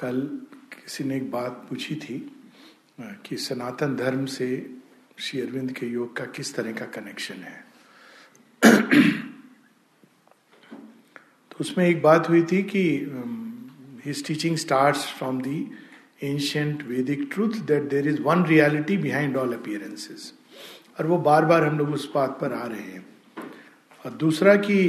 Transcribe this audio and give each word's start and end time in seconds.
कल 0.00 0.20
किसी 0.74 1.04
ने 1.04 1.16
एक 1.16 1.30
बात 1.30 1.66
पूछी 1.68 1.94
थी 1.94 2.18
कि 3.26 3.36
सनातन 3.36 3.96
धर्म 3.96 4.24
से 4.26 4.46
श्री 5.18 5.40
अरविंद 5.40 5.72
के 5.72 5.86
योग 5.86 6.16
का 6.16 6.24
किस 6.36 6.54
तरह 6.54 6.72
का 6.72 6.86
कनेक्शन 6.94 7.34
है। 7.34 7.58
तो 11.50 11.56
उसमें 11.60 11.86
एक 11.86 12.02
बात 12.02 12.28
हुई 12.28 12.42
थी 12.42 12.62
कि 12.62 12.82
his 14.04 14.26
teaching 14.26 14.56
starts 14.56 15.04
from 15.18 15.40
the 15.42 15.58
ancient 16.22 16.82
Vedic 16.82 17.28
truth 17.32 17.60
that 17.66 17.88
there 17.90 18.08
is 18.08 18.20
one 18.22 18.44
reality 18.46 18.96
behind 18.96 19.36
all 19.36 19.52
appearances 19.52 20.32
और 20.98 21.06
वो 21.06 21.18
बार 21.18 21.44
बार 21.44 21.64
हम 21.64 21.78
लोग 21.78 21.92
उस 21.94 22.10
बात 22.14 22.38
पर 22.40 22.52
आ 22.52 22.64
रहे 22.66 22.80
हैं। 22.80 23.06
और 24.04 24.10
दूसरा 24.12 24.56
कि 24.56 24.82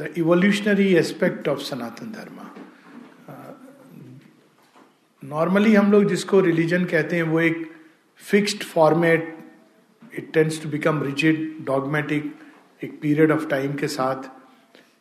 the 0.00 0.14
evolutionary 0.18 0.94
aspect 0.96 1.48
of 1.48 1.60
Sanatan 1.60 2.12
Dharma. 2.12 2.36
Normally 5.28 5.74
हम 5.74 5.92
लोग 5.92 6.04
जिसको 6.04 6.40
रिलीजन 6.40 6.84
कहते 6.84 7.16
हैं, 7.16 7.22
वो 7.22 7.40
एक 7.40 7.70
fixed 8.16 8.62
format 8.62 9.38
it 10.18 10.32
tends 10.32 10.62
to 10.62 10.68
become 10.68 11.02
rigid 11.02 11.64
dogmatic 11.64 12.34
एक 12.84 12.98
पीरियड 13.02 13.30
ऑफ़ 13.30 13.46
टाइम 13.46 13.74
के 13.74 13.88
साथ। 13.88 14.16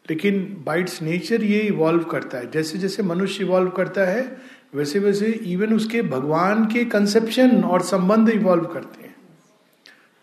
लेकिन 0.09 0.63
बाइट्स 0.65 1.01
नेचर 1.01 1.43
ये 1.43 1.59
इवॉल्व 1.59 2.03
करता 2.03 2.37
है। 2.37 2.51
जैसे 2.51 2.77
जैसे 2.77 3.03
मनुष्य 3.03 3.43
इवॉल्व 3.43 3.69
करता 3.69 4.01
है, 4.01 4.37
वैसे 4.75 4.99
वैसे 4.99 5.25
इवन 5.25 5.73
उसके 5.73 6.01
भगवान 6.01 6.65
के 6.65 6.85
कंसेप्शन 6.85 7.63
और 7.63 7.81
संबंध 7.81 8.29
इवॉल्व 8.29 8.63
करते 8.63 9.03
हैं। 9.03 9.15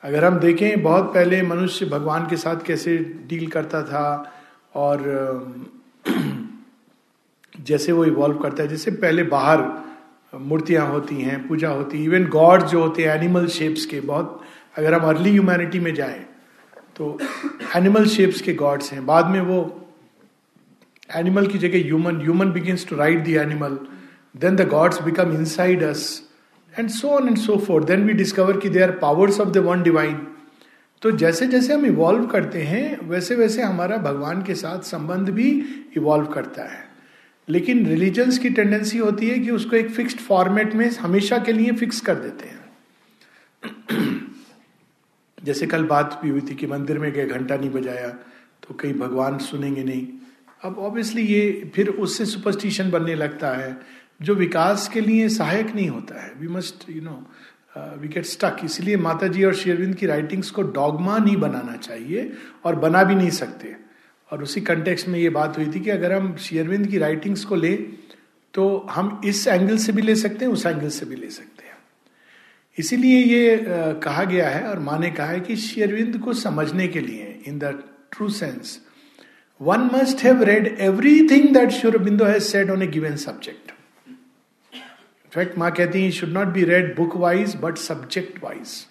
अगर 0.03 0.25
हम 0.25 0.39
देखें, 0.39 0.83
बहुत 0.83 1.15
पहले 1.15 1.43
मनुष्य 1.43 1.87
भगवान 1.87 2.27
के 2.31 2.37
साथ 2.37 2.57
कैसे 2.67 2.97
डील 2.99 3.47
करता 3.47 3.83
था 3.83 4.35
और 4.75 4.99
जैसे 7.61 7.93
वो 7.93 8.05
इवॉल्व 8.05 8.39
करता 8.39 8.63
है। 8.63 8.69
जैसे 8.69 8.91
पहले 8.91 9.23
बाहर 9.23 9.85
मूर्तियाँ 10.41 10.87
होती 10.89 11.21
हैं, 11.23 11.47
पूजा 11.49 11.69
होती 11.71 11.99
है 11.99 12.05
इवन 12.05 12.27
गॉड 12.31 12.63
जो 12.67 12.83
होते 12.83 13.05
हैं 13.05 13.15
एनिमल 13.15 13.47
शेप्स 13.49 13.85
के 13.87 14.01
बहुत, 14.03 14.41
अगर 14.79 14.95
हम 14.95 15.09
अर्ली 15.09 15.31
ह्यूमैनिटी 15.31 15.81
में 15.81 15.95
जाएँ 15.95 16.25
तो 16.97 17.19
एनिमल 17.77 18.07
शेप्स 18.09 18.41
के 18.41 18.55
गॉड्स 18.55 18.93
हैं। 18.93 19.05
बाद 19.07 19.27
में 19.27 19.41
वो 19.41 19.59
एनिमल 21.11 21.47
की 21.47 21.59
जगह 21.59 21.85
human 21.85 22.21
human 22.21 22.53
begins 22.53 22.87
to 22.89 22.97
ride 22.97 23.25
the 23.25 23.37
animal 23.39 23.79
then 24.35 24.57
the 24.57 24.69
gods 24.69 25.03
become 25.03 25.33
inside 25.33 25.83
us 25.83 26.07
and 26.75 26.89
so 26.91 27.09
on 27.09 27.29
and 27.29 27.39
so 27.39 27.57
forth 27.67 27.85
then 27.85 28.05
we 28.07 28.13
discover 28.13 28.57
कि 28.57 28.69
they 28.69 28.83
are 28.83 28.91
powers 29.03 29.41
of 29.41 29.49
the 29.49 29.65
one 29.67 29.83
divine 29.83 30.27
तो 31.03 31.11
जैसे 31.13 31.47
जैसे 31.47 31.73
हम 31.75 31.85
इवॉल्व 31.87 32.27
करते 32.27 32.63
हैं, 32.63 33.09
वैसे 33.09 33.35
वैसे 33.35 33.63
हमारा 33.63 33.97
भगवान 33.97 34.43
के 34.43 34.55
साथ 34.55 34.83
संबंध 34.83 35.29
भी 35.31 35.51
इवॉल्व 35.97 36.27
करता 36.27 36.63
है। 36.63 36.84
लेकिन 37.49 37.87
रिलीजन्स 37.87 38.39
की 38.39 38.51
टेंडेंसी 38.51 38.99
होती 38.99 39.29
है 39.29 39.39
कि 39.39 39.51
उसको 39.51 39.77
एक 39.77 39.91
फिक्स्ड 39.91 40.19
फॉर्मेट 40.19 40.75
में 40.75 40.91
हमेशा 40.91 41.39
के 41.39 41.53
लिए 41.53 41.73
फिक्स 41.73 42.01
कर 42.01 42.15
देते 42.15 42.49
हैं। 42.49 42.63
जैसे 45.45 45.67
कल 45.67 45.85
बात 45.85 46.21
भी 46.23 46.31
हुई 46.31 46.41
थी 46.41 46.55
कि 46.55 46.67
मंदिर 46.67 46.99
में 46.99 47.13
गए, 47.13 47.27
घंटा 47.27 47.57
नहीं 47.57 47.71
बजाया 47.71 48.09
तो 48.63 48.75
कहीं 48.75 48.95
भगवान 48.95 49.39
सुनेंगे 49.39 49.85
नहीं। 49.85 50.07
अब 50.63 50.79
ऑब्वियसली 50.79 51.23
ये 51.23 51.73
फिर 51.75 51.89
उससे 51.89 52.27
सुपरस्टिशन 52.27 52.91
बनने 52.91 53.15
लगता 53.15 53.51
है, 53.51 53.77
जो 54.23 54.35
विकास 54.35 54.89
के 54.89 55.01
लिए 55.01 55.29
सहायक 55.29 55.75
नहीं 55.75 55.89
होता 55.89 56.23
है। 56.23 56.33
We 56.39 56.49
must 56.49 56.91
you 56.91 57.03
know 57.03 57.31
we 57.79 58.09
get 58.09 58.25
stuck 58.25 58.57
इसलिए 58.65 58.97
माता 58.97 59.27
जी 59.27 59.45
और 59.45 59.55
शेरविंद 59.55 59.95
की 59.95 60.07
राइटिंग्स 60.07 60.51
को 60.51 60.63
डॉगमा 60.63 61.19
नहीं 61.19 61.37
बनाना 61.37 61.77
चाहिए 61.77 62.33
और 62.65 62.75
बना 62.75 63.05
भी 63.05 63.15
नहीं 63.15 63.31
सकते। 63.31 63.84
और 64.31 64.43
उसी 64.43 64.61
कंटेक्स 64.61 65.09
में 65.09 65.19
ये 65.19 65.31
बात 65.31 65.59
हुई 65.59 65.67
थी 65.67 65.81
कि 65.81 65.91
अगर 65.91 66.13
हम 66.13 66.37
शेयरविंद 66.37 66.87
की 66.87 66.99
राइटिंग्स 66.99 67.45
को 67.45 67.55
ले 67.55 67.77
तो 68.55 68.87
हम 68.91 69.21
इस 69.25 69.47
एंगल 69.47 69.77
से 69.77 69.93
भी 69.93 70.03
ले 70.03 70.17
सकते 70.17 70.45
हैं, 70.45 70.53
उस 70.53 70.67
एंगल 70.67 70.89
से 70.89 71.07
भी 71.07 71.17
ले 71.17 71.31
सकते 71.31 71.67
हैं। 71.67 71.77
इसीलिए 72.79 73.19
ये 73.19 73.65
कहा 74.03 74.25
गया 74.25 74.49
है 74.49 74.69
और 74.69 74.79
माँ 74.79 74.99
ने 74.99 75.11
कहा 75.11 75.27
है 75.27 75.41
कि 75.41 75.57
शेयरविंद 75.57 76.19
को 76.19 76.33
समझने 76.33 76.89
के 76.89 77.01
लिए 77.01 77.43
in 77.47 77.59
the 77.59 77.83
true 78.13 78.29
sense 78.29 78.81
one 79.61 79.91
must 79.95 80.25
have 80.25 80.43
read 80.43 80.77
everything 80.81 81.49
that 81.55 81.71
Sri Aurobindo 81.71 82.25
has 82.25 82.43
said 82.43 82.71
on 82.71 82.83
a 82.83 82.87
given 82.87 83.17
subject 83.17 83.73
in fact 84.77 85.59
माँ 85.59 85.71
कहती 85.73 86.05
है 86.05 86.11
should 86.11 86.31
not 86.31 86.47
be 86.47 86.65
read 86.65 86.97
book 86.97 87.17
wise 87.17 87.57
but 87.57 87.77
subject 87.77 88.45
wise 88.45 88.87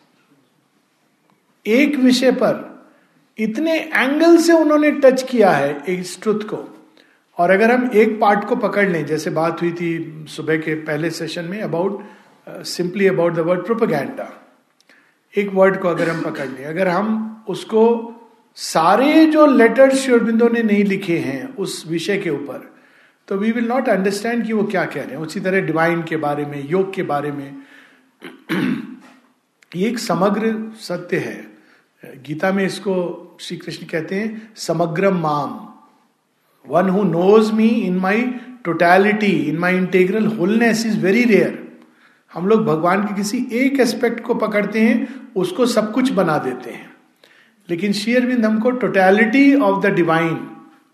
एक 1.68 1.96
विषय 1.96 2.32
पर 2.32 2.73
इतने 3.38 3.80
एंगल 3.80 4.38
से 4.38 4.54
उन्होंने 4.54 4.92
टच 4.92 5.24
किया 5.24 5.52
है 5.52 5.84
इस 5.90 6.22
ट्रुथ 6.22 6.40
को। 6.40 6.90
और 7.38 7.52
अगर 7.52 7.72
हम 7.72 7.90
एक 7.94 8.20
पार्ट 8.22 8.44
को 8.44 8.56
पकड़ 8.56 8.90
लें, 8.90 9.06
जैसे 9.06 9.30
बात 9.30 9.62
हुई 9.62 9.72
थी 9.72 10.26
सुबह 10.30 10.58
के 10.58 10.76
पहले 10.76 11.10
सेशन 11.10 11.46
में 11.46 11.62
about 11.62 12.04
simply 12.50 13.08
about 13.08 13.34
the 13.34 13.40
word 13.40 13.66
propaganda 13.66 14.56
एक 15.38 15.50
वर्ड 15.54 15.80
को 15.80 15.88
अगर 15.88 16.10
हम 16.10 16.22
पकड़ 16.22 16.48
लें, 16.48 16.66
अगर 16.66 16.88
हम 16.88 17.44
उसको 17.48 18.10
सारे 18.56 19.26
जो 19.26 19.46
लेटर्स 19.46 19.96
श्योरबिंदो 19.96 20.48
ने 20.48 20.64
नहीं 20.64 20.84
लिखे 20.84 21.18
हैं 21.18 21.56
उस 21.56 21.86
विषय 21.88 22.18
के 22.18 22.30
ऊपर 22.30 22.74
तो 23.28 23.38
वी 23.38 23.52
विल 23.52 23.68
नॉट 23.68 23.90
अंडरस्टैंड 23.90 24.46
कि 24.48 24.54
वो 24.54 24.64
क्या 24.64 24.86
कह 24.86 25.02
रहे 25.02 25.12
हैं। 25.12 25.18
उसी 25.18 25.40
तरह 25.40 25.62
डिवाइन 25.62 26.04
के 26.04 26.18
बारे 26.18 26.46
में, 26.46 26.70
योग 26.70 26.94
के 26.94 27.04
बारे 27.04 27.32
में। 27.32 27.58
ये 29.76 29.88
एक 29.88 30.00
समग्र 30.00 30.72
सत्य 30.76 31.18
है। 31.18 31.53
गीता 32.04 32.52
में 32.52 32.66
इसको 32.66 33.38
श्री 33.42 33.58
कृष्ण 33.58 33.86
कहते 33.86 34.16
हैं 34.16 34.52
समग्र 34.58 35.12
माम। 35.12 35.52
One 36.66 36.90
who 36.90 37.04
knows 37.04 37.52
me 37.54 37.68
in 37.68 37.98
my 37.98 38.22
totality 38.66 39.32
in 39.50 39.58
my 39.58 39.78
integral 39.78 40.26
wholeness 40.26 40.86
is 40.86 41.00
very 41.00 41.24
rare 41.24 41.62
हम 42.34 42.48
लोग 42.48 42.64
भगवान 42.66 43.04
के 43.04 43.16
किसी 43.16 43.46
एक 43.54 43.80
एस्पेक्ट 43.80 44.20
को 44.20 44.36
पकड़ते 44.36 44.82
हैं, 44.82 45.32
उसको 45.36 45.66
सब 45.66 45.92
कुछ 45.92 46.12
बना 46.12 46.38
देते 46.38 46.72
हैं। 46.72 46.92
लेकिन 47.70 47.92
शेयरविंद 47.94 48.46
हमको 48.46 48.72
टोटैलिटी 48.72 49.56
ऑफ़ 49.56 49.84
द 49.84 49.94
डिवाइन 49.96 50.38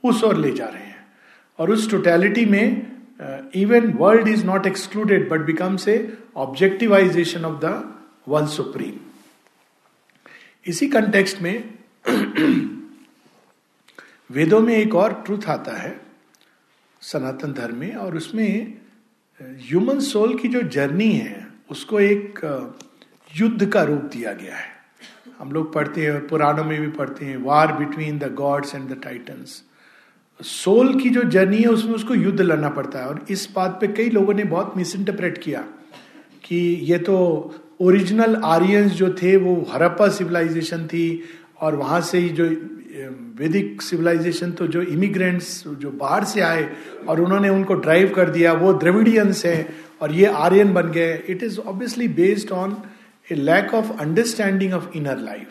उस 0.03 0.23
ओर 0.23 0.35
ले 0.35 0.51
जा 0.51 0.65
रहे 0.65 0.83
हैं। 0.83 1.05
और 1.59 1.71
उस 1.71 1.89
टोटैलिटी 1.91 2.45
में 2.45 2.91
even 3.55 3.93
world 3.93 4.27
is 4.27 4.45
not 4.45 4.67
excluded 4.67 5.29
but 5.29 5.45
becomes 5.45 5.87
a 5.87 6.17
objectivization 6.35 7.45
of 7.45 7.59
the 7.65 7.93
one 8.27 8.45
supreme 8.47 9.08
इसी 10.65 10.87
कंटेक्स्ट 10.87 11.41
में 11.41 11.73
वेदों 14.31 14.59
में 14.59 14.75
एक 14.75 14.95
और 14.95 15.13
ट्रूथ 15.25 15.47
आता 15.49 15.71
है, 15.71 16.01
सनातन 17.01 17.53
धर्म 17.53 17.75
में, 17.75 17.95
और 17.95 18.17
उसमें 18.17 18.73
ह्यूमन 19.41 19.99
सोल 19.99 20.37
की 20.39 20.47
जो 20.47 20.61
जर्नी 20.61 21.11
है, 21.11 21.47
उसको 21.69 21.99
एक 21.99 22.39
युद्ध 23.35 23.65
का 23.65 23.83
रूप 23.83 24.01
दिया 24.01 24.33
गया 24.33 24.55
है। 24.55 24.67
हम 25.39 25.51
लोग 25.51 25.73
पढ़ते 25.73 26.05
हैं, 26.05 26.27
पुराणों 26.27 26.63
में 26.63 26.81
भी 26.81 26.87
पढ़ते 26.87 27.25
हैं 27.25 27.37
war 27.37 27.73
between 27.73 28.19
the 28.19 28.33
gods 28.33 28.75
and 28.75 28.89
the 28.89 29.01
titans 29.03 29.63
soul 30.39 31.01
की 31.01 31.09
जो 31.09 31.23
जर्नी 31.23 31.57
है, 31.57 31.67
उसमें 31.67 31.93
उसको 31.93 32.15
युद्ध 32.15 32.41
लड़ना 32.41 32.69
पड़ता 32.69 32.99
है, 32.99 33.05
और 33.05 33.25
इस 33.29 33.49
बात 33.55 33.77
पे 33.81 33.87
कई 33.87 34.09
लोगों 34.09 34.33
ने 34.33 34.43
बहुत 34.43 34.77
मिस 34.77 34.95
इंटरप्रेट 34.95 35.37
किया 35.37 35.61
कि 36.43 36.55
ये 36.83 36.97
तो 36.97 37.17
ओरिजिनल 37.79 38.35
आर्यंस 38.35 38.91
जो 38.91 39.09
थे, 39.13 39.35
वो 39.37 39.65
हरप्पा 39.71 40.07
सिविलाइजेशन 40.07 40.87
थी, 40.87 41.23
और 41.59 41.75
वहाँ 41.75 42.01
से 42.01 42.17
ही 42.17 42.29
जो 42.29 42.45
वैदिक 43.39 43.81
सिविलाइजेशन 43.81 44.51
तो 44.51 44.67
जो 44.67 44.81
इमिग्रेंट्स 44.81 45.63
जो 45.67 45.91
बाहर 45.91 46.23
से 46.23 46.41
आए, 46.41 46.69
और 47.07 47.21
उन्होंने 47.21 47.49
उनको 47.49 47.73
ड्राइव 47.73 48.09
कर 48.09 48.29
दिया, 48.29 48.53
वो 48.53 48.73
द्रविडियंस 48.73 49.45
हैं, 49.45 49.69
और 50.01 50.11
ये 50.11 50.25
आर्यन 50.25 50.73
बन 50.73 50.91
गए। 50.91 51.13
It 51.29 51.43
is 51.43 51.59
obviously 51.59 52.07
based 52.07 52.51
on 52.51 52.75
a 53.31 53.35
lack 53.35 53.73
of 53.73 53.91
understanding 53.99 54.73
of 54.73 54.97
inner 54.97 55.17
life 55.17 55.47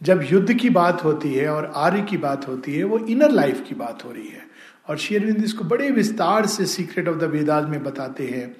जब 0.00 0.24
युद्ध 0.30 0.54
की 0.54 0.70
बात 0.70 1.04
होती 1.04 1.34
है, 1.34 1.48
और 1.48 1.72
आर्य 1.76 2.02
की 2.02 2.16
बात 2.16 2.48
होती 2.48 2.74
है, 2.74 2.84
वो 2.84 2.98
इनर 2.98 3.30
लाइफ 3.30 3.64
की 3.68 3.74
बात 3.74 4.04
हो 4.04 4.10
रही 4.10 4.28
है। 4.28 4.46
और 4.88 4.96
शेरविंद 4.98 5.44
इसको 5.44 5.64
बड़े 5.64 5.90
विस्तार 5.90 6.46
से 6.46 6.66
सीक्रेट 6.66 7.08
ऑफ़ 7.08 7.16
द 7.16 7.24
वेदाज 7.24 7.68
में 7.68 7.82
बताते 7.82 8.26
हैं। 8.26 8.56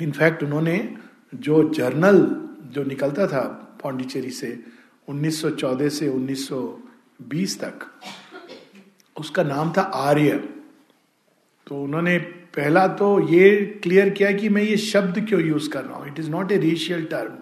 इनफैक्ट 0.00 0.42
उन्होंने 0.42 0.94
जो 1.34 1.68
जर्नल 1.74 2.48
जो 2.64 2.84
निकलता 2.84 3.26
था 3.26 3.40
पौंडीचेरी 3.82 4.30
से 4.30 4.64
1914 5.08 5.88
से 5.88 6.08
1920 6.08 7.60
तक, 7.60 7.86
उसका 9.20 9.42
नाम 9.42 9.72
था 9.76 9.80
आर्य। 9.80 10.48
तो 11.66 11.82
उन्होंने 11.82 12.18
पहला 12.56 12.86
तो 12.88 13.28
ये 13.28 13.80
क्लियर 13.82 14.10
किया 14.10 14.32
कि 14.32 14.48
मैं 14.48 14.62
ये 14.62 14.76
शब्द 14.76 15.26
क्यों 15.28 15.40
यूज़ 15.40 15.70
कर 15.70 15.84
रहा 15.84 15.96
हूँ? 15.96 16.06
It 16.06 16.18
is 16.18 16.30
not 16.30 16.52
a 16.52 16.56
racial 16.56 17.04
term 17.04 17.38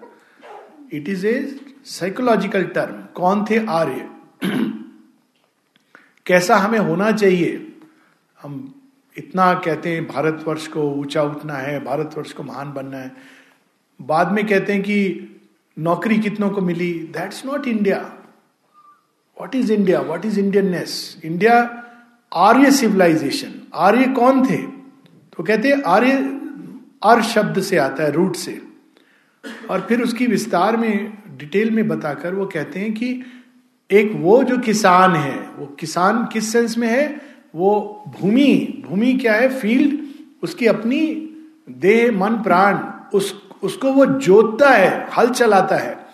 it 0.93 1.08
is 1.08 1.26
a 1.26 1.60
psychological 1.84 2.64
term 2.64 3.02
कौन 3.14 3.44
थे 3.50 3.66
आर्य? 3.66 4.08
कैसा 6.26 6.56
हमें 6.56 6.78
होना 6.78 7.12
चाहिए? 7.12 7.76
हम 8.43 8.81
इतना 9.19 9.55
कहते 9.55 9.88
हैं 9.88 10.06
भारतवर्ष 10.06 10.67
को 10.67 10.82
ऊँचा 10.82 11.23
उठना 11.23 11.55
है, 11.55 11.85
भारतवर्ष 11.85 12.32
को 12.32 12.43
महान 12.43 12.73
बनना 12.73 12.97
है। 12.97 13.12
बाद 14.03 14.32
में 14.32 14.47
कहते 14.47 14.73
हैं 14.73 14.82
कि 14.82 15.29
नौकरी 15.79 16.19
कितनों 16.19 16.50
को 16.50 16.61
मिली? 16.61 16.93
That's 16.93 17.47
not 17.47 17.67
India 17.67 17.99
what 19.41 19.55
is 19.55 19.73
India 19.73 20.00
what 20.00 20.25
is 20.26 20.41
Indianness 20.41 21.20
India 21.25 21.85
Arya 22.35 22.70
civilization 22.70 23.53
Arya 23.75 24.05
कौन 24.05 24.47
थे? 24.50 24.56
तो 24.56 25.43
कहते 25.43 25.69
हैं 25.69 25.82
आर्य 25.82 26.12
अर 27.03 27.23
शब्द 27.23 27.61
से 27.62 27.76
आता 27.76 28.03
है 28.03 28.11
रूट 28.11 28.37
से। 28.37 28.62
और 29.70 29.81
फिर 29.81 30.03
उसकी 30.03 30.26
विस्तार 30.26 30.76
में 30.76 31.12
डिटेल 31.37 31.70
में 31.70 31.88
बताकर 31.88 32.35
वो 32.35 32.47
कहते 32.47 32.81
हैं 32.81 32.93
कि 32.94 33.23
एक 33.91 34.12
वो 34.15 34.43
जो 34.43 34.58
किसान 34.58 35.15
है, 35.15 35.50
वो 35.50 35.67
किसान 35.67 36.25
किस 36.32 36.53
सेंस 36.53 36.79
में 36.79 36.88
है? 36.88 37.31
वो 37.54 38.04
भूमि 38.20 38.82
भूमि 38.88 39.12
क्या 39.12 39.32
है? 39.32 39.49
फ़ील्ड 39.49 40.00
उसकी 40.43 40.66
अपनी 40.66 41.28
देह, 41.70 42.12
मन, 42.12 42.31
प्राण, 42.31 42.78
उस, 43.14 43.43
उसको 43.62 43.93
वो 43.93 44.06
जोतता 44.06 44.70
है, 44.70 45.08
हल 45.19 45.28
चलाता 45.28 45.76
है। 45.76 46.06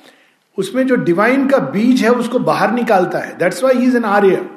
उसमें 0.59 0.87
जो 0.87 0.95
डिवाइन 0.95 1.49
का 1.49 1.59
बीज 1.59 2.03
है, 2.03 2.11
उसको 2.11 2.39
बाहर 2.39 2.73
निकालता 2.73 3.19
है। 3.19 3.39
That's 3.39 3.65
why 3.65 3.75
is 3.75 3.97
an 3.97 4.05
Arya 4.05 4.51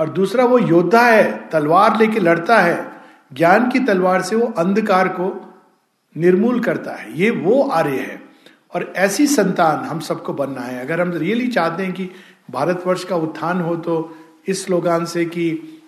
और 0.00 0.10
दूसरा 0.10 0.44
वो 0.44 0.58
योद्धा 0.58 1.06
है, 1.06 1.48
तलवार 1.52 1.98
लेके 1.98 2.20
लड़ता 2.20 2.58
है। 2.58 2.92
ज्ञान 3.32 3.70
की 3.70 3.80
तलवार 3.80 4.22
से 4.22 4.36
वो 4.36 4.46
अंधकार 4.58 5.08
को 5.08 5.54
निर्मूल 6.16 6.60
करता 6.60 6.92
है। 6.92 7.18
ये 7.20 7.30
वो 7.30 7.62
आर्य 7.62 7.90
है। 7.90 8.22
और 8.74 8.92
ऐसी 8.96 9.26
संतान 9.26 9.84
हम 9.84 10.00
सबको 10.00 10.32
बनना 10.32 10.60
है। 10.60 10.80
अगर 10.80 11.00
हम 11.00 11.12
रियली 11.12 11.48
चाहते 11.48 11.82
हैं 11.82 11.92
कि 11.92 12.10
भारतवर्ष 12.50 13.04
का 13.04 13.16
उत्थान 13.16 13.60
हो 13.60 13.76
तो 13.76 14.16
इस 14.48 14.64
स्लोगान 14.64 15.04
से 15.04 15.24
कि 15.24 15.79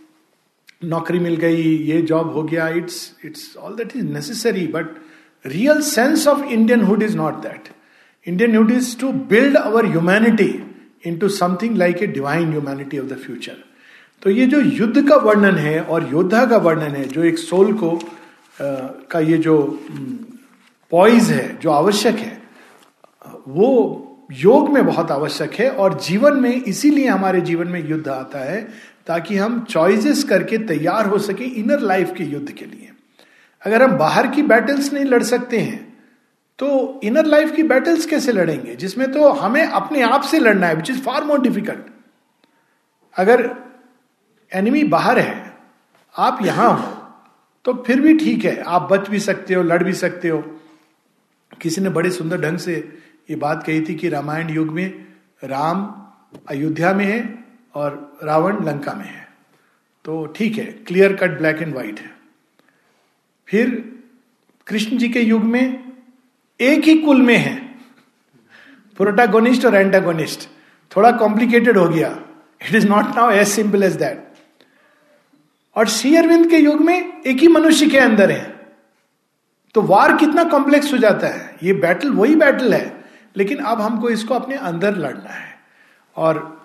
नौकरी 0.84 1.19
मिल 1.19 1.37
गई 1.37 1.62
ये 1.87 2.00
जॉब 2.02 2.32
हो 2.32 2.43
गया 2.43 2.69
it's 2.76 2.99
it's 3.25 3.56
all 3.56 3.75
that 3.76 3.96
is 3.96 4.05
necessary 4.06 4.67
but 4.69 4.94
real 5.44 5.81
sense 5.82 6.26
of 6.29 6.44
Indianhood 6.82 7.02
is 7.02 7.17
not 7.17 7.43
that 7.43 7.69
Indianhood 8.56 8.70
is 8.70 8.96
to 9.00 9.12
build 9.31 9.56
our 9.56 9.87
humanity 9.87 10.52
into 11.19 11.29
something 11.37 11.76
like 11.76 12.02
a 12.02 12.06
divine 12.08 12.50
humanity 12.50 12.99
of 12.99 13.06
the 13.06 13.19
future 13.19 13.56
तो 14.23 14.31
ये 14.31 14.46
जो 14.46 14.61
युद्ध 14.61 15.08
का 15.08 15.17
वर्णन 15.19 15.56
है 15.58 15.81
और 15.82 16.08
योद्धा 16.12 16.44
का 16.46 16.56
वर्णन 16.67 16.94
है 16.96 17.06
जो 17.08 17.25
एक 17.25 17.38
सोल 17.38 17.73
को 17.75 17.90
आ, 17.90 18.00
का 19.11 19.20
ये 19.20 19.38
जो 19.38 19.56
पॉइज 20.93 21.31
है 21.31 21.58
जो 21.62 21.70
आवश्यक 21.70 22.17
है 22.17 22.40
वो 23.49 23.69
योग 24.35 24.69
में 24.73 24.85
बहुत 24.87 25.11
आवश्यक 25.11 25.55
है 25.55 25.70
और 25.73 25.99
जीवन 26.00 26.37
में 26.40 26.50
इसीलिए 26.52 27.06
हमारे 27.08 27.40
जीवन 27.40 27.69
में 27.69 27.88
युद्ध 27.88 28.08
आता 28.08 28.38
है 28.40 28.61
ताकि 29.06 29.37
हम 29.37 29.64
चॉइसेस 29.64 30.25
करके 30.25 30.58
तैयार 30.58 31.06
हो 31.06 31.19
सके 31.19 31.44
इनर 31.44 31.81
लाइफ 31.81 32.12
के 32.19 32.25
युद्ध 32.25 32.50
के 32.50 32.64
लिए। 32.64 32.90
अगर 33.62 33.82
हम 33.82 33.96
बाहर 33.99 34.26
की 34.26 34.43
बैटल्स 34.43 34.93
नहीं 34.93 35.04
लड़ 35.04 35.22
सकते 35.22 35.58
हैं 35.58 35.81
तो 36.58 37.00
इनर 37.04 37.26
लाइफ 37.26 37.52
की 37.52 37.62
बैटल्स 37.62 38.06
कैसे 38.06 38.32
लड़ेंगे? 38.32 38.75
जिसमें 38.76 39.10
तो 39.12 39.28
हमें 39.31 39.62
अपने 39.62 40.02
आप 40.02 40.22
से 40.22 40.38
लड़ना 40.38 40.66
है 40.66 40.75
which 40.75 40.90
is 40.90 41.00
far 41.02 41.25
more 41.25 41.40
difficult 41.40 41.87
अगर 43.16 43.50
एनिमी 44.52 44.82
बाहर 44.84 45.19
है, 45.19 45.52
आप 46.14 46.38
यहाँ 46.43 46.72
हो 46.72 46.99
तो 47.64 47.72
फिर 47.87 48.00
भी 48.00 48.16
ठीक 48.19 48.44
है, 48.44 48.62
आप 48.62 48.88
बच 48.93 49.08
भी 49.08 49.20
सकते 49.20 49.54
हो, 49.54 49.62
लड़ 49.62 49.82
भी 49.84 49.93
सकते 49.93 50.28
हो। 50.28 50.38
किसी 51.60 51.81
ने 51.81 51.88
बड़े 51.90 52.10
सुंदर 52.10 52.40
ढंग 52.40 52.58
से 52.58 52.75
ये 53.31 53.37
बात 53.37 53.62
कही 53.66 53.81
थी 53.81 53.94
कि 53.94 54.08
रामायण 54.08 54.50
युग 54.50 54.69
में 54.69 55.06
राम 55.43 55.84
अयोध्या 56.49 56.93
में 56.94 57.04
है 57.04 57.41
और 57.74 58.19
रावण 58.22 58.64
लंका 58.64 58.92
में 58.92 59.04
है। 59.04 59.28
तो 60.04 60.26
ठीक 60.26 60.58
है 60.58 60.64
clear 60.64 61.16
cut 61.16 61.30
black 61.30 61.62
and 61.62 61.72
white 61.72 62.00
है। 62.00 62.16
फिर 63.48 63.92
कृष्ण 64.66 64.96
जी 64.96 65.08
के 65.08 65.20
युग 65.20 65.44
में 65.44 65.92
एक 66.60 66.84
ही 66.84 66.98
कुल 66.98 67.22
में 67.22 67.36
है। 67.36 67.69
प्रोटागोनिस्ट 68.96 69.64
और 69.64 69.74
एंटागोनिस्ट 69.74 70.48
थोड़ा 70.96 71.12
कॉम्प्लिकेटेड 71.12 71.78
हो 71.78 71.88
गया। 71.88 72.19
It 72.69 72.74
is 72.74 72.88
not 72.88 73.04
now 73.16 73.30
as 73.30 73.48
simple 73.48 73.82
as 73.82 73.92
that 73.92 74.34
और 75.76 75.88
श्री 75.88 76.16
अरविंद 76.16 76.50
के 76.50 76.56
युग 76.56 76.80
में 76.80 77.22
एक 77.22 77.38
ही 77.38 77.48
मनुष्य 77.48 77.86
के 77.86 77.98
अंदर 77.98 78.30
है। 78.30 78.75
तो 79.75 79.82
वार 79.82 80.16
कितना 80.16 80.44
कॉम्प्लेक्स 80.44 80.92
हो 80.92 80.98
जाता 80.98 81.26
है। 81.26 81.56
ये 81.62 81.72
बैटल 81.72 82.10
वही 82.10 82.34
बैटल 82.34 82.75
है। 82.75 83.04
लेकिन 83.36 83.58
अब 83.58 83.80
हमको 83.80 84.10
इसको 84.10 84.34
अपने 84.34 84.54
अंदर 84.54 84.96
लड़ना 84.96 85.30
है। 85.30 85.58
और 86.16 86.62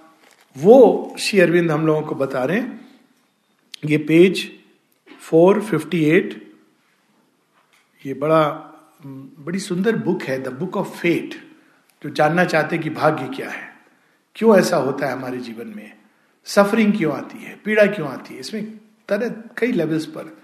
वो 0.57 1.15
श्री 1.19 1.39
अरविंद 1.39 1.71
हम 1.71 1.85
लोगों 1.87 2.01
को 2.01 2.15
बता 2.15 2.43
रहे 2.43 2.59
हैं। 2.59 2.87
ये 3.85 3.97
पेज 3.97 4.51
458 5.21 6.35
ये 8.05 8.13
बड़ा, 8.13 8.43
बड़ी 9.39 9.59
सुंदर 9.59 9.95
बुक 9.95 10.23
है, 10.23 10.41
द 10.43 10.47
बुक 10.47 10.77
ऑफ़ 10.77 10.97
फेट, 10.97 11.35
जो 12.01 12.09
जानना 12.09 12.45
चाहते 12.45 12.77
कि 12.77 12.89
भाग्य 12.89 13.27
क्या 13.35 13.49
है। 13.49 13.67
क्यों 14.35 14.57
ऐसा 14.59 14.77
होता 14.77 15.07
है 15.07 15.13
हमारे 15.13 15.37
जीवन 15.37 15.67
में? 15.67 15.93
सफरिंग 16.45 16.93
क्यों 16.97 17.13
आती 17.13 17.37
है? 17.37 17.55
पीड़ा 17.65 17.85
क्यों 17.85 18.07
आती 18.07 18.33
है? 18.33 18.39
इसमें 18.39 18.65
तरह, 19.07 19.29
कई 19.57 19.71
लेवल्स 19.71 20.05
पर। 20.05 20.35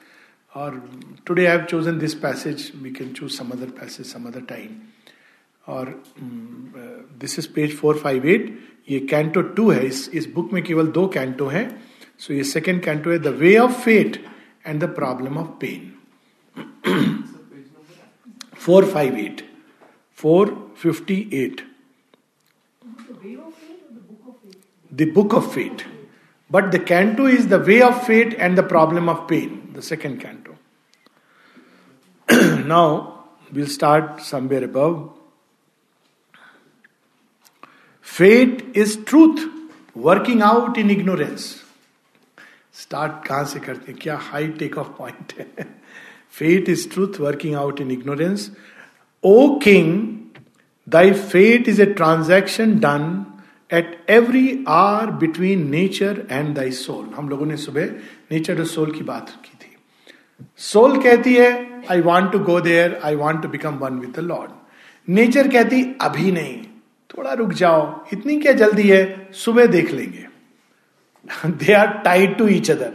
और 0.56 0.82
today 1.26 1.46
I 1.46 1.58
have 1.58 1.64
chosen 1.66 1.98
this 2.00 2.14
passage 2.14 2.72
we 2.76 2.90
can 2.92 3.10
choose 3.10 3.32
some 3.32 3.50
other 3.50 3.70
passage 3.80 4.06
some 4.06 4.26
other 4.26 4.42
time 4.42 4.70
और 5.68 6.04
this 7.20 7.40
is 7.40 7.48
page 7.56 7.76
four 7.78 7.98
five 7.98 8.26
eight 8.26 8.73
ये 8.88 9.00
कैंटो 9.00 9.42
टू 9.42 9.70
है, 9.70 9.86
इस 9.86 10.10
इस 10.14 10.32
बुक 10.34 10.54
में 10.54 10.62
केवल 10.64 10.88
दो 10.88 11.08
कैंटो 11.08 11.48
है 11.48 11.68
सो 12.20 12.34
ये 12.34 12.44
सेकेंड 12.44 12.82
कैंटो 12.84 13.12
है 13.12 13.20
the 13.20 13.28
way 13.40 13.56
of 13.58 13.80
fate 13.82 14.24
and 14.66 14.84
the 14.84 14.90
problem 14.96 15.38
of 15.38 15.48
pain 15.62 15.92
four 18.58 18.86
five 18.86 19.18
eight 19.18 19.42
four 20.20 20.52
fifty 20.82 21.20
eight 21.34 21.62
the 24.92 25.12
book 25.14 25.34
of 25.34 25.50
fate 25.50 25.82
but 26.52 26.64
the 26.66 26.84
canto 26.88 27.28
is 27.30 27.48
the 27.48 27.64
way 27.68 27.80
of 27.82 28.06
fate 28.06 28.34
and 28.34 28.60
the 28.60 28.68
problem 28.70 29.10
of 29.10 29.28
pain 29.30 29.60
the 29.78 29.82
second 29.84 30.20
canto 30.22 30.56
now 32.68 32.98
will 33.52 33.68
start 33.68 34.20
somewhere 34.22 34.64
above 34.64 34.94
fate 38.18 38.74
is 38.78 38.98
truth 39.08 39.38
working 39.98 40.42
out 40.44 40.78
in 40.78 40.90
ignorance 40.92 41.46
start 42.74 43.28
कहाँ 43.28 43.44
से 43.46 43.60
करते 43.60 43.92
हैं? 43.92 44.00
क्या 44.02 44.18
high 44.22 44.48
take 44.60 44.78
off 44.78 44.88
point 44.98 45.34
है? 45.40 45.68
Fate 46.32 46.70
is 46.70 46.88
truth 46.90 47.20
working 47.20 47.56
out 47.56 47.82
in 47.82 47.92
ignorance 47.92 48.50
O 49.24 49.60
king 49.60 49.92
thy 50.88 51.12
fate 51.14 51.70
is 51.70 51.82
a 51.82 51.86
transaction 51.94 52.78
done 52.80 53.26
at 53.74 54.06
every 54.10 54.64
hour 54.68 55.12
between 55.22 55.70
nature 55.70 56.26
and 56.32 56.56
thy 56.56 56.72
soul 56.72 57.06
हम 57.16 57.30
लोगों 57.30 57.46
ने 57.46 57.58
सुबह 57.58 57.86
नेचर 58.32 58.60
और 58.60 58.66
सोल 58.66 58.92
की 58.92 59.04
बात 59.04 59.30
की 59.46 59.58
थी। 59.62 59.76
सोल 60.58 61.02
कहती 61.04 61.34
है 61.34 61.52
I 61.92 62.02
want 62.02 62.32
to 62.32 62.40
go 62.40 62.60
there 62.62 63.00
I 63.04 63.16
want 63.16 63.42
to 63.42 63.50
become 63.50 63.78
one 63.78 64.00
with 64.00 64.14
the 64.16 64.20
Lord 64.20 64.52
nature 65.08 65.48
कहती, 65.48 65.84
अभी 66.02 66.32
नहीं. 66.32 66.56
थोड़ा 67.14 67.34
रुक 67.34 67.52
जाओ, 67.54 68.06
इतनी 68.14 68.40
क्या 68.40 68.54
जल्दी 68.54 68.90
है, 68.90 69.30
सुबह 69.34 69.66
देख 69.68 69.92
लेंगे। 69.92 70.28
They 71.48 71.74
are 71.74 71.88
tied 72.06 72.38
to 72.38 72.48
each 72.48 72.72
other 72.72 72.94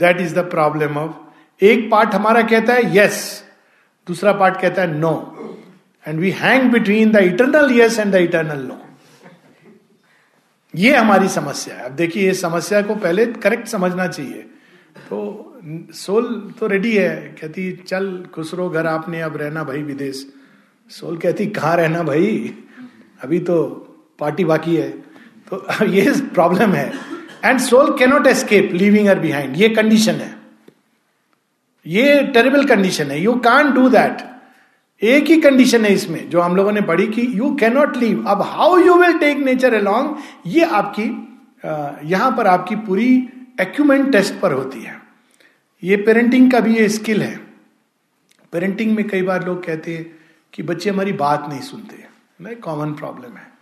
that 0.00 0.20
is 0.20 0.34
the 0.34 0.38
problem 0.50 0.96
of 0.98 1.64
एक 1.64 1.90
पार्ट 1.90 2.14
हमारा 2.14 2.42
कहता 2.42 2.74
है 2.74 2.96
यस 2.96 3.18
दूसरा 4.06 4.32
पार्ट 4.32 4.60
कहता 4.60 4.82
है 4.82 4.88
no 4.90 5.14
and 6.04 6.20
we 6.20 6.30
hang 6.38 6.70
between 6.72 7.12
the 7.12 7.22
eternal 7.24 7.78
yes 7.80 7.98
and 7.98 8.12
the 8.12 8.16
eternal 8.22 8.62
no 8.62 8.80
ये 10.74 10.94
हमारी 10.96 11.28
समस्या 11.28 11.74
है। 11.76 11.84
अब 11.84 11.92
देखिए 11.92 12.26
ये 12.26 12.34
समस्या 12.34 12.80
को 12.82 12.94
पहले 12.96 13.26
करेक्ट 13.26 13.68
समझना 13.68 14.06
चाहिए। 14.08 14.40
तो 15.08 15.18
सोल 15.94 16.54
तो 16.58 16.66
रेडी 16.66 16.92
है, 16.92 17.16
कहती, 17.40 17.72
चल 17.78 18.24
खुसरो 18.34 18.68
घर 18.70 18.86
आपने, 18.86 19.20
अब 19.20 19.36
रहना 19.36 19.64
भाई 19.64 19.82
विदेश। 19.82 20.26
सोल 20.90 21.16
कहती, 21.18 21.46
कहाँ 21.46 21.76
रहना 21.76 22.02
भाई? 22.02 22.54
अभी 23.22 23.38
तो 23.38 23.62
पार्टी 24.18 24.44
बाकी 24.44 24.76
है। 24.76 24.90
तो 25.50 25.84
ये 25.86 26.10
प्रॉब्लम 26.34 26.72
है। 26.72 26.92
And 27.44 27.58
soul 27.60 27.96
cannot 27.98 28.26
escape 28.26 28.70
living 28.72 29.08
or 29.08 29.18
behind 29.18 29.56
ये 29.56 29.68
कंडीशन 29.68 30.14
है। 30.14 30.34
ये 31.86 32.22
टेरेबल 32.34 32.64
कंडीशन 32.64 33.10
है। 33.10 33.20
यू 33.20 33.32
कान 33.40 33.72
डू 33.72 33.88
दैट 33.88 34.22
एक 35.02 35.24
ही 35.24 35.40
कंडीशन 35.40 35.84
है 35.84 35.92
इसमें, 35.92 36.28
जो 36.30 36.40
हम 36.40 36.56
लोगों 36.56 36.72
ने 36.72 36.80
पढ़ी 36.80 37.06
कि 37.06 37.26
यू 37.34 37.54
कैनॉट 37.54 37.96
लीव 37.96 38.24
अब 38.28 38.42
how 38.42 38.78
you 38.78 38.94
will 38.94 39.18
take 39.18 39.38
nature 39.38 39.74
along 39.74 40.16
ये 40.46 40.64
आपकी 40.64 41.02
यहाँ 42.08 42.30
पर 42.36 42.46
आपकी 42.46 42.76
पूरी 42.76 43.08
एक्यूमेंट 43.60 44.10
टेस्ट 44.12 44.34
पर 44.40 44.52
होती 44.52 44.82
है। 44.82 45.00
ये 45.82 45.96
पेरेंटिंग 45.96 46.50
का 46.52 46.60
भी 46.60 46.76
ये 46.76 46.88
स्किल 46.88 47.22
है। 47.22 47.36
पेरेंटिंग 48.52 48.94
में 48.96 49.06
कई 49.08 49.22
बार 49.22 49.44
लोग 49.46 49.64
कहते 49.66 49.96
हैं 49.96 50.23
कि 50.54 50.62
बच्चे 50.62 50.90
हमारी 50.90 51.12
बात 51.12 51.46
नहीं 51.48 51.60
सुनते। 51.60 52.04
ना 52.40 52.52
कॉमन 52.52 52.94
प्रॉब्लम 52.94 53.36
है। 53.36 53.52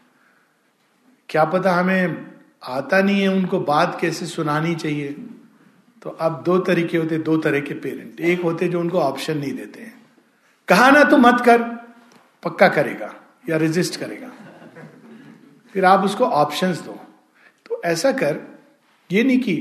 क्या 1.28 1.44
पता 1.44 1.72
हमें 1.72 2.26
आता 2.64 3.02
नहीं 3.02 3.22
है, 3.22 3.28
उनको 3.28 3.60
बात 3.60 3.98
कैसे 4.00 4.26
सुनानी 4.26 4.74
चाहिए? 4.74 5.12
तो 6.02 6.10
अब 6.10 6.42
दो 6.42 6.58
तरीके 6.58 6.96
होते, 6.98 7.18
दो 7.18 7.36
तरह 7.36 7.60
के 7.60 7.74
पेरेंट 7.74 8.20
एक 8.20 8.40
होते 8.40 8.68
जो 8.68 8.80
उनको 8.80 9.00
ऑप्शन 9.00 9.38
नहीं 9.38 9.52
देते 9.52 9.80
हैं। 9.80 10.02
कहा 10.68 10.90
ना 10.90 11.04
तो 11.04 11.16
मत 11.16 11.42
कर, 11.44 11.62
पक्का 12.42 12.68
करेगा 12.68 13.14
या 13.48 13.56
रेजिस्ट 13.56 14.00
करेगा। 14.00 14.32
फिर 15.72 15.84
आप 15.84 16.04
उसको 16.04 16.24
ऑप्शंस 16.24 16.80
दो। 16.80 17.00
तो 17.66 17.82
ऐसा 17.84 18.12
कर, 18.12 18.58
ये 19.12 19.24
नहीं 19.24 19.38
कि 19.38 19.54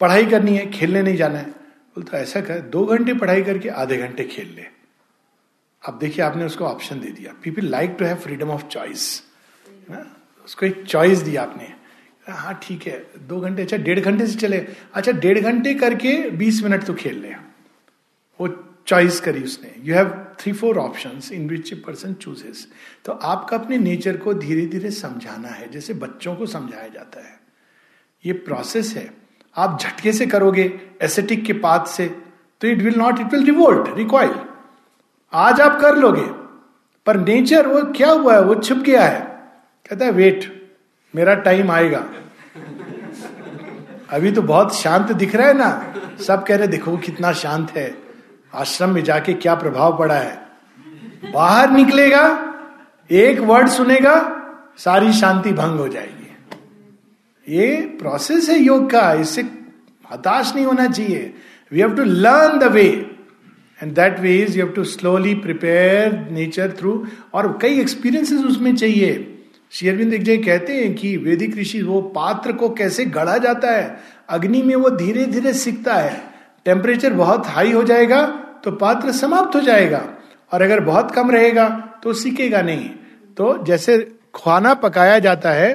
पढ़ाई 0.00 0.26
करनी 0.26 0.56
है, 0.56 0.70
खेलने 0.70 1.02
नहीं 1.02 1.16
जाना 1.16 1.38
है। 1.38 1.50
बोलता, 1.50 2.18
ऐसा 2.18 2.40
कर, 2.40 2.60
दो 2.60 2.84
घंटे 2.84 3.14
पढ़ाई 3.14 3.42
करके 3.42 3.68
आधे 3.68 3.96
घंटे 3.96 4.24
खेल 4.24 4.54
ले। 4.56 4.81
अब 5.82 5.98
देखिए, 5.98 6.24
आपने 6.24 6.44
उसको 6.44 6.64
ऑप्शन 6.64 7.00
दे 7.00 7.10
दिया। 7.10 7.32
People 7.42 7.66
like 7.66 7.96
to 7.98 8.04
have 8.04 8.16
freedom 8.16 8.50
of 8.50 8.66
choice 8.66 9.22
उसको 10.44 10.66
एक 10.66 10.82
चॉइस 10.86 11.18
दिया 11.18 11.42
आपने। 11.42 11.72
हाँ 12.28 12.58
ठीक 12.62 12.86
है। 12.86 12.98
दो 13.18 13.40
घंटे 13.40 13.62
अच्छा 13.62 13.76
डेढ़ 13.76 14.00
घंटे 14.00 14.26
से 14.26 14.38
चले। 14.38 14.58
अच्छा 14.94 15.12
डेढ़ 15.12 15.38
घंटे 15.40 15.74
करके 15.74 16.14
बीस 16.32 16.62
मिनट 16.62 16.84
तो 16.84 16.94
खेल 16.94 17.18
ले। 17.22 17.32
वो 18.40 18.48
चॉइस 18.86 19.20
करी 19.20 19.42
उसने। 19.42 19.74
You 19.82 19.94
have 19.94 20.08
three 20.40 20.52
four 20.52 20.78
option 20.78 21.20
in 21.32 21.48
which 21.48 21.72
a 21.72 21.76
person 21.76 22.14
chooses 22.14 22.66
तो 23.04 23.12
आपका 23.12 23.56
अपने 23.56 23.78
नेचर 23.78 24.16
को 24.16 24.34
धीरे 24.34 24.66
धीरे 24.66 24.90
समझाना 24.90 25.48
है। 25.48 25.70
जैसे 25.70 25.94
बच्चों 25.94 26.34
को 26.36 26.46
समझाया 26.46 26.88
जाता 26.88 27.20
है। 27.20 27.40
ये 28.24 28.32
प्रोसेस 28.32 28.94
है। 28.96 29.10
आप 29.56 29.78
झटके 29.82 30.12
से 30.12 30.26
करोगे 30.26 30.64
एसेटिक 31.02 31.44
के 31.44 31.52
पाथ 31.52 31.86
से 31.86 32.06
तो 32.60 32.68
it 32.68 32.78
will 32.78 32.94
not 32.94 33.20
it 33.20 33.32
will 33.32 33.44
revolt 33.44 33.96
recoil 33.96 34.34
आज 35.34 35.60
आप 35.60 35.80
कर 35.80 35.96
लोगे, 35.96 36.24
पर 37.06 37.16
नेचर 37.16 37.66
वो 37.66 37.82
क्या 37.92 38.10
हुआ 38.10 38.34
है, 38.34 38.42
वो 38.42 38.54
छुप 38.54 38.78
गया 38.78 39.02
है। 39.02 39.20
कहता 39.90 40.04
है 40.04 40.10
वेट 40.10 40.70
मेरा 41.14 41.34
टाइम 41.34 41.70
आएगा। 41.70 42.04
अभी 44.10 44.32
तो 44.32 44.42
बहुत 44.42 44.76
शांत 44.76 45.12
दिख 45.12 45.34
रहा 45.34 45.46
है 45.46 45.54
ना। 45.54 45.94
सब 46.22 46.44
कह 46.46 46.56
रहे, 46.56 46.66
देखो 46.66 46.96
कितना 46.96 47.32
शांत 47.32 47.70
है। 47.70 47.94
आश्रम 48.54 48.90
में 48.90 49.02
जाके 49.04 49.34
क्या 49.34 49.54
प्रभाव 49.54 49.98
पड़ा 49.98 50.14
है? 50.14 50.46
बाहर 51.34 51.70
निकलेगा, 51.70 52.24
एक 53.10 53.40
वर्ड 53.40 53.68
सुनेगा, 53.68 54.16
सारी 54.78 55.12
शांति 55.12 55.52
भंग 55.52 55.78
हो 55.78 55.88
जाएगी। 55.88 56.18
ये 57.48 57.76
प्रोसेस 58.00 58.48
है 58.48 58.58
योग 58.58 58.90
का, 58.90 59.12
इससे 59.12 59.42
हताश 60.12 60.54
नहीं 60.54 60.66
होना 60.66 60.86
चाहिए। 60.86 61.34
We 61.72 61.80
have 61.80 61.96
to 61.96 62.02
learn 62.02 62.58
the 62.58 62.62
way 62.62 62.88
and 63.82 63.94
that 63.94 64.18
way 64.20 64.36
is 64.36 64.58
you 64.58 64.64
have 64.64 64.74
to 64.74 64.84
slowly 64.84 65.34
prepare 65.34 66.12
nature 66.32 66.72
through 66.78 66.92
और 67.34 67.58
कई 67.62 67.80
एक्सपीरियंसेस 67.80 68.44
उसमें 68.44 68.74
चाहिए। 68.76 69.28
शेयरविंद 69.72 70.14
एक 70.14 70.22
जगह 70.22 70.42
कहते 70.42 70.72
हैं 70.72 70.94
कि 70.94 71.16
वैदिक 71.16 71.56
ऋषि 71.58 71.82
वो 71.82 72.00
पात्र 72.16 72.52
को 72.52 72.68
कैसे 72.70 73.04
गढ़ा 73.04 73.36
जाता 73.38 73.70
है? 73.70 73.98
अग्नि 74.28 74.62
में 74.62 74.74
वो 74.76 74.90
धीरे 74.90 75.26
धीरे 75.26 75.52
सीखता 75.52 75.94
है। 75.94 76.20
टेम्परेचर 76.64 77.12
बहुत 77.12 77.46
हाई 77.46 77.72
हो 77.72 77.82
जाएगा 77.82 78.26
तो 78.64 78.70
पात्र 78.72 79.12
समाप्त 79.12 79.56
हो 79.56 79.60
जाएगा। 79.60 80.04
और 80.52 80.62
अगर 80.62 80.80
बहुत 80.80 81.10
कम 81.10 81.30
रहेगा 81.30 81.68
तो 82.02 82.12
सीखेगा 82.12 82.62
नहीं। 82.62 82.88
तो 83.36 83.64
जैसे 83.64 83.98
खाना 84.34 84.74
पकाया 84.74 85.18
जाता 85.18 85.50
है, 85.50 85.72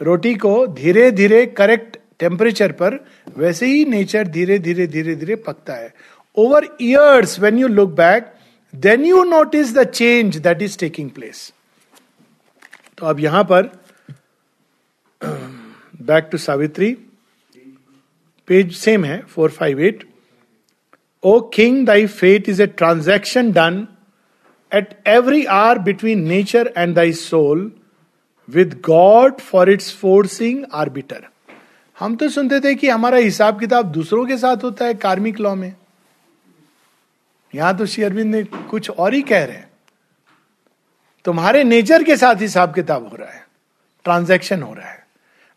रोटी 0.00 0.34
को 0.34 0.66
धीरे 0.66 1.10
धीरे 1.10 1.44
करेक्ट 1.46 1.96
टेम्परेचर 2.20 2.72
पर, 2.72 3.04
वैसे 3.38 3.66
ही 3.66 3.84
नेचर 3.84 4.26
धीरे 4.28 4.58
धीरे 4.58 4.86
धीरे 4.86 5.14
धीरे 5.14 5.36
पकता 5.36 5.74
है। 5.74 5.92
Over 6.42 6.68
years 6.82 7.38
when 7.40 7.58
you 7.58 7.68
look 7.68 7.90
back 7.96 8.32
then 8.74 9.04
you 9.04 9.22
notice 9.24 9.74
the 9.74 9.84
change 9.90 10.36
that 10.38 10.62
is 10.62 10.78
taking 10.78 11.10
place 11.10 11.52
तो 12.98 13.06
अब 13.06 13.20
यहाँ 13.20 13.44
पर 13.52 13.70
back 16.02 16.28
to 16.32 16.38
Savitri 16.38 16.92
page 18.48 18.74
same 18.76 19.04
है 19.04 19.20
four 19.34 19.50
five 19.50 19.80
eight 19.80 20.08
O 21.22 21.42
king, 21.42 21.84
thy 21.84 22.06
fate 22.06 22.48
is 22.48 22.60
a 22.60 22.66
transaction 22.66 23.52
done 23.52 23.88
at 24.72 24.98
every 25.04 25.46
hour 25.46 25.78
between 25.78 26.26
nature 26.26 26.72
and 26.74 26.94
thy 26.94 27.10
soul, 27.10 27.70
with 28.48 28.80
God 28.80 29.42
for 29.42 29.68
its 29.68 29.90
forcing 29.90 30.64
arbiter. 30.72 31.20
हम 31.98 32.16
तो 32.16 32.28
सुनते 32.28 32.60
थे 32.60 32.74
कि 32.74 32.88
हमारा 32.88 33.16
हिसाब 33.16 33.60
किताब 33.60 33.92
दूसरों 33.92 34.24
के 34.26 34.36
साथ 34.36 34.64
होता 34.64 34.84
है 34.84 34.94
कार्मिक 34.94 35.40
लॉ 35.40 35.54
में। 35.54 35.74
यहाँ 37.54 37.76
तो 37.76 37.86
श्री 37.86 38.04
अरविंद 38.04 38.34
ने 38.34 38.42
कुछ 38.44 38.90
और 38.90 39.14
ही 39.14 39.22
कह 39.22 39.44
रहे 39.44 39.56
हैं। 39.56 39.68
तुम्हारे 41.24 41.62
नेचर 41.64 42.02
के 42.02 42.16
साथ 42.16 42.40
हिसाब 42.40 42.74
किताब 42.74 43.08
हो 43.08 43.16
रहा 43.16 43.30
है, 43.30 43.44
ट्रांजैक्शन 44.04 44.62
हो 44.62 44.72
रहा 44.74 44.88
है। 44.88 44.98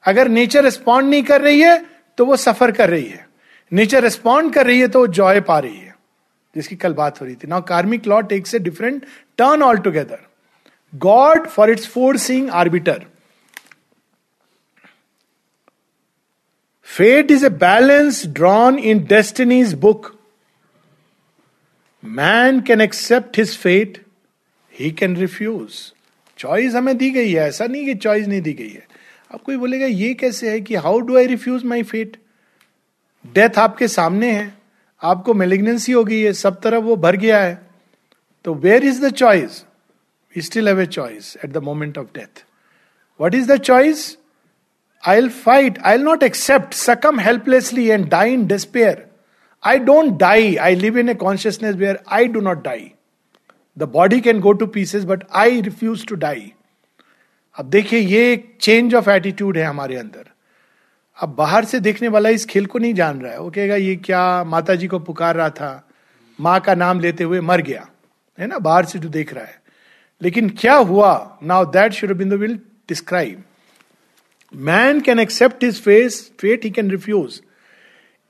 अगर 0.04 0.28
नेचर 0.30 0.64
रिस्पॉन्ड 0.64 1.10
नहीं 1.10 1.24
कर 1.24 1.42
रही 1.42 1.62
है 1.62 1.78
तो 2.18 2.26
वो 2.26 2.36
सफ़र 2.38 2.72
कर 2.72 2.90
रही 2.90 3.06
है। 3.06 3.26
नेचर 3.72 4.04
रिस्पॉन्ड 4.04 4.54
कर 4.54 4.66
रही 4.68 4.80
है 4.80 4.88
तो 4.88 5.00
वो 5.00 5.08
जॉय 5.10 5.40
पा 5.42 5.60
रही 5.60 5.78
है, 5.78 5.96
जिसकी 6.56 6.76
कल 6.76 6.94
बात 6.94 7.22
हो 7.22 7.26
रही 7.26 7.36
थी। 7.36 7.48
Now 7.48 7.62
karmic 7.64 8.08
law 8.08 8.20
takes 8.24 8.56
a 8.56 8.60
different 8.60 9.06
turn 9.38 9.64
altogether 9.80 10.20
God 10.94 11.48
for 11.48 11.70
its 11.72 11.88
foreseeing 12.20 12.50
arbiter 12.52 13.06
fate 16.88 17.32
is 17.32 17.46
a 17.46 17.50
balance 17.50 18.26
drawn 18.30 18.78
in 18.80 19.04
destiny's 19.06 19.74
book 19.76 20.13
man 22.04 22.60
can 22.62 22.82
accept 22.82 23.38
his 23.38 23.58
fate 23.58 23.98
he 24.74 24.92
can 24.92 25.16
refuse 25.18 25.74
choice 26.40 26.74
हमें 26.76 26.96
दी 26.98 27.10
गई 27.12 27.32
है, 27.32 27.48
ऐसा 27.48 27.66
नहीं 27.66 27.86
कि 27.86 27.94
चॉइस 27.96 28.28
नहीं 28.28 28.42
दी 28.42 28.54
गई 28.54 28.70
है। 28.70 28.86
अब 29.32 29.40
कोई 29.40 29.58
बोलेगा, 29.58 29.86
ये 29.86 30.14
कैसे 30.14 30.50
है 30.50 30.60
कि 30.62 30.76
how 30.76 31.00
do 31.00 31.18
I 31.18 31.28
refuse 31.28 31.64
my 31.64 31.84
fate 31.84 32.18
death 33.26 33.60
आपके 33.60 33.88
सामने 33.88 34.32
है, 34.32 34.54
आपको 35.02 35.34
मेलिग्नेंसी 35.34 35.92
हो 35.92 36.04
गई 36.04 36.20
है, 36.22 36.34
सब 36.34 36.60
तरफ़ 36.62 36.84
वो 36.84 36.96
भर 36.96 37.16
गया 37.16 37.40
है। 37.42 37.62
तो 38.46 38.54
where 38.56 38.86
is 38.86 39.02
the 39.06 39.12
choice 39.14 39.64
we 40.36 40.42
still 40.42 40.68
have 40.68 40.82
a 40.82 40.86
choice 40.86 41.36
at 41.44 41.52
the 41.52 41.64
moment 41.64 41.98
of 41.98 42.08
death 42.16 42.44
what 43.20 43.36
is 43.36 43.52
the 43.52 43.58
choice 43.62 44.06
I 45.04 45.16
will 45.16 45.30
fight 45.30 45.80
I 45.80 45.98
will 45.98 46.06
not 46.06 46.24
accept 46.24 46.74
succumb 46.74 47.20
helplessly 47.20 47.88
and 47.88 48.08
die 48.10 48.34
in 48.34 48.46
despair 48.48 49.06
I 49.64 49.80
don't 49.80 50.18
die 50.20 50.56
I 50.56 50.76
live 50.76 50.98
in 50.98 51.10
a 51.10 51.14
consciousness 51.14 51.76
where 51.76 52.00
I 52.08 52.28
do 52.28 52.40
not 52.40 52.64
die 52.64 52.92
the 53.78 53.84
body 53.84 54.20
can 54.22 54.40
go 54.40 54.54
to 54.54 54.66
pieces 54.68 55.04
but 55.04 55.24
I 55.36 55.62
refuse 55.62 56.08
to 56.08 56.16
die 56.16 56.52
अब 57.58 57.66
देखिए, 57.66 58.00
ये 58.00 58.34
एक 58.34 58.58
change 58.62 58.96
of 58.96 59.10
attitude 59.10 59.58
है 59.58 59.64
हमारे 59.64 59.96
अंदर। 59.96 60.30
अब 61.18 61.36
बाहर 61.38 61.66
से 61.66 61.80
देखने 61.80 62.08
वाला 62.08 62.30
इस 62.30 62.46
खेल 62.46 62.66
को 62.66 62.80
नहीं 62.80 62.94
जान 62.94 63.22
रहा 63.22 63.32
है। 63.32 63.40
वो 63.40 63.50
कहेगा, 63.52 63.76
ये 63.76 63.96
क्या 63.96 64.44
माता 64.44 64.76
जी 64.76 64.88
को 64.88 65.00
पुकार 65.00 65.36
रहा 65.36 65.50
था? 65.50 65.88
माँ 66.40 66.60
का 66.60 66.76
नाम 66.76 67.00
लेते 67.00 67.24
हुए 67.24 67.42
मर 67.42 67.62
गया। 67.62 67.88
है 68.40 68.48
ना? 68.48 68.58
बाहर 68.58 68.86
से 68.86 69.00
जो 69.00 69.10
देख 69.10 69.34
रहा 69.34 69.44
है। 69.44 69.62
लेकिन 70.22 70.50
क्या 70.50 70.76
हुआ? 70.76 71.40
Now 71.44 71.66
that 71.66 71.94
Sri Aurobindo 71.94 72.38
will 72.38 72.56
describe 72.90 73.44
man 74.56 75.02
can 75.02 75.20
accept 75.20 75.64
his 75.64 75.82
face 75.82 76.32
fate 76.40 76.64
he 76.64 76.70
can 76.70 76.92
refuse 76.92 77.42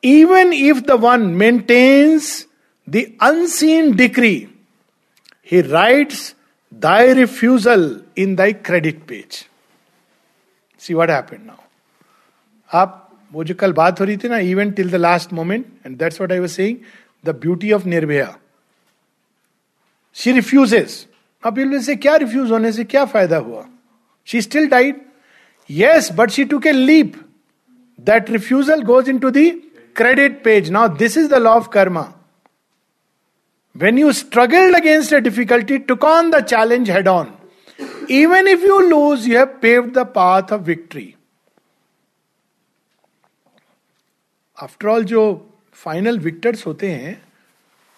even 0.03 0.53
if 0.53 0.79
the 0.79 0.91
one 0.91 1.21
maintains 1.21 2.47
the 2.89 3.17
unseen 3.21 3.95
decree 3.95 4.47
he 5.51 5.61
writes 5.61 6.35
thy 6.73 7.13
refusal 7.13 8.01
in 8.17 8.35
thy 8.35 8.53
credit 8.53 9.03
page 9.03 9.47
see 10.79 10.93
what 10.93 11.09
happen 11.09 11.41
now 11.45 11.55
आप, 12.73 13.19
वो 13.31 13.43
जो 13.43 13.55
कल 13.55 13.73
बात 13.73 13.99
हो 13.99 14.05
रही 14.05 14.17
थी 14.17 14.29
ना 14.29 14.37
even 14.37 14.71
till 14.71 14.89
the 14.89 14.95
last 14.95 15.33
moment 15.33 15.65
and 15.85 15.97
that's 15.97 16.21
what 16.21 16.31
I 16.31 16.39
was 16.39 16.49
saying 16.49 16.77
the 17.25 17.29
beauty 17.29 17.71
of 17.71 17.85
Nirbhaya. 17.85 18.37
She 20.13 20.31
refuses 20.31 21.07
अब 21.43 21.79
से 21.81 21.95
क्या 21.95 22.15
रिफ्यूज 22.15 22.51
होने 22.51 22.71
से 22.71 22.83
क्या 22.83 23.05
फ़ायदा 23.05 23.37
हुआ? 23.37 23.67
She 24.25 24.41
still 24.41 24.67
died 24.67 25.01
yes 25.71 26.09
but 26.11 26.29
she 26.29 26.45
took 26.59 26.71
leap 26.71 27.13
that 28.01 28.29
refusal 28.29 28.81
goes 28.81 29.09
into 29.19 29.29
the 29.29 29.72
credit 29.95 30.43
page 30.43 30.69
now 30.71 30.87
this 30.97 31.17
is 31.17 31.27
the 31.29 31.41
law 31.41 31.55
of 31.55 31.69
karma 31.69 32.11
when 33.75 33.97
you 33.97 34.11
struggled 34.11 34.75
against 34.75 35.13
a 35.13 35.19
difficulty 35.19 35.77
took 35.89 36.03
on 36.03 36.31
the 36.31 36.43
challenge 36.45 36.91
head 36.91 37.07
on 37.07 37.33
even 38.11 38.47
if 38.47 38.65
you 38.65 38.79
lose 38.79 39.27
you 39.27 39.37
have 39.37 39.57
paved 39.61 39.93
the 39.93 40.05
path 40.15 40.53
of 40.53 40.61
victory 40.61 41.13
after 44.57 44.87
all 44.87 45.03
जो 45.03 45.21
final 45.75 46.19
victors 46.19 46.65
होते 46.65 46.89
हैं, 46.91 47.21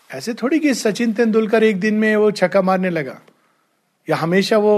ऐसे 0.10 0.34
थोड़ी 0.34 0.60
कि 0.60 0.74
सचिन 0.74 1.14
तेंदुलकर 1.14 1.64
एक 1.64 1.80
दिन 1.80 1.94
में 2.00 2.16
वो 2.16 2.30
छक्का 2.32 2.62
मारने 2.62 2.90
लगा, 2.90 3.20
या 4.08 4.16
हमेशा 4.16 4.58
वो 4.58 4.74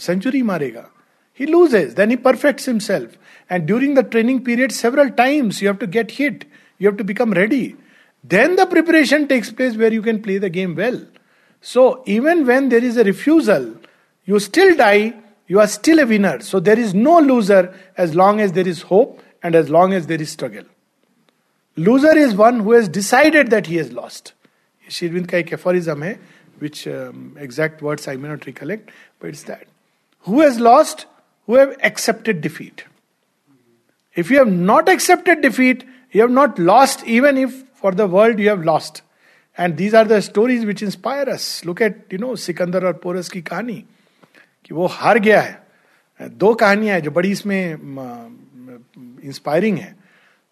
सेंचुरी 0.00 0.42
मारेगा। 0.42 0.84
He 1.40 1.46
loses 1.46 1.92
then 1.94 2.10
he 2.10 2.16
perfect 2.18 2.68
himself 2.68 3.16
And 3.50 3.66
during 3.66 3.94
the 3.94 4.02
training 4.02 4.44
period, 4.44 4.72
several 4.72 5.10
times 5.10 5.62
you 5.62 5.68
have 5.68 5.78
to 5.78 5.86
get 5.86 6.10
hit, 6.10 6.44
you 6.78 6.88
have 6.88 6.98
to 6.98 7.04
become 7.04 7.32
ready. 7.32 7.76
Then 8.22 8.56
the 8.56 8.66
preparation 8.66 9.26
takes 9.26 9.50
place 9.50 9.76
where 9.76 9.92
you 9.92 10.02
can 10.02 10.22
play 10.22 10.38
the 10.38 10.50
game 10.50 10.74
well. 10.74 11.00
So, 11.60 12.02
even 12.06 12.46
when 12.46 12.68
there 12.68 12.84
is 12.84 12.96
a 12.96 13.04
refusal, 13.04 13.76
you 14.24 14.38
still 14.38 14.76
die, 14.76 15.14
you 15.46 15.60
are 15.60 15.66
still 15.66 15.98
a 15.98 16.06
winner. 16.06 16.40
So, 16.40 16.60
there 16.60 16.78
is 16.78 16.94
no 16.94 17.18
loser 17.18 17.74
as 17.96 18.14
long 18.14 18.40
as 18.40 18.52
there 18.52 18.68
is 18.68 18.82
hope 18.82 19.22
and 19.42 19.54
as 19.54 19.70
long 19.70 19.92
as 19.92 20.06
there 20.06 20.20
is 20.20 20.30
struggle. 20.30 20.64
Loser 21.76 22.16
is 22.16 22.34
one 22.34 22.60
who 22.60 22.72
has 22.72 22.88
decided 22.88 23.50
that 23.50 23.66
he 23.66 23.76
has 23.76 23.92
lost. 23.92 24.34
Shirvind 24.88 25.28
ka 25.28 25.38
ek 25.38 25.52
aphorism 25.52 26.02
hai, 26.02 26.18
which 26.58 26.86
um, 26.88 27.36
exact 27.38 27.82
words 27.82 28.08
I 28.08 28.16
may 28.16 28.28
not 28.28 28.46
recollect, 28.46 28.90
but 29.20 29.30
it's 29.30 29.44
that. 29.44 29.66
Who 30.20 30.40
has 30.40 30.58
lost? 30.58 31.06
Who 31.46 31.54
have 31.54 31.76
accepted 31.82 32.40
defeat. 32.40 32.84
If 34.18 34.32
you 34.32 34.38
have 34.38 34.48
not 34.48 34.88
accepted 34.88 35.40
defeat 35.42 35.82
you 36.16 36.22
have 36.22 36.32
not 36.32 36.60
lost 36.60 37.06
even 37.08 37.38
if 37.38 37.52
for 37.82 37.94
the 37.94 38.00
world 38.10 38.40
you 38.40 38.48
have 38.48 38.62
lost 38.62 39.02
and 39.58 39.74
these 39.74 39.94
are 39.94 40.06
the 40.08 40.18
stories 40.20 40.64
which 40.64 40.82
inspire 40.82 41.28
us 41.28 41.62
look 41.66 41.82
at 41.82 42.12
you 42.12 42.18
know 42.18 42.34
Sikandar 42.38 42.86
और 42.86 42.92
पोरस 43.02 43.28
की 43.28 43.42
कहानी, 43.42 43.84
कि 44.64 44.74
वो 44.74 44.86
हार 44.88 45.18
गया 45.18 45.40
है। 45.40 45.60
दो 46.20 46.54
कहानियाँ 46.54 46.94
हैं 46.94 47.02
जो 47.02 47.10
बड़ी 47.10 47.30
इसमें 47.32 47.72
इंस्पायरिंग 49.24 49.78
है। 49.78 49.94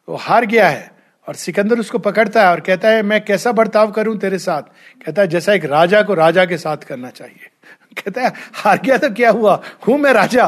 वो 0.08 0.16
हार 0.16 0.44
गया 0.46 0.68
है 0.68 0.90
और 1.28 1.34
सिकंदर 1.34 1.78
उसको 1.80 1.98
पकड़ता 1.98 2.42
है 2.42 2.50
और 2.50 2.60
कहता 2.60 2.88
है, 2.88 3.02
मैं 3.02 3.24
कैसा 3.24 3.52
बर्ताव 3.52 3.90
करूँ 3.92 4.16
तेरे 4.18 4.38
साथ? 4.38 4.62
कहता 5.04 5.22
है, 5.22 5.28
जैसा 5.28 5.52
एक 5.52 5.64
राजा 5.64 6.02
को 6.02 6.14
राजा 6.14 6.44
के 6.44 6.58
साथ 6.58 6.76
करना 6.78 7.10
चाहिए। 7.10 7.50
कहता 7.94 8.22
है, 8.22 8.32
हार 8.54 8.80
गया 8.84 8.96
तो 8.98 9.10
क्या 9.10 9.30
हुआ? 9.30 9.60
हूँ 9.88 9.98
मैं 9.98 10.12
राजा. 10.12 10.46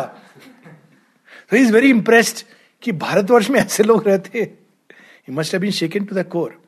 तो 1.50 1.56
इज़ 1.56 1.72
वेरी 1.72 1.90
इंप्रेस्ड 1.90 2.44
कि 2.82 2.92
भारतवर्ष 2.92 3.50
में 3.50 3.60
ऐसे 3.60 3.82
लोग 3.82 4.06
रहते 4.08 4.38
ही। 4.38 5.34
Must 5.34 5.56
been 5.56 5.70
shaken 5.70 6.04
to 6.04 6.16
the 6.16 6.24
core 6.24 6.62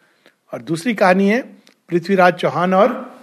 और 0.53 0.63
दूसरी 0.63 0.95
कहानी 0.95 1.29
है, 1.29 1.43
पृथ्वीराज 1.89 2.35
चौहान 2.35 2.75
और 2.75 3.15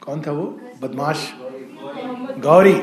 कौन 0.00 0.20
था 0.20 0.32
वो? 0.32 0.44
बदमाश। 0.82 1.32
Ghori. 2.40 2.74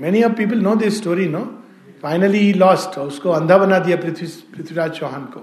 Many 0.00 0.22
of 0.22 0.32
people 0.32 0.60
know 0.60 0.74
this 0.76 0.96
story 0.98 1.28
no 1.28 1.62
finally 2.02 2.38
he 2.38 2.52
lost 2.52 2.98
उसको 2.98 3.30
अंधा 3.30 3.58
बना 3.58 3.78
दिया 3.78 3.96
पृथ्वी, 3.96 4.26
पृथ्वीराज 4.26 4.90
चौहान 4.90 5.24
को। 5.24 5.40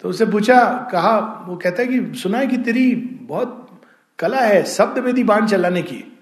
तो 0.00 0.08
उसे 0.08 0.26
पूछा, 0.26 0.88
कहा, 0.92 1.44
वो 1.48 1.56
कहता 1.56 1.82
है 1.82 1.88
कि, 1.88 2.18
सुना 2.18 2.38
है 2.38 2.46
कि 2.46 2.56
तेरी 2.56 2.94
बहुत 3.22 3.80
कला 4.18 4.40
है 4.40 4.64
शब्द 4.64 4.98
वेदी 4.98 5.24
बाण 5.24 5.46
चलाने 5.46 5.82
की। 5.82 6.18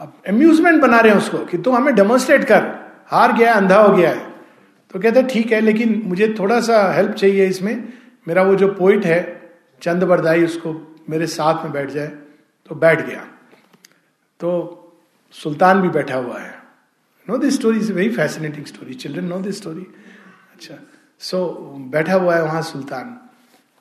अब 0.00 0.12
अम्यूजमेंट 0.28 0.82
बना 0.82 1.00
रहे 1.00 1.12
हैं 1.12 1.18
उसको 1.18 1.38
कि 1.38 1.58
तुम 1.58 1.76
हमें 1.76 1.94
डेमोन्स्ट्रेट 1.94 2.44
कर। 2.44 2.83
हार 3.06 3.32
गया 3.32 3.54
अंधा 3.54 3.80
हो 3.80 3.96
गया 3.96 4.10
है। 4.10 4.32
तो 4.94 5.00
कहते 5.00 5.22
ठीक 5.22 5.52
है 5.52 5.60
लेकिन 5.60 6.02
मुझे 6.06 6.34
थोड़ा 6.38 6.60
सा 6.60 6.92
हेल्प 6.92 7.12
चाहिए 7.12 7.46
इसमें। 7.46 7.92
मेरा 8.28 8.42
वो 8.42 8.54
जो 8.54 8.68
पोइट 8.68 9.06
है 9.06 9.20
चंद 9.82 10.04
बरदाई 10.04 10.44
उसको 10.44 11.02
मेरे 11.10 11.26
साथ 11.26 11.64
में 11.64 11.72
बैठ 11.72 11.90
जाए। 11.90 12.06
तो 12.70 12.74
बैठ 12.74 13.06
गया। 13.06 13.26
तो 14.40 14.50
सुल्तान 15.34 15.80
भी 15.82 15.88
बैठा 15.88 16.16
हुआ 16.16 16.38
है। 16.38 16.62
No 17.28 17.36
this 17.38 17.54
story 17.54 17.78
is 17.78 17.92
very 17.92 18.10
fascinating 18.10 18.64
story 18.66 18.94
children 18.94 19.24
no 19.24 19.38
this 19.38 19.56
story 19.56 19.86
अच्छा 20.54 20.74
सो 21.18 21.38
so, 21.38 21.92
बैठा 21.92 22.14
हुआ 22.14 22.36
है 22.36 22.42
वहाँ 22.42 22.62
सुल्तान 22.62 23.20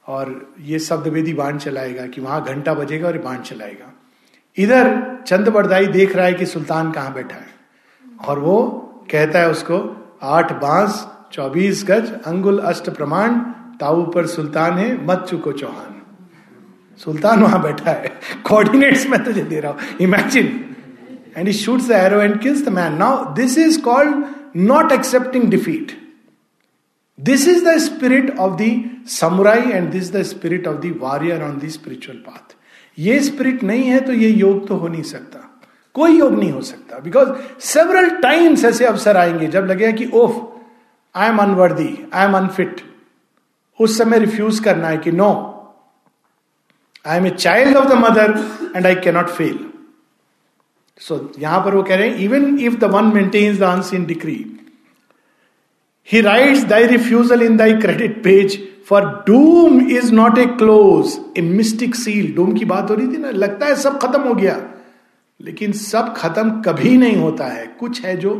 और 0.07 0.53
ये 0.59 0.79
शब्द 0.79 1.07
वेदी 1.07 1.33
बाण 1.33 1.57
चलाएगा 1.57 2.07
कि 2.07 2.21
वहाँ 2.21 2.43
घंटा 2.43 2.73
बजेगा 2.73 3.07
और 3.07 3.17
बाण 3.17 3.41
चलाएगा। 3.41 3.93
इधर 4.57 5.17
चंद 5.27 5.49
बरदाई 5.49 5.87
देख 5.87 6.15
रहा 6.15 6.25
है 6.25 6.33
कि 6.33 6.45
सुल्तान 6.45 6.91
कहाँ 6.91 7.13
बैठा 7.13 7.35
है 7.35 7.51
और 8.27 8.39
वो 8.39 8.55
कहता 9.13 9.39
है 9.39 9.49
उसको, 9.49 9.77
आठ 10.23 10.51
बाँस, 10.61 11.05
चौबीस 11.31 11.83
गज, 11.87 12.11
अंगुल 12.25 12.59
अष्ट 12.59 12.89
प्रमाण, 12.89 13.35
ताऊ 13.79 14.05
पर 14.11 14.27
सुल्तान 14.27 14.77
है 14.77 15.05
मत 15.05 15.25
चुको 15.29 15.51
चौहान। 15.51 16.01
सुल्तान 16.99 17.43
वहाँ 17.43 17.61
बैठा 17.61 17.91
है। 17.91 18.11
कोऑर्डिनेट्स 18.45 19.05
में 19.09 19.23
तुझे 19.23 19.43
दे 19.43 19.59
रहा 19.59 19.71
हूँ। 19.71 19.97
Imagine 20.01 20.47
and 21.37 21.49
he 21.49 21.53
shoots 21.53 21.89
and 21.91 22.39
kills 22.39 22.65
the 22.65 22.69
man 22.69 22.93
now 22.93 23.33
this 23.35 23.57
is 23.57 23.81
called 23.81 24.25
not 24.55 24.91
accepting 24.91 25.49
defeat 25.49 25.91
this 27.19 27.47
is 27.47 27.63
the 27.65 27.77
spirit 27.79 28.37
of 28.39 28.61
the 28.61 28.83
samurai 29.11 29.71
and 29.71 29.89
this 29.91 30.11
the 30.13 30.21
spirit 30.23 30.67
of 30.67 30.77
the 30.77 30.97
warrior 31.01 31.43
on 31.43 31.57
the 31.59 31.69
spiritual 31.69 32.17
path 32.17 32.55
ये 32.97 33.19
spirit 33.19 33.63
नहीं 33.63 33.83
है 33.83 33.99
तो 33.99 34.13
ये 34.13 34.29
योग 34.29 34.67
तो 34.67 34.75
हो 34.75 34.87
नहीं 34.87 35.03
सकता। 35.03 35.42
कोई 35.95 36.17
योग 36.19 36.33
नहीं 36.39 36.51
हो 36.51 36.61
सकता। 36.61 36.99
बिकॉज़ 36.99 37.29
सेवरल 37.59 38.09
टाइम्स 38.09 38.65
ऐसे 38.65 38.85
अवसर 38.85 39.17
आएँगे 39.17 39.47
जब 39.47 39.65
लगेगा 39.65 39.91
कि, 39.91 40.09
ओफ 40.13 40.49
I 41.15 41.29
am 41.29 41.37
unworthy 41.37 42.07
I 42.13 42.25
am 42.25 42.37
unfit 42.37 42.81
उस 43.79 43.97
समय 43.97 44.19
रिफ्यूज 44.19 44.59
करना 44.59 44.87
है 44.87 44.97
कि 44.97 45.11
no 45.11 45.29
I 47.07 47.17
am 47.17 47.27
a 47.27 47.29
child 47.29 47.77
of 47.77 47.87
the 47.87 47.93
Mother 47.93 48.37
and 48.75 48.85
I 48.85 48.95
cannot 48.95 49.29
fail 49.29 49.59
so 50.97 51.31
यहाँ 51.39 51.59
पर 51.59 51.75
वो 51.75 51.83
कह 51.83 51.95
रहे 51.95 52.09
हैं 52.09 52.17
even 52.17 52.59
if 52.59 52.75
the 52.75 52.83
one 52.83 53.05
maintains 53.05 53.59
the 53.59 53.63
unseen 53.63 54.05
decree 54.05 54.45
he 56.11 56.21
writes 56.21 56.63
thy 56.63 56.85
refusal 56.87 57.41
in 57.41 57.57
thy 57.57 57.73
credit 57.73 58.23
page 58.23 58.57
for 58.89 59.05
doom 59.27 59.81
is 59.91 60.13
not 60.13 60.37
a 60.37 60.45
close 60.45 61.17
a 61.37 61.41
mystic 61.41 61.95
seal 61.95 62.33
doom 62.35 62.53
की 62.53 62.65
बात 62.65 62.89
हो 62.89 62.95
रही 62.95 63.07
थी 63.07 63.17
ना, 63.17 63.31
लगता 63.31 63.65
है 63.65 63.75
सब 63.75 63.99
खत्म 63.99 64.21
हो 64.21 64.33
गया। 64.33 64.72
लेकिन 65.41 65.71
सब 65.71 66.13
खत्म 66.17 66.61
कभी 66.61 66.97
नहीं 66.97 67.15
होता 67.15 67.47
है। 67.47 67.65
कुछ 67.67 68.01
है 68.01 68.15
जो 68.17 68.33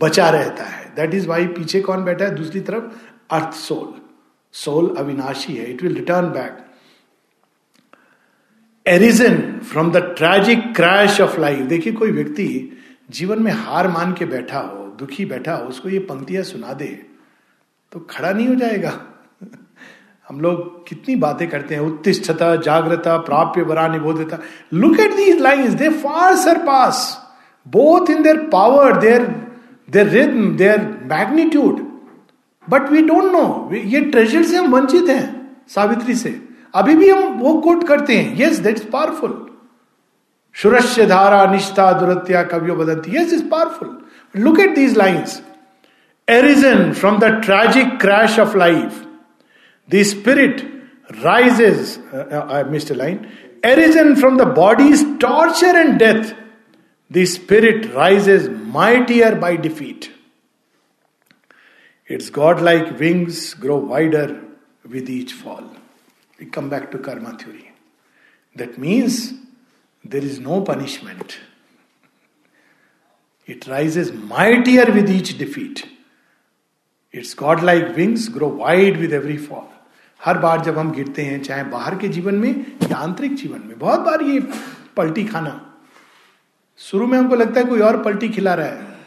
बचा 0.00 0.28
रहता 0.30 0.64
है। 0.64 0.92
दैट 0.94 1.14
इज़ 1.14 1.26
वाई 1.28 1.46
पीछे 1.46 1.80
कौन 1.80 2.04
बैठा 2.04 2.24
है? 2.24 2.34
दूसरी 2.34 2.60
तरफ़ 2.60 2.94
अर्थ 3.30 3.54
सोल। 3.54 3.94
सोल 4.52 4.94
अविनाशी 4.96 5.54
है। 5.54 5.70
It 5.70 5.82
will 5.82 5.94
return 5.94 6.26
back 6.26 6.64
arisen 8.86 9.58
from 9.60 9.90
the 9.92 9.96
tragic 10.18 10.74
crash 10.76 11.20
of 11.20 11.40
life 11.40 11.60
देखिए, 11.60 11.92
कोई 11.92 12.10
व्यक्ति 12.10 12.78
जीवन 13.10 13.42
में 13.42 13.52
हार 13.52 13.88
मान 13.88 14.12
के 14.12 14.24
बैठा 14.24 14.60
हो, 14.60 14.84
दुखी 14.98 15.24
बैठा 15.24 15.54
हो, 15.54 15.68
उसको 15.68 15.88
ये 15.88 15.98
पंक्तियाँ 15.98 16.42
सुना 16.42 16.72
दे 16.72 16.86
तो 17.92 18.00
खड़ा 18.00 18.32
नहीं 18.32 18.48
हो 18.48 18.54
जाएगा। 18.54 18.90
हम 20.28 20.40
लोग 20.40 20.86
कितनी 20.88 21.14
बातें 21.16 21.48
करते 21.48 21.74
हैं, 21.74 21.82
उत्तिष्ठता, 21.82 22.54
जागृता, 22.56 23.16
प्राप्य, 23.18 23.62
बरा, 23.64 23.86
निबोधता। 23.88 24.38
Look 24.74 24.98
at 25.00 25.14
these 25.16 25.40
lines 25.40 25.74
they 25.74 25.88
far 26.00 26.34
surpass 26.64 26.98
both 27.66 28.10
in 28.10 28.22
their 28.22 28.36
power 28.52 28.96
their 29.00 29.22
their 29.88 30.08
rhythm 30.08 30.56
their 30.56 30.80
magnitude 31.12 31.80
but 32.68 32.90
we 32.90 33.02
don't 33.02 33.32
know 33.32 33.70
ये 33.74 34.00
ट्रेजर 34.02 34.42
से 34.42 34.56
हम 34.56 34.70
वंचित 34.72 35.08
हैं, 35.08 35.56
सावित्री 35.68 36.14
से। 36.14 36.38
अभी 36.74 36.94
भी 36.96 37.10
हम 37.10 37.38
वो 37.38 37.54
कोट 37.60 37.86
करते 37.88 38.16
हैं। 38.16 38.40
यस 38.40 38.58
दैट 38.58 38.76
इज़ 38.76 38.90
पावरफुल 38.90 39.44
शुरस्य 40.54 41.06
धारा, 41.06 41.44
निष्ठा, 41.52 41.90
दुरत्या, 41.92 42.42
कवियो 42.44 42.76
बदंती 42.76 43.16
yes 43.16 43.32
is 43.32 43.48
powerful 43.50 43.98
look 44.34 44.60
at 44.60 44.74
these 44.74 44.96
lines 44.98 45.42
arisen 46.28 46.92
from 46.92 47.18
the 47.18 47.34
tragic 47.44 48.00
crash 48.00 48.38
of 48.40 48.56
life 48.56 49.04
The 49.88 50.04
spirit 50.04 50.64
rises, 51.22 51.98
uh, 52.12 52.28
uh, 52.30 52.52
I 52.52 52.62
missed 52.64 52.90
a 52.90 52.94
line, 52.94 53.30
arisen 53.64 54.16
from 54.16 54.36
the 54.36 54.46
body's 54.46 55.02
torture 55.18 55.76
and 55.76 55.98
death. 55.98 56.34
The 57.10 57.24
spirit 57.24 57.94
rises 57.94 58.48
mightier 58.48 59.34
by 59.36 59.56
defeat. 59.56 60.12
Its 62.06 62.30
godlike 62.30 62.98
wings 62.98 63.54
grow 63.54 63.76
wider 63.76 64.42
with 64.88 65.08
each 65.08 65.32
fall. 65.32 65.64
We 66.38 66.46
come 66.46 66.68
back 66.68 66.90
to 66.92 66.98
karma 66.98 67.36
theory. 67.36 67.72
That 68.56 68.78
means 68.78 69.32
there 70.04 70.22
is 70.22 70.38
no 70.38 70.60
punishment. 70.62 71.38
It 73.46 73.66
rises 73.66 74.12
mightier 74.12 74.92
with 74.92 75.10
each 75.10 75.38
defeat. 75.38 75.86
Its 77.10 77.32
godlike 77.32 77.96
wings 77.96 78.28
grow 78.28 78.48
wide 78.48 78.98
with 78.98 79.12
every 79.12 79.38
fall. 79.38 79.70
हर 80.24 80.38
बार 80.38 80.60
जब 80.60 80.78
हम 80.78 80.92
गिरते 80.92 81.22
हैं, 81.22 81.42
चाहे 81.42 81.64
बाहर 81.64 81.94
के 81.94 82.08
जीवन 82.08 82.34
में 82.34 82.66
या 82.90 82.96
आंतरिक 82.96 83.34
जीवन 83.34 83.62
में, 83.66 83.78
बहुत 83.78 84.00
बार 84.00 84.22
ये 84.22 84.40
पलटी 84.96 85.24
खाना। 85.24 85.64
शुरू 86.78 87.06
में 87.06 87.18
हमको 87.18 87.34
लगता 87.34 87.60
है 87.60 87.66
कोई 87.66 87.80
और 87.80 88.02
पलटी 88.02 88.28
खिला 88.28 88.54
रहा 88.54 88.66
है। 88.66 88.98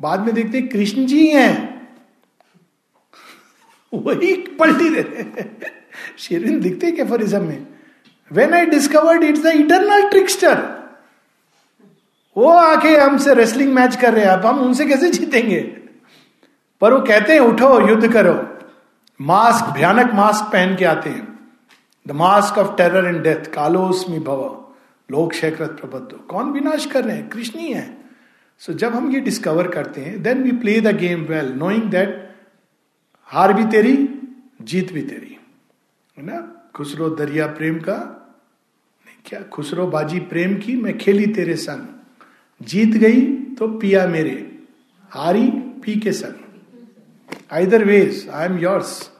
बाद 0.00 0.20
में 0.20 0.34
देखते 0.34 0.58
हैं 0.58 0.68
कृष्ण 0.68 1.06
जी 1.06 1.26
हैं। 1.26 1.72
वही 3.94 4.36
पलटी 4.36 4.90
दे 4.90 5.00
रहे 5.00 5.44
शेरविन 6.18 6.60
दिखते 6.60 6.92
क्या 6.92 7.04
फरिज्म 7.04 7.44
में? 7.44 7.66
When 8.32 8.54
I 8.54 8.66
discovered 8.66 9.22
it's 9.22 9.42
the 9.42 9.46
eternal 9.46 10.10
trickster 10.10 10.82
वो 12.36 12.48
आके 12.48 12.96
हमसे 12.96 13.34
रेसलिंग 13.34 13.72
मैच 13.74 13.96
कर 13.96 14.14
रहे 14.14 14.24
हैं। 14.24 14.32
अब 14.32 14.46
हम 14.46 14.60
उनसे 14.60 14.86
कैसे 14.86 15.10
जीतेंगे? 15.10 15.60
पर 16.80 16.92
वो 16.92 17.00
कहते 17.00 17.32
हैं, 17.32 17.40
उठो, 17.40 17.88
युद्ध 17.88 18.12
करो। 18.12 18.51
मास्क 19.22 19.74
भयानक 19.74 20.12
मास्क 20.14 20.52
पहन 20.52 20.76
के 20.76 20.84
आते 20.84 21.10
हैं। 21.10 21.50
The 22.08 22.10
mask 22.10 22.58
of 22.58 22.76
terror 22.76 23.06
and 23.06 23.22
death 23.22 23.52
कालोस्मी 23.54 24.18
भव 24.18 24.68
लोक 25.10 25.32
शेखरत 25.32 25.70
प्रबद्ध। 25.70 26.16
कौन 26.16 26.50
विनाश 26.50 26.86
कर 26.86 27.04
रहे 27.04 27.16
हैं? 27.16 27.28
कृष्ण 27.28 27.58
ही 27.58 27.72
है। 27.72 28.04
सो 28.58 28.72
so, 28.72 28.78
जब 28.78 28.94
हम 28.94 29.10
ये 29.10 29.20
डिस्कवर 29.20 29.68
करते 29.68 30.00
हैं 30.00 30.22
then 30.22 30.42
we 30.42 30.52
play 30.52 30.80
the 30.80 30.96
game 30.96 31.22
well 31.22 31.52
knowing 31.52 31.82
that 31.82 32.36
हार 33.22 33.52
भी 33.52 33.64
तेरी 33.64 34.08
जीत 34.62 34.92
भी 34.92 35.02
तेरी। 35.02 35.38
है 36.18 36.26
ना? 36.26 36.70
खुसरो 36.74 37.10
दरिया 37.10 37.46
प्रेम 37.46 37.78
का 37.78 37.96
नहीं 39.06 39.16
क्या? 39.26 39.42
खुसरो 39.42 39.86
बाजी 39.86 40.20
प्रेम 40.20 40.56
की 40.56 40.76
मैं 40.76 40.98
खेली 40.98 41.26
तेरे 41.26 41.56
संग। 41.56 41.86
जीत 42.62 42.88
गई 42.88 43.20
तो 43.32 43.68
पिया 43.68 44.06
मेरे 44.06 44.62
हारी 45.10 45.50
पी 45.50 46.00
के 46.00 46.12
संग। 46.12 46.34
Either 47.52 47.84
ways 47.84 48.28
I 48.32 48.46
am 48.46 48.58
yours 48.58 49.11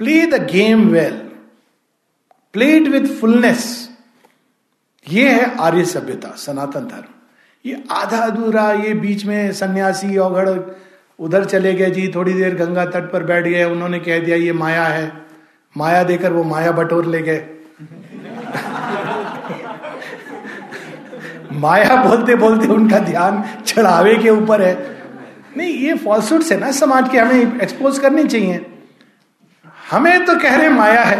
play 0.00 0.26
the 0.26 0.34
game 0.34 0.88
well 0.88 1.14
play 2.52 2.76
it 2.76 2.88
with 2.88 3.20
fullness 3.20 3.90
ये 5.08 5.28
है 5.28 5.58
आर्य 5.58 5.84
सभ्यता, 5.84 6.28
सनातन 6.28 6.80
धर्म। 6.80 7.04
ये 7.66 7.84
आधा 7.90 8.18
अधूरा, 8.18 8.72
ये 8.72 8.94
बीच 8.94 9.24
में 9.24 9.52
सन्यासी 9.52 10.16
औघड़ 10.16 10.60
उधर 11.18 11.44
चले 11.44 11.74
गए, 11.74 11.90
जी, 11.90 12.12
थोड़ी 12.14 12.32
देर 12.32 12.54
गंगा 12.54 12.84
तट 12.84 13.12
पर 13.12 13.24
बैठ 13.24 13.44
गए, 13.44 13.64
उन्होंने 13.64 13.98
कह 13.98 14.18
दिया, 14.18 14.36
ये 14.36 14.52
माया 14.52 14.84
है। 14.84 15.12
माया 15.76 16.02
देकर 16.02 16.32
वो 16.32 16.44
माया 16.44 16.72
बटोर 16.72 17.06
ले 17.06 17.22
गए। 17.22 17.48
माया 21.52 22.04
बोलते 22.04 22.34
बोलते 22.34 22.66
उनका 22.66 22.98
ध्यान 22.98 23.44
चढ़ावे 23.66 24.16
के 24.16 24.30
ऊपर 24.30 24.62
है। 24.62 24.98
नहीं, 25.56 25.68
ये 25.68 25.94
फॉल्सूट्स 25.94 26.52
है 26.52 26.58
ना, 26.58 26.72
समाज 26.72 27.08
के 27.08 27.18
हमें 27.18 27.60
एक्सपोज 27.60 27.98
करनी 27.98 28.24
चाहिए। 28.24 28.69
हमें 29.90 30.24
तो 30.24 30.38
कह 30.38 30.54
रहे 30.56 30.68
माया 30.70 31.02
है। 31.02 31.18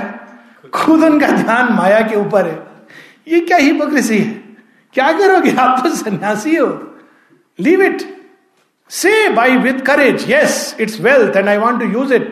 खुद 0.75 1.05
उनका 1.05 1.29
ध्यान 1.29 1.73
माया 1.75 2.01
के 2.09 2.17
ऊपर 2.17 2.47
है। 2.47 2.59
ये 3.29 3.41
क्या 3.41 3.57
हिपोक्रेसी 3.59 4.19
है? 4.19 4.33
क्या 4.95 5.11
करोगे? 5.13 5.51
आप 5.53 5.83
तो 5.83 5.91
सन्यासी 5.97 6.57
हो। 6.57 6.67
Leave 7.59 7.83
it 7.83 8.03
say 8.91 9.29
bye 9.31 9.57
with 9.59 9.81
courage 9.87 10.25
yes 10.31 10.77
it's 10.81 11.01
wealth 11.01 11.37
and 11.37 11.49
I 11.49 11.59
want 11.59 11.81
to 11.81 11.87
use 11.91 12.15
it 12.15 12.29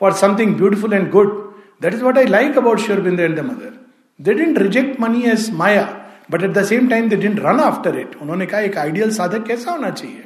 for 0.00 0.12
something 0.14 0.54
beautiful 0.56 0.92
and 0.94 1.10
good 1.10 1.32
that 1.82 1.94
is 1.94 2.02
what 2.02 2.18
I 2.18 2.26
like 2.26 2.58
about 2.58 2.80
Sri 2.80 3.00
Aurobindo 3.00 3.24
and 3.24 3.36
the 3.36 3.44
Mother 3.44 3.74
they 4.20 4.34
didn't 4.34 4.58
reject 4.58 5.00
money 5.00 5.22
as 5.30 5.50
maya 5.54 5.82
but 6.30 6.42
at 6.42 6.52
the 6.52 6.64
same 6.64 6.88
time 6.88 7.08
they 7.08 7.16
didn't 7.16 7.40
run 7.40 7.60
after 7.60 7.98
it 7.98 8.16
उन्होंने 8.22 8.46
कहा, 8.46 8.60
एक 8.60 8.78
ideal 8.78 9.10
साधक 9.10 9.46
कैसा 9.46 9.70
होना 9.70 9.90
चाहिए? 9.90 10.24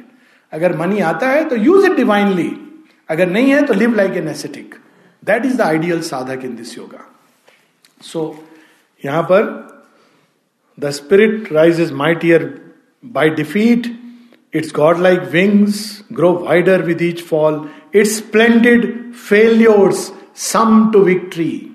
अगर 0.51 0.77
money 0.77 0.99
आता 1.01 1.29
है 1.29 1.43
तो 1.49 1.55
यूज़ 1.57 1.85
इट 1.85 1.95
डिवाइनली 1.95 2.51
अगर 3.09 3.29
नहीं 3.29 3.51
है 3.51 3.61
तो 3.65 3.73
live 3.73 3.95
like 3.95 4.17
an 4.17 4.27
ascetic 4.29 4.75
that 5.23 5.45
is 5.45 5.57
the 5.57 5.61
ideal 5.61 6.01
sadhak 6.01 6.41
in 6.43 6.55
this 6.55 6.77
yoga 6.77 7.15
so 8.01 8.47
यहाँ 9.05 9.23
पर 9.23 9.43
the 10.79 10.89
spirit 10.89 11.53
rise 11.53 11.79
is 11.79 11.93
mightier 11.93 12.73
by 13.05 13.29
defeat 13.29 13.99
its 14.53 14.73
godlike 14.97 15.19
wings 15.19 16.05
grow 16.13 16.33
wider 16.33 16.81
with 16.81 17.01
each 17.01 17.23
fall 17.23 17.69
its 17.95 18.17
splendid 18.17 19.13
failures 19.13 20.13
sum 20.35 20.91
to 20.93 20.99
victory 20.99 21.69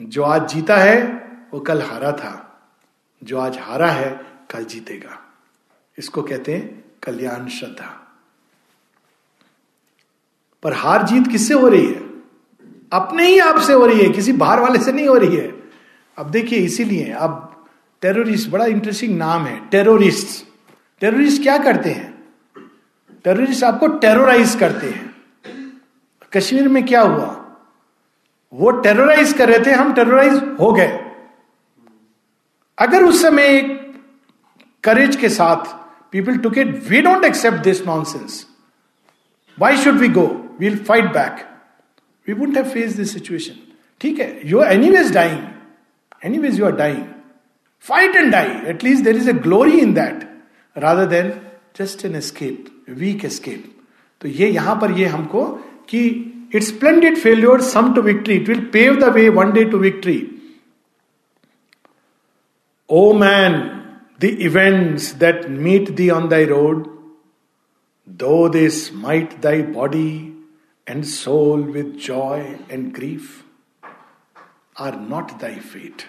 जो 0.00 0.22
आज 0.22 0.54
जीता 0.54 0.76
है, 0.76 1.02
वो 1.54 1.60
कल 1.60 1.82
हारा 1.82 2.12
था। 2.12 2.58
जो 3.24 3.38
आज 3.38 3.58
हारा 3.58 3.90
है, 3.90 4.20
कल 4.50 4.64
जीतेगा। 4.64 5.34
इसको 5.98 6.22
कहते 6.22 6.54
हैं 6.54 6.84
कल्याण 7.02 7.48
श्रद्धा। 7.48 8.05
पर 10.62 10.72
हार 10.72 11.02
जीत 11.02 11.26
किससे 11.26 11.54
हो 11.54 11.68
रही 11.68 11.86
है? 11.86 12.06
अपने 12.92 13.26
ही 13.26 13.38
आप 13.38 13.58
से 13.58 13.72
हो 13.72 13.86
रही 13.86 14.00
है, 14.00 14.08
किसी 14.08 14.32
बाहर 14.32 14.60
वाले 14.60 14.78
से 14.78 14.92
नहीं 14.92 15.08
हो 15.08 15.14
रही 15.14 15.36
है। 15.36 15.62
अब 16.18 16.30
देखिए, 16.30 16.58
इसीलिए 16.58 17.12
अब 17.12 17.64
टेररिस्ट 18.02 18.50
बड़ा 18.50 18.66
इंटरेस्टिंग 18.66 19.18
नाम 19.18 19.46
है 19.46 19.68
टेररिस्ट 19.68 20.46
टेररिस्ट 21.00 21.42
क्या 21.42 21.58
करते 21.58 21.90
हैं? 21.90 22.22
टेररिस्ट 23.24 23.64
आपको 23.64 23.86
टेरोराइज 23.86 24.54
करते 24.54 24.86
हैं। 24.86 25.14
कश्मीर 26.32 26.68
में 26.68 26.86
क्या 26.86 27.00
हुआ? 27.00 27.42
वो 28.52 28.70
टेरोराइज 28.70 29.32
कर 29.32 29.48
रहे 29.48 29.66
थे, 29.66 29.70
हम 29.70 29.92
टेरोराइज 29.92 30.56
हो 30.60 30.72
गए। 30.72 31.12
अगर 32.78 33.02
उस 33.02 33.22
समय 33.22 33.42
एक 33.42 33.94
करेज 34.84 35.16
के 35.16 35.28
साथ 35.28 35.76
people 36.12 36.36
took 36.36 36.58
it 36.58 36.84
we 36.88 37.00
don't 37.00 37.24
accept 37.24 37.56
this 37.56 37.86
nonsense 38.04 38.46
why 39.58 39.76
should 39.76 39.94
we 39.94 40.08
go 40.08 40.42
we'll 40.60 40.76
fight 40.84 41.12
back 41.14 41.44
we 42.28 42.34
won't 42.34 42.56
have 42.56 42.68
face 42.70 42.96
this 42.96 43.12
situation 43.12 43.58
ठीक 44.00 44.18
है 44.20 44.28
you 44.50 44.58
are 44.60 44.72
anyways 44.90 45.12
dying 45.14 45.38
anyways 46.38 46.58
you 46.60 46.66
are 46.66 46.76
dying 46.76 47.02
fight 47.84 48.16
and 48.16 48.30
die 48.32 48.54
at least 48.70 49.04
there 49.04 49.16
is 49.16 49.30
a 49.30 49.32
glory 49.48 49.78
in 49.80 49.94
that 49.94 50.28
rather 50.76 51.06
than 51.06 51.32
just 51.78 52.04
an 52.04 52.16
escape 52.16 52.90
weak 52.98 53.24
escape 53.24 53.64
तो 54.20 54.28
ये 54.28 54.48
यहाँ 54.50 54.78
पर 54.80 54.98
ये 54.98 55.06
हमको 55.06 55.44
कि 55.88 56.06
its 56.54 56.68
splendid 56.68 57.16
failure 57.18 57.60
sum 57.62 57.92
to 57.94 58.02
victory 58.02 58.34
it 58.34 58.48
will 58.48 58.64
pave 58.72 59.00
the 59.00 59.12
way 59.14 59.28
one 59.38 59.52
day 59.52 59.64
to 59.70 59.78
victory 59.78 60.18
O 62.90 63.12
man, 63.12 63.98
the 64.18 64.44
events 64.44 65.12
that 65.14 65.50
meet 65.50 65.96
thee 65.96 66.10
on 66.10 66.28
thy 66.28 66.44
road, 66.44 66.88
though 68.06 68.48
they 68.48 68.68
smite 68.68 69.42
thy 69.42 69.62
body 69.62 70.35
and 70.86 71.06
soul 71.06 71.62
with 71.76 71.98
joy 72.00 72.58
and 72.70 72.94
grief, 72.94 73.42
are 74.76 74.96
not 75.10 75.32
thy 75.40 75.54
fate. 75.70 76.04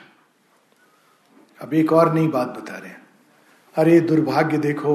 अब 1.61 1.73
एक 1.73 1.91
और 1.93 2.13
नई 2.13 2.27
बात 2.27 2.47
बता 2.57 2.77
रहे 2.77 2.89
हैं। 2.89 3.05
अरे 3.75 3.99
दुर्भाग्य 4.01 4.57
देखो 4.57 4.93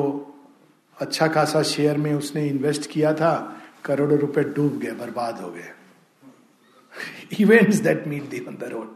अच्छा 0.99 1.27
खासा 1.29 1.62
शेयर 1.62 1.97
में 1.99 2.12
उसने 2.14 2.47
इन्वेस्ट 2.49 2.90
किया 2.90 3.12
था 3.14 3.33
करोड़ों 3.85 4.18
रुपए 4.18 4.42
डूब 4.57 4.79
गए 4.79 4.92
बर्बाद 5.01 5.40
हो 5.40 5.51
गए। 5.51 5.71
Events 7.40 7.77
that 7.77 8.07
meet 8.07 8.29
thee 8.31 8.45
on 8.49 8.57
the 8.57 8.68
road 8.73 8.88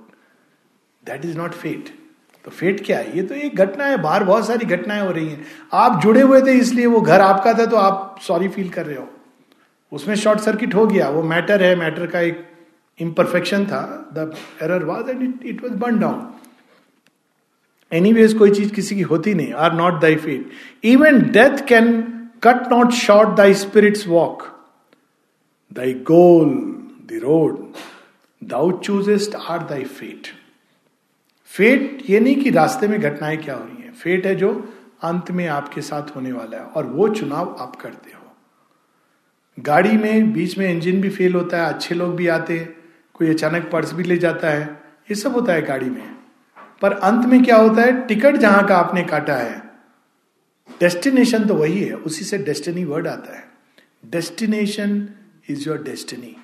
that 1.02 1.24
is 1.24 1.36
not 1.38 1.52
fate 1.54 1.94
तो 2.44 2.50
फेट 2.50 2.84
क्या 2.86 2.98
है? 2.98 3.16
ये 3.16 3.22
तो 3.22 3.34
एक 3.34 3.56
घटना 3.56 3.84
है 3.84 3.96
बाहर 4.02 4.24
बहुत 4.24 4.46
सारी 4.46 4.66
घटनाएँ 4.66 5.00
हो 5.00 5.10
रही 5.10 5.28
हैं। 5.28 5.46
आप 5.72 6.00
जुड़े 6.02 6.20
हुए 6.22 6.40
थे 6.42 6.52
इसलिए 6.58 6.86
वो 6.86 7.00
घर 7.00 7.20
आपका 7.20 7.52
था 7.58 7.66
तो 7.66 7.76
आप 7.76 8.18
सॉरी 8.22 8.48
फील 8.48 8.68
कर 8.70 8.86
रहे 8.86 8.96
हो। 8.96 9.08
उसमें 9.92 10.14
शॉर्ट 10.16 10.40
सर्किट 10.40 10.74
हो 10.74 10.86
गया। 10.86 11.08
वो 11.08 11.22
मैटर 11.22 11.62
है, 11.62 11.74
मैटर 11.76 12.06
का 12.06 12.20
एक 12.20 12.44
इम्परफेक्शन 12.98 13.66
था। 13.66 13.82
The 14.14 14.32
error 14.62 14.84
was 14.84 15.08
and 15.10 15.22
it 15.22 15.46
it 15.46 15.62
was 15.62 15.72
burn 15.78 15.98
down 15.98 16.26
anyways 17.92 18.34
कोई 18.34 18.50
चीज़ 18.50 18.72
किसी 18.74 18.96
की 18.96 19.02
होती 19.02 19.34
नहीं। 19.34 19.52
Are 19.54 19.72
not 19.72 20.00
thy 20.00 20.16
fate 20.16 20.50
even 20.84 21.22
death 21.32 21.64
can 21.66 22.02
cut 22.44 22.72
not 22.72 22.90
short 22.92 23.36
thy 23.36 23.54
spirit's 23.54 24.06
walk 24.08 24.42
thy 25.72 25.92
goal 26.08 26.48
the 27.10 27.20
road 27.22 27.58
thou 28.42 28.70
choosest 28.78 29.34
are 29.34 29.62
thy 29.68 29.84
fate 29.84 30.26
fate 31.50 32.02
ये 32.10 32.20
नहीं 32.20 32.36
कि 32.36 32.50
रास्ते 32.50 32.88
में 32.88 33.00
घटनाएँ 33.00 33.36
क्या 33.36 33.54
हो 33.54 33.64
रही 33.64 33.82
हैं। 33.82 33.92
फेट 33.92 34.26
है 34.26 34.34
जो 34.34 34.52
अंत 35.04 35.30
में 35.30 35.46
आपके 35.48 35.80
साथ 35.82 36.14
होने 36.16 36.32
वाला 36.32 36.56
है 36.56 36.64
और 36.66 36.86
वो 36.86 37.08
चुनाव 37.08 37.56
आप 37.60 37.76
करते 37.76 38.10
हो। 38.10 38.15
गाड़ी 39.58 39.96
में 39.96 40.32
बीच 40.32 40.58
में 40.58 40.68
इंजन 40.68 41.00
भी 41.00 41.10
फेल 41.10 41.34
होता 41.34 41.56
है, 41.56 41.74
अच्छे 41.74 41.94
लोग 41.94 42.14
भी 42.16 42.26
आते 42.28 42.58
हैं, 42.58 42.76
कोई 43.14 43.28
अचानक 43.30 43.70
पर्स 43.72 43.92
भी 43.92 44.02
ले 44.02 44.16
जाता 44.16 44.48
है, 44.48 44.64
ये 45.10 45.14
सब 45.14 45.32
होता 45.32 45.52
है 45.52 45.62
गाड़ी 45.62 45.90
में। 45.90 46.16
पर 46.82 46.92
अंत 46.92 47.26
में 47.26 47.44
क्या 47.44 47.56
होता 47.56 47.82
है, 47.82 48.06
टिकट 48.06 48.36
जहाँ 48.36 48.66
का 48.66 48.76
आपने 48.76 49.02
काटा 49.02 49.34
है 49.34 49.64
डेस्टिनेशन 50.80 51.44
तो 51.44 51.54
वही 51.54 51.82
है, 51.82 51.94
उसी 51.94 52.24
से 52.24 52.38
डेस्टिनी 52.38 52.84
वर्ड 52.84 53.06
आता 53.06 53.36
है। 53.36 53.44
डेस्टिनेशन 54.10 55.08
इज़ 55.50 55.68
योर 55.68 55.82
डेस्टिनी 55.82 56.36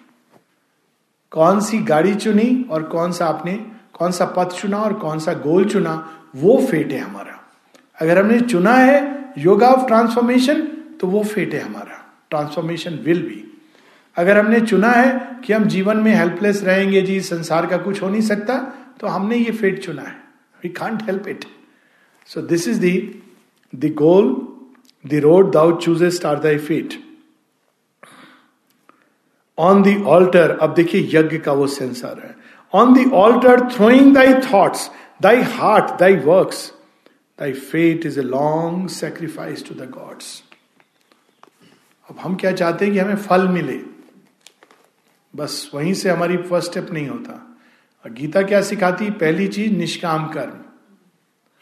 कौन 1.32 1.60
सी 1.60 1.78
गाड़ी 1.78 2.14
चुनी 2.14 2.66
और 2.70 2.82
कौन 2.82 3.12
सा 3.12 3.26
आपने, 3.26 3.54
कौन 3.92 4.12
सा 4.12 4.24
पथ 4.24 4.54
चुना 4.60 4.78
और 4.78 4.92
कौन 4.92 5.18
सा 5.18 5.32
गोल 5.34 5.64
चुना, 5.64 5.94
वो 6.36 6.66
फेट 6.70 6.92
है 6.92 6.98
हमारा। 6.98 7.40
अगर 7.98 8.18
हमने 8.18 8.40
चुना 8.40 8.74
है 8.74 9.32
योगा 9.38 9.68
ऑफ़ 9.68 9.86
ट्रांसफॉर्मेशन 9.86 10.62
तो 11.00 11.06
वो 11.06 11.22
फेट 11.24 11.54
है 11.54 11.60
हमारा। 11.60 11.98
ट्रांसफॉर्मेशन 12.32 12.98
विल 13.04 13.22
बी 13.22 13.42
अगर 14.16 14.38
हमने 14.38 14.60
चुना 14.60 14.90
है 14.90 15.40
कि 15.44 15.52
हम 15.52 15.64
जीवन 15.66 15.96
में 15.96 16.14
हेल्पलेस 16.14 16.62
रहेंगे 16.64 17.02
जी 17.02 17.20
संसार 17.20 17.66
का 17.66 17.76
कुछ 17.76 18.02
हो 18.02 18.08
नहीं 18.08 18.22
सकता 18.22 18.58
तो 19.00 19.06
हमने 19.06 19.36
ये 19.36 19.52
फेट 19.52 19.82
चुना 19.84 20.02
है 20.02 20.16
we 20.64 20.68
can't 20.68 21.02
help 21.02 21.28
it 21.28 21.44
so 22.30 22.42
this 22.42 22.68
is 22.68 22.80
the 22.80 22.96
the 23.72 23.92
goal 23.98 24.34
the 25.04 25.20
road 25.22 25.52
thou 25.52 25.76
choosest 25.76 26.26
are 26.26 26.38
thy 26.38 26.58
fate 26.58 26.98
on 29.58 29.82
the 29.82 29.96
altar 30.10 30.58
अब 30.62 30.74
देखिए 30.74 31.08
यज्ञ 31.14 31.38
का 31.38 31.52
वो 31.52 31.66
सेंसर 31.66 32.22
है 32.24 32.34
on 32.72 32.94
the 32.94 33.10
altar 33.16 33.68
throwing 33.70 34.14
thy 34.14 34.34
thoughts, 34.34 34.88
thy 35.22 35.42
heart 35.56 35.98
thy 36.00 36.16
works. 36.20 36.62
Thy 37.38 37.52
fate 37.52 38.06
is 38.06 38.18
a 38.20 38.22
long 38.22 38.88
sacrifice 38.88 39.68
to 39.68 39.74
the 39.74 39.90
gods. 39.90 40.51
अब 42.12 42.18
हम 42.18 42.34
क्या 42.34 42.52
चाहते 42.52 42.84
हैं 42.84 42.94
कि 42.94 43.00
हमें 43.00 43.16
फल 43.16 43.48
मिले? 43.48 43.80
बस 45.36 45.70
वहीं 45.74 45.94
से 45.94 46.10
हमारी 46.10 46.36
फ़र्स्ट 46.36 46.70
स्टेप 46.70 46.90
नहीं 46.92 47.08
होता। 47.08 47.56
और 48.04 48.12
गीता 48.12 48.42
क्या 48.42 48.62
सिखाती? 48.62 49.10
पहली 49.10 49.48
चीज़, 49.48 49.72
निष्काम 49.72 50.28
कर्म। 50.28 50.54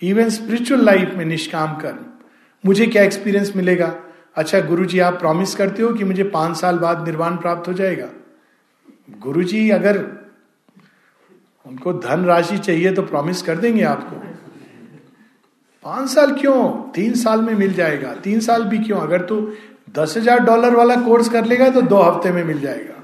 इवन 0.03 0.29
स्पिरिचुअल 0.29 0.85
लाइफ 0.85 1.11
में 1.17 1.25
निष्काम 1.25 1.77
कर्म। 1.81 1.99
मुझे 2.67 2.87
क्या 2.87 3.03
एक्सपीरियंस 3.03 3.53
मिलेगा? 3.57 4.01
अच्छा 4.37 4.61
गुरुजी, 4.61 4.99
आप 4.99 5.19
प्रॉमिस 5.19 5.55
करते 5.55 5.83
हो 5.83 5.95
कि 5.95 6.05
मुझे 6.05 6.25
पाँच 6.25 6.57
साल 6.57 6.79
बाद 6.79 7.07
निर्वाण 7.07 7.37
प्राप्त 7.37 7.69
हो 7.69 7.73
जाएगा। 7.73 8.09
गुरु 9.19 9.43
जी 9.43 9.71
अगर 9.71 9.99
उनको 11.67 11.93
धन 11.93 12.25
राशि 12.25 12.59
चाहिए 12.59 12.93
तो 12.93 13.03
प्रॉमिस 13.03 13.43
कर 13.43 13.59
देंगे 13.59 13.83
आपको। 13.83 14.17
पाँच 15.83 16.09
साल 16.09 16.33
क्यों? 16.33 16.93
तीन 16.93 17.15
साल 17.15 17.43
में 17.43 17.55
मिल 17.55 17.73
जाएगा। 17.73 18.15
तीन 18.15 18.41
साल 18.41 18.65
भी 18.65 18.79
क्यों? 18.79 19.01
अगर 19.01 19.23
तू 19.23 19.53
दस 19.95 20.15
हज़ार 20.17 20.39
डॉलर 20.39 20.75
वाला 20.75 20.97
कोर्स 20.97 21.29
कर 21.29 21.45
लेगा 21.45 21.69
तो 21.71 21.83
दो 21.83 21.97
हफ़्ते 21.97 22.31
में 22.33 22.43
मिल 22.45 22.61
जाएगा। 22.61 22.97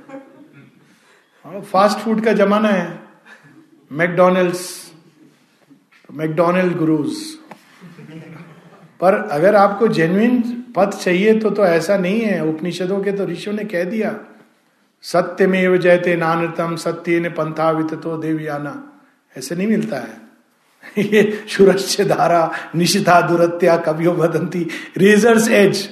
फास्ट 1.63 1.97
हाँ, 1.97 2.05
फ़ूड 2.05 2.21
का 2.25 2.33
जमाना 2.33 2.69
है। 2.69 2.99
McDonald's 3.91 4.63
McDonald 6.11 6.77
gurus. 6.77 7.15
पर 9.01 9.15
अगर 9.15 9.55
आपको 9.55 9.89
जेन्युइन 9.89 10.41
पथ 10.77 10.91
चाहिए 10.95 11.39
तो 11.41 11.51
तो 11.51 11.65
ऐसा 11.65 11.97
नहीं 11.99 12.21
है। 12.21 12.45
उपनिषदों 12.49 13.01
के 13.03 13.13
तो 13.13 13.25
ऋषियों 13.27 13.57
ने 13.57 13.65
कह 13.65 13.85
दिया 13.85 14.15
सत्य 15.05 15.47
में 15.47 15.79
जयते 15.81 16.17
नानतम 16.17 16.77
सत्य 16.77 17.21
ने 17.21 17.29
पंथा 17.31 17.71
वित 17.71 17.95
तो 17.95 18.17
देवयाना। 18.17 18.75
ऐसे 19.35 19.57
नहीं 19.57 19.67
मिलता 19.67 19.97
है। 19.97 20.27
ये 21.05 21.23
सुरक्ष 21.49 22.01
धारा 22.01 22.51
निशिता 22.77 23.21
दुरत्या 23.21 23.77
कवियो 23.77 24.13
बदंती 24.13 24.67
रेजर्स 24.97 25.49
एज 25.51 25.89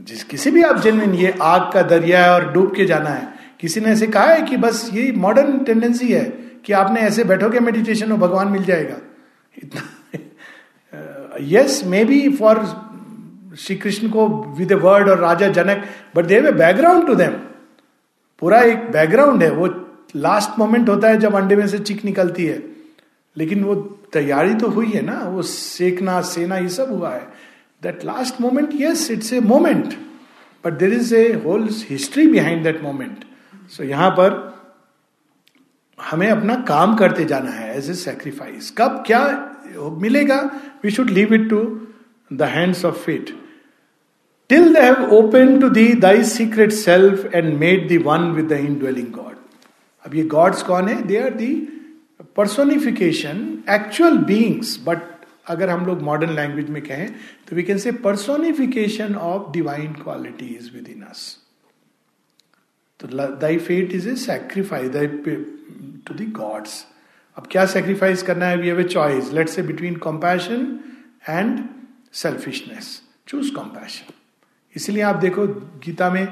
जिस 0.00 0.24
किसी 0.24 0.50
भी 0.50 0.62
आप 0.62 0.76
जेनविन 0.76 1.14
ये 1.14 1.34
आग 1.42 1.72
का 1.72 1.82
दरिया 1.82 2.24
है 2.24 2.30
और 2.30 2.52
डूब 2.52 2.74
के 2.76 2.84
जाना 2.84 3.10
है। 3.10 3.28
किसी 3.60 3.80
ने 3.80 3.86
ऐसे 3.86 4.06
कहा 4.06 4.24
है 4.24 4.42
कि 4.42 4.56
बस 4.56 4.90
ये 4.92 5.12
मॉडर्न 5.12 5.58
टेंडेंसी 5.58 6.08
है 6.08 6.24
कि 6.64 6.72
आपने 6.72 7.00
ऐसे 7.00 7.24
बैठोगे 7.24 7.60
मेडिटेशन 7.60 8.12
और 8.12 8.18
भगवान 8.18 8.48
मिल 8.48 8.64
जाएगा। 8.64 8.96
Yes 11.40 11.84
maybe 12.04 12.36
for 12.36 12.64
Shri 13.58 13.76
Krishna 13.76 14.08
को 14.08 14.28
विद 14.58 14.72
वर्ड 14.72 15.08
और 15.08 15.18
Raja 15.18 15.48
Janak 15.48 15.84
but 16.16 16.24
they've 16.24 16.46
a 16.46 16.52
background 16.52 17.06
to 17.06 17.14
them 17.14 17.32
पूरा 18.38 18.60
एक 18.60 18.90
बैकग्राउंड 18.90 19.42
है। 19.42 19.50
वो 19.50 19.68
लास्ट 20.16 20.58
मोमेंट 20.58 20.88
होता 20.88 21.08
है 21.08 21.18
जब 21.18 21.34
अंडे 21.34 21.56
में 21.56 21.66
से 21.68 21.78
चिक 21.78 22.04
निकलती 22.04 22.46
है। 22.46 22.62
लेकिन 23.36 23.64
वो 23.64 23.74
तैयारी 24.12 24.54
तो 24.54 24.68
हुई 24.68 24.90
है 24.90 25.02
ना। 25.02 25.18
वो 25.24 25.42
सेकना, 25.42 26.20
सेना, 26.20 26.56
ये 26.56 26.68
सब 26.68 26.92
हुआ 26.92 27.10
है। 27.10 27.49
That 27.82 28.04
last 28.04 28.40
moment 28.40 28.70
yes 28.80 29.10
it's 29.10 29.32
a 29.32 29.40
moment 29.46 29.94
but 30.64 30.72
there 30.78 30.92
is 30.92 31.14
a 31.14 31.26
whole 31.44 31.68
history 31.88 32.26
behind 32.28 32.62
that 32.64 32.82
moment 32.82 33.24
so 33.72 33.84
यहाँ 33.84 34.10
पर 34.10 34.38
हमें 35.98 36.28
अपना 36.28 36.54
काम 36.68 36.96
करते 36.96 37.24
जाना 37.24 37.50
है 37.50 37.76
एज 37.76 37.90
ए 37.90 37.94
सेक्रीफाइस 37.96 38.70
कब 38.78 39.02
क्या 39.06 39.22
मिलेगा 40.02 40.40
we 40.84 40.90
should 40.90 41.10
leave 41.10 41.34
it 41.34 41.48
to 41.50 41.60
the 42.30 42.50
hands 42.52 42.84
of 42.84 42.98
fate 43.04 43.34
till 44.50 44.72
they 44.74 44.80
have 44.80 45.10
open 45.14 45.58
to 45.60 45.68
the 45.70 45.92
thy 46.00 46.22
secret 46.26 46.72
self 46.74 47.34
and 47.34 47.52
made 47.58 47.88
the 47.88 48.02
one 48.06 48.30
with 48.32 48.48
the 48.48 48.60
indwelling 48.78 49.12
God 49.12 49.36
अब 50.04 50.14
ये 50.14 50.22
गॉड्स 50.28 50.62
कौन 50.62 50.88
है 50.88 51.02
they 51.06 51.16
are 51.18 51.34
the 51.34 51.54
personification 52.36 53.38
actual 53.70 54.16
beings 54.26 54.78
but 54.84 54.98
अगर 55.52 55.70
हम 55.70 55.86
लोग 55.86 56.02
modern 56.02 56.34
language 56.34 56.70
में 56.70 56.82
कहें 56.82 57.08
तो 57.48 57.56
we 57.56 57.62
can 57.62 57.78
say 57.78 57.92
personification 58.04 59.14
of 59.16 59.50
divine 59.52 59.92
qualities 60.02 60.70
within 60.88 61.02
us 61.02 61.24
तो 63.00 63.08
thy 63.36 63.58
fate 63.58 63.92
is 63.92 64.08
a 64.08 64.14
sacrifice 64.16 64.90
to 66.06 66.14
the 66.14 66.26
gods 66.38 66.84
अब 67.36 67.46
क्या 67.50 67.66
सेक्रीफाइस 67.66 68.22
करना 68.22 68.46
है? 68.46 68.56
We 68.56 68.68
have 68.68 68.80
a 68.80 68.84
choice 68.84 69.32
let's 69.32 69.54
say 69.54 69.62
between 69.62 69.96
compassion 70.06 70.78
and 71.28 71.64
selfishness 72.12 73.00
choose 73.28 73.54
compassion 73.54 74.12
इसलिए 74.74 75.02
आप 75.02 75.16
देखो, 75.16 75.46
गीता 75.84 76.10
में 76.10 76.26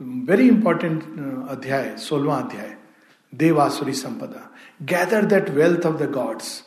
वेरी 0.00 0.46
इंपॉर्टेंट 0.48 1.02
अध्याय, 1.50 1.96
सोलवा 1.98 2.36
अध्याय, 2.36 2.76
देवासुरी 3.32 3.92
संपदा. 3.92 4.50
Gather 4.82 5.24
that 5.24 5.50
wealth 5.50 5.86
of 5.86 5.96
the 6.02 6.10
gods 6.10 6.62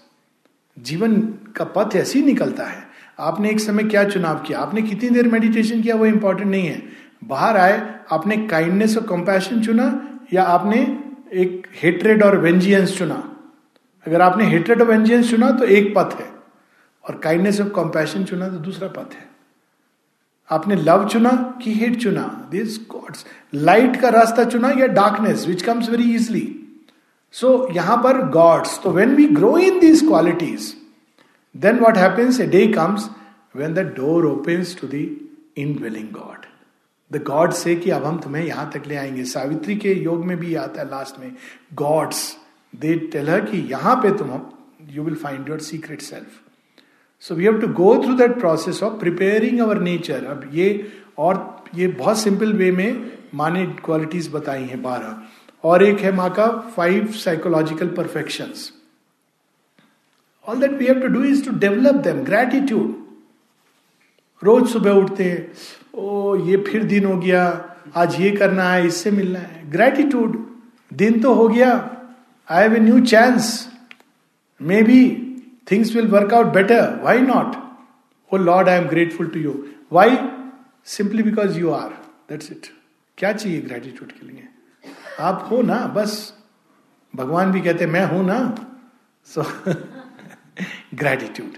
जीवन 0.78 1.22
का 1.56 1.66
पथ 1.66 1.96
ऐसे 1.96 2.20
ही 2.20 2.26
निकलता 2.26 2.66
है। 2.66 2.84
आपने 3.20 3.50
एक 3.50 3.60
समय 3.60 3.84
क्या 3.84 4.04
चुनाव 4.04 4.40
किया? 4.40 4.60
आपने 4.60 4.82
कितनी 4.82 5.10
देर 5.10 5.28
मेडिटेशन 5.28 5.82
किया? 5.82 5.96
वो 5.96 6.06
इंपॉर्टेंट 6.06 6.50
नहीं 6.50 6.68
है। 6.68 6.84
बाहर 7.24 7.58
आए, 7.58 7.96
आपने 8.12 8.38
काइंडनेस 8.38 8.98
और 8.98 9.04
कंपैशन 9.04 9.62
चुना 9.62 9.86
या 10.34 10.44
आपने 10.44 10.82
एक 11.34 11.68
हेट्रेड 11.84 12.24
और 12.24 12.38
वेंजियंस 12.38 12.98
चुना? 12.98 13.38
अगर 14.08 14.22
आपने 14.22 14.46
हेट्रेड 14.46 14.82
और 14.82 14.88
वेंजियंस 14.88 15.30
चुना 15.30 15.52
तो 15.52 15.66
एक 15.66 15.94
पथ 15.96 16.20
है। 16.20 16.32
और 17.10 17.18
काइंडनेस 17.18 17.62
ऑफ़ 17.62 17.68
कंपैशन 17.68 18.24
चुना 18.24 18.48
तो 18.48 18.58
दूसरा 18.58 18.88
पथ 18.88 19.14
है। 19.14 19.30
आपने 20.50 20.76
लव 20.76 21.08
चुना 21.08 21.30
कि 21.64 21.74
हेट 21.74 22.02
चुना? 22.02 22.48
दिस 22.52 22.78
गॉड्स 22.92 23.26
लाइट 23.56 23.96
का 23.96 24.10
रास्ता 24.10 24.44
चुना 24.44 24.70
या 24.70 24.88
darkness 24.88 25.48
which 25.48 25.62
comes 25.62 25.90
very 25.90 26.14
easily 26.16 26.60
so 27.32 27.68
यहाँ 27.72 27.98
पर 27.98 28.30
गॉड्स 28.30 28.80
तो 28.84 28.92
when 28.92 29.16
we 29.16 29.26
grow 29.26 29.58
in 29.58 29.80
these 29.80 30.02
qualities 30.02 30.74
what 31.56 31.98
happens 31.98 32.40
a 32.40 32.46
day 32.48 32.66
comes 32.68 33.10
when 33.56 33.74
the 33.74 33.80
door 33.98 34.26
opens 34.26 34.80
to 34.82 34.88
the 34.88 35.08
indwelling 35.76 36.10
god 36.12 36.46
the 37.12 37.24
god 37.24 37.52
say 37.54 37.76
कि 37.76 37.90
अब 37.90 38.06
हम 38.06 38.20
तुम्हें 38.20 38.44
यहाँ 38.46 38.70
तक 38.74 38.88
ले 38.88 38.96
आएँगे 38.96 39.24
सावित्री 39.26 39.76
के 39.76 39.94
योग 39.94 40.26
में 40.26 40.38
भी 40.38 40.56
आता 40.56 40.82
है 40.82 40.90
लास्ट 40.90 41.20
में 41.20 41.32
गॉड्स 41.74 42.26
दे 42.74 42.96
टेल 43.14 43.30
हर 43.30 43.46
कि 43.46 43.58
यहाँ 43.72 43.96
पे 43.96 44.12
तुम 44.18 44.40
you 44.92 45.04
will 45.04 45.16
find 45.16 45.50
your 45.50 45.60
secret 45.62 46.02
self 46.02 46.42
so 47.24 47.36
we 47.36 47.44
have 47.44 47.60
to 47.62 47.68
go 47.74 47.96
through 48.04 48.14
that 48.18 48.40
process 48.40 48.82
of 48.84 49.00
preparing 49.00 49.60
our 49.60 49.80
nature 49.82 50.26
अब 50.26 50.50
ये 50.54 50.70
और 51.18 51.64
ये 51.76 51.88
बहुत 51.90 52.18
सिंपल 52.18 52.54
वे 52.54 52.72
में 52.72 53.12
माने 53.34 53.66
क्वालिटीज 53.86 54.30
बताई 54.34 54.64
हैं 54.64 54.82
बारह 54.82 55.68
और 55.68 55.84
एक 55.84 56.00
है 56.00 56.12
माँ 56.12 56.30
का 56.30 56.48
five 56.76 57.12
psychological 57.18 57.88
perfection 57.88 58.54
all 60.48 60.60
that 60.60 60.72
we 60.72 60.86
have 60.86 61.00
to 61.02 61.08
do 61.08 61.24
is 61.24 61.46
to 61.46 61.52
develop 61.60 61.96
them 61.96 62.24
gratitude 62.24 63.02
रोज 64.44 64.68
सुबह 64.70 64.92
उठते, 64.92 65.52
ओ, 65.96 66.36
ये 66.36 66.58
फिर 66.58 66.84
दिन 66.84 67.06
हो 67.06 67.18
गया, 67.18 67.44
आज 67.96 68.20
ये 68.22 68.32
करना 68.32 68.64
है, 68.64 68.88
इससे 68.88 69.12
मिलना 69.12 69.40
है. 69.40 69.72
ग्रेटिट्यूड 69.72 70.36
दिन 70.94 71.22
तो 71.22 71.34
हो 71.34 71.48
गया। 71.48 71.70
I 72.50 72.62
have 72.62 72.76
a 72.76 72.80
new 72.80 73.00
chance 73.06 73.70
maybe 74.84 75.02
things 75.72 75.96
will 75.96 76.08
work 76.08 76.34
out 76.34 76.46
better 76.46 77.00
why 77.04 77.22
not 77.22 77.56
O 78.32 78.38
lord 78.38 78.70
I 78.70 78.80
am 78.80 78.88
grateful 78.88 79.28
to 79.28 79.40
you 79.40 79.54
why 79.92 80.18
simply 80.86 81.24
because 81.24 81.60
you 81.60 81.72
are 81.72 81.90
that's 82.30 82.52
it 82.52 82.68
क्या 83.18 83.34
चाहिए 83.34 83.62
ग्रेटिट्यूड 83.62 84.12
के 84.12 84.28
लिए? 84.28 84.48
आप 85.20 85.48
हो 85.52 85.62
ना, 85.62 85.88
बस। 85.88 86.34
भगवान 87.16 87.52
भी 87.52 87.62
कहते 87.62 87.86
मैं 87.86 88.06
हूँ 88.06 88.26
ना। 88.26 88.40
So 89.26 89.42
gratitude 90.96 91.58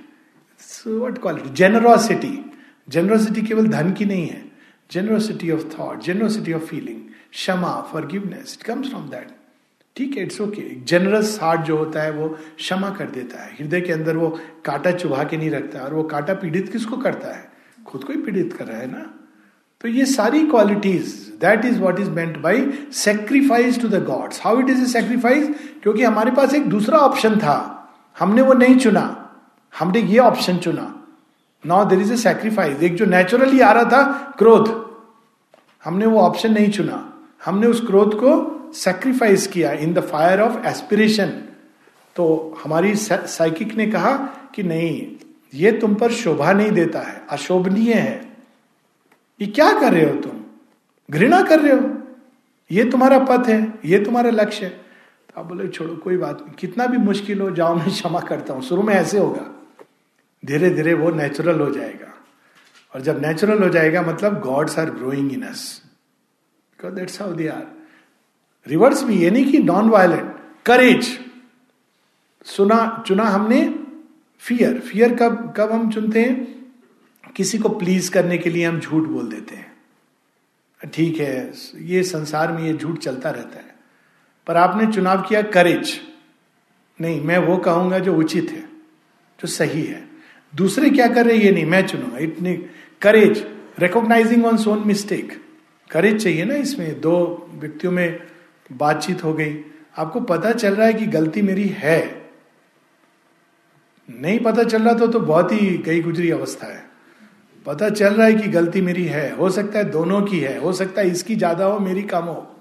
what 1.01 1.17
quality 1.17 1.49
generosity 1.55 2.34
generosity 2.88 3.41
केवल 3.41 3.67
धन 3.67 3.91
की 3.93 4.05
नहीं 4.05 4.27
है. 4.27 4.43
Generosity 4.91 5.51
of 5.51 5.63
thought 5.77 6.03
generosity 6.03 6.53
of 6.53 6.63
feeling 6.65 6.99
क्षमा 7.31 7.73
forgiveness 8.08 8.58
it 8.60 8.65
comes 8.67 8.89
from 8.89 9.10
that 9.10 9.31
ठीक 9.95 10.15
है 10.17 10.23
इट्स 10.23 10.39
ओके 10.41 10.62
जनरस 10.88 11.38
हार्ट 11.41 11.62
जो 11.62 11.77
होता 11.77 12.01
है, 12.01 12.12
वो 12.12 12.27
क्षमा 12.58 12.89
कर 12.89 13.10
देता 13.10 13.43
है. 13.43 13.51
हृदय 13.60 13.81
के 13.81 13.91
अंदर 13.93 14.17
वो 14.17 14.29
कांटा 14.65 14.91
चुभा 14.91 15.23
के 15.23 15.38
नहीं 15.38 15.49
रखता 15.49 15.79
और 15.79 15.93
वो 15.93 16.03
कांटा 16.03 16.34
पीड़ित 16.34 16.71
किसको 16.71 16.97
करता 16.97 17.36
है? 17.36 17.47
खुद 17.86 18.03
को 18.03 18.13
ही 18.13 18.19
पीड़ित 18.21 18.53
कर 18.53 18.65
रहा 18.65 18.79
है 18.79 18.91
ना? 18.91 19.05
तो 19.81 19.88
ये 19.88 20.05
सारी 20.05 20.45
qualities 20.47 21.13
that 21.41 21.65
is 21.65 21.79
what 21.79 21.99
is 21.99 22.10
meant 22.10 22.38
by 22.38 22.65
sacrifice 22.93 23.81
to 23.81 23.88
the 23.88 24.03
gods 24.05 24.41
how 24.43 24.60
it 24.60 24.69
is 24.69 24.81
a 24.81 24.86
sacrifice 24.91 25.47
क्योंकि 25.84 26.03
हमारे 26.03 26.31
पास 26.31 26.53
एक 26.53 26.69
दूसरा 26.69 26.97
ऑप्शन 26.99 27.39
था. 27.39 27.58
हमने 28.17 28.41
वो 28.41 28.54
नहीं 28.54 28.78
चुना। 28.80 29.04
हमने 29.73 30.01
ये 30.01 30.17
ऑप्शन 30.19 30.58
चुना। 30.58 30.91
Now 31.63 31.86
there 31.86 31.99
is 31.99 32.13
a 32.13 32.17
sacrifice 32.17 32.84
एक 32.84 32.95
जो 32.95 33.06
नेचुरली 33.06 33.60
आ 33.60 33.71
रहा 33.71 33.84
था, 33.84 34.34
क्रोध। 34.38 34.84
हमने 35.86 36.06
वो 36.06 36.19
ऑप्शन 36.19 36.54
नहीं 36.54 36.69
चुना। 36.71 37.13
हमने 37.45 37.67
उस 37.67 37.86
क्रोध 37.86 38.13
को 38.15 38.71
सेक्रीफाइस 38.73 39.47
किया 39.47 39.71
in 39.73 39.93
the 39.93 39.99
fire 40.01 40.41
of 40.41 40.65
aspiration 40.67 41.28
तो 42.15 42.25
हमारी 42.63 42.95
साइकिक 42.95 43.73
ने 43.75 43.86
कहा 43.88 44.13
कि 44.56 44.63
नहीं, 44.63 45.12
ये 45.54 45.71
तुम 45.71 45.95
पर 45.95 46.12
शोभा 46.12 46.51
नहीं 46.54 46.71
देता 46.71 46.99
है, 46.99 47.21
अशोभनीय 47.30 47.93
है। 47.93 48.38
ये 49.41 49.47
क्या 49.47 49.71
कर 49.80 49.93
रहे 49.93 50.06
हो 50.06 50.15
तुम? 50.21 50.39
घृणा 51.10 51.41
कर 51.41 51.60
रहे 51.60 51.73
हो? 51.73 51.89
ये 52.71 52.89
तुम्हारा 52.91 53.19
पथ 53.19 53.49
है, 53.49 53.73
ये 53.86 53.99
तुम्हारा 53.99 54.30
लक्ष्य 54.30 54.65
है। 54.65 54.85
आप 55.38 55.45
बोले, 55.45 55.67
छोड़ो, 55.67 55.95
कोई 55.95 56.17
बात 56.17 56.41
नहीं। 56.41 56.56
कितना 56.56 56.86
भी 56.86 56.98
मुश्किल 56.98 57.41
हो, 57.41 57.52
जाओ, 57.52 57.76
मैं 57.76 57.89
क्षमा 57.89 58.19
करता 58.19 58.54
हूँ। 58.54 58.62
शुरू 58.62 58.84
में 58.84 58.93
ऐसे 58.93 59.17
होगा। 59.19 59.52
धीरे 60.45 60.69
धीरे 60.69 60.93
वो 60.93 61.12
नेचुरल 61.12 61.60
हो 61.60 61.71
जाएगा। 61.71 62.12
और 62.95 63.02
जब 63.02 63.21
नेचुरल 63.21 63.63
हो 63.63 63.69
जाएगा 63.69 64.02
मतलब 64.02 64.39
gods 64.39 64.80
are 64.80 64.89
growing 64.89 65.34
in 65.34 65.41
us 65.41 65.82
because 66.71 66.93
that's 66.93 67.21
how 67.21 67.34
they 67.34 67.48
are 67.48 67.67
reverse 68.67 69.04
भी, 69.04 69.15
ये 69.15 69.32
नहीं 69.32 69.52
कि 69.52 69.58
नॉन 69.58 69.89
वायलेंट 69.89 70.36
करेज 70.65 71.19
सुना, 72.45 73.04
चुना 73.08 73.24
हमने 73.24 73.80
फियर 74.39 74.80
फियर 74.80 75.15
कब 75.15 75.54
कब 75.58 75.71
हम 75.71 75.91
चुनते 75.91 76.21
हैं? 76.21 76.65
किसी 77.36 77.58
को 77.58 77.69
प्लीज़ 77.69 78.12
करने 78.12 78.38
के 78.38 78.50
लिए 78.50 78.65
हम 78.65 78.80
झूठ 78.80 79.04
बोल 79.04 79.28
देते 79.28 79.56
हैं। 79.56 79.74
ठीक 80.93 81.19
है, 81.19 81.54
ये 81.76 82.04
संसार 82.04 82.52
में 82.52 82.63
ये 82.63 82.74
झूठ 82.74 82.98
चलता 82.98 83.30
रहता 83.30 83.58
है। 83.58 83.64
पर 84.47 84.58
आपने 84.58 84.91
चुनाव 84.93 85.21
किया 85.21 85.41
करेज 85.41 85.99
नहीं 86.99 87.21
मैं 87.21 87.38
वो 87.38 87.58
कहूँगा 87.58 87.99
जो 87.99 88.15
उचित 88.15 88.51
है 88.51 88.63
जो 89.39 89.47
सही 89.47 89.84
है। 89.84 90.03
दूसरे 90.53 90.89
क्या 90.89 91.08
कर 91.08 91.25
रहे 91.25 91.38
ये 91.38 91.51
नहीं 91.51 91.65
मैं 91.65 91.86
चुनूँगा। 91.88 92.17
इतनी 92.17 92.53
courage 93.01 93.45
recognising 93.79 94.45
on 94.45 94.58
Son 94.58 94.84
mistake 94.88 95.31
courage 95.91 96.23
चाहिए 96.23 96.45
ना 96.45 96.55
इसमें। 96.55 96.99
दो 97.01 97.15
व्यक्तियों 97.53 97.91
में 97.91 98.19
बातचीत 98.71 99.23
हो 99.23 99.34
गई। 99.34 99.58
आपको 99.97 100.19
पता 100.21 100.51
चल 100.51 100.75
रहा 100.75 100.88
है 100.88 100.93
कि 100.93 101.05
गलती 101.08 101.41
मेरी 101.41 101.67
है। 101.77 101.99
नहीं 104.10 104.39
पता 104.39 104.63
चल 104.63 104.84
रहा 104.84 104.93
तो, 104.93 105.08
तो 105.08 105.19
बहुत 105.19 105.51
ही 105.51 105.77
गई 105.77 106.01
गुजरी 106.01 106.31
अवस्था 106.31 106.67
है। 106.67 106.84
पता 107.65 107.89
चल 107.89 108.13
रहा 108.13 108.27
है 108.27 108.34
कि 108.34 108.47
गलती 108.47 108.81
मेरी 108.81 109.05
है। 109.05 109.29
हो 109.36 109.49
सकता 109.49 109.79
है 109.79 109.89
दोनों 109.91 110.21
की 110.21 110.39
है। 110.39 110.58
हो 110.60 110.73
सकता 110.73 111.01
है 111.01 111.12
इसकी 111.12 111.36
ज़्यादा 111.36 111.65
हो 111.65 111.79
मेरी 111.79 112.01
कम 112.01 112.23
हो। 112.23 112.55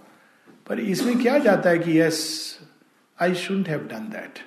पर 0.68 0.80
इसमें 0.80 1.18
क्या 1.18 1.38
जाता 1.38 1.70
है 1.70 1.78
कि 1.78 2.00
yes 2.00 2.20
I 3.18 3.34
should 3.34 3.68
have 3.68 3.80
done 3.80 4.08
that 4.12 4.38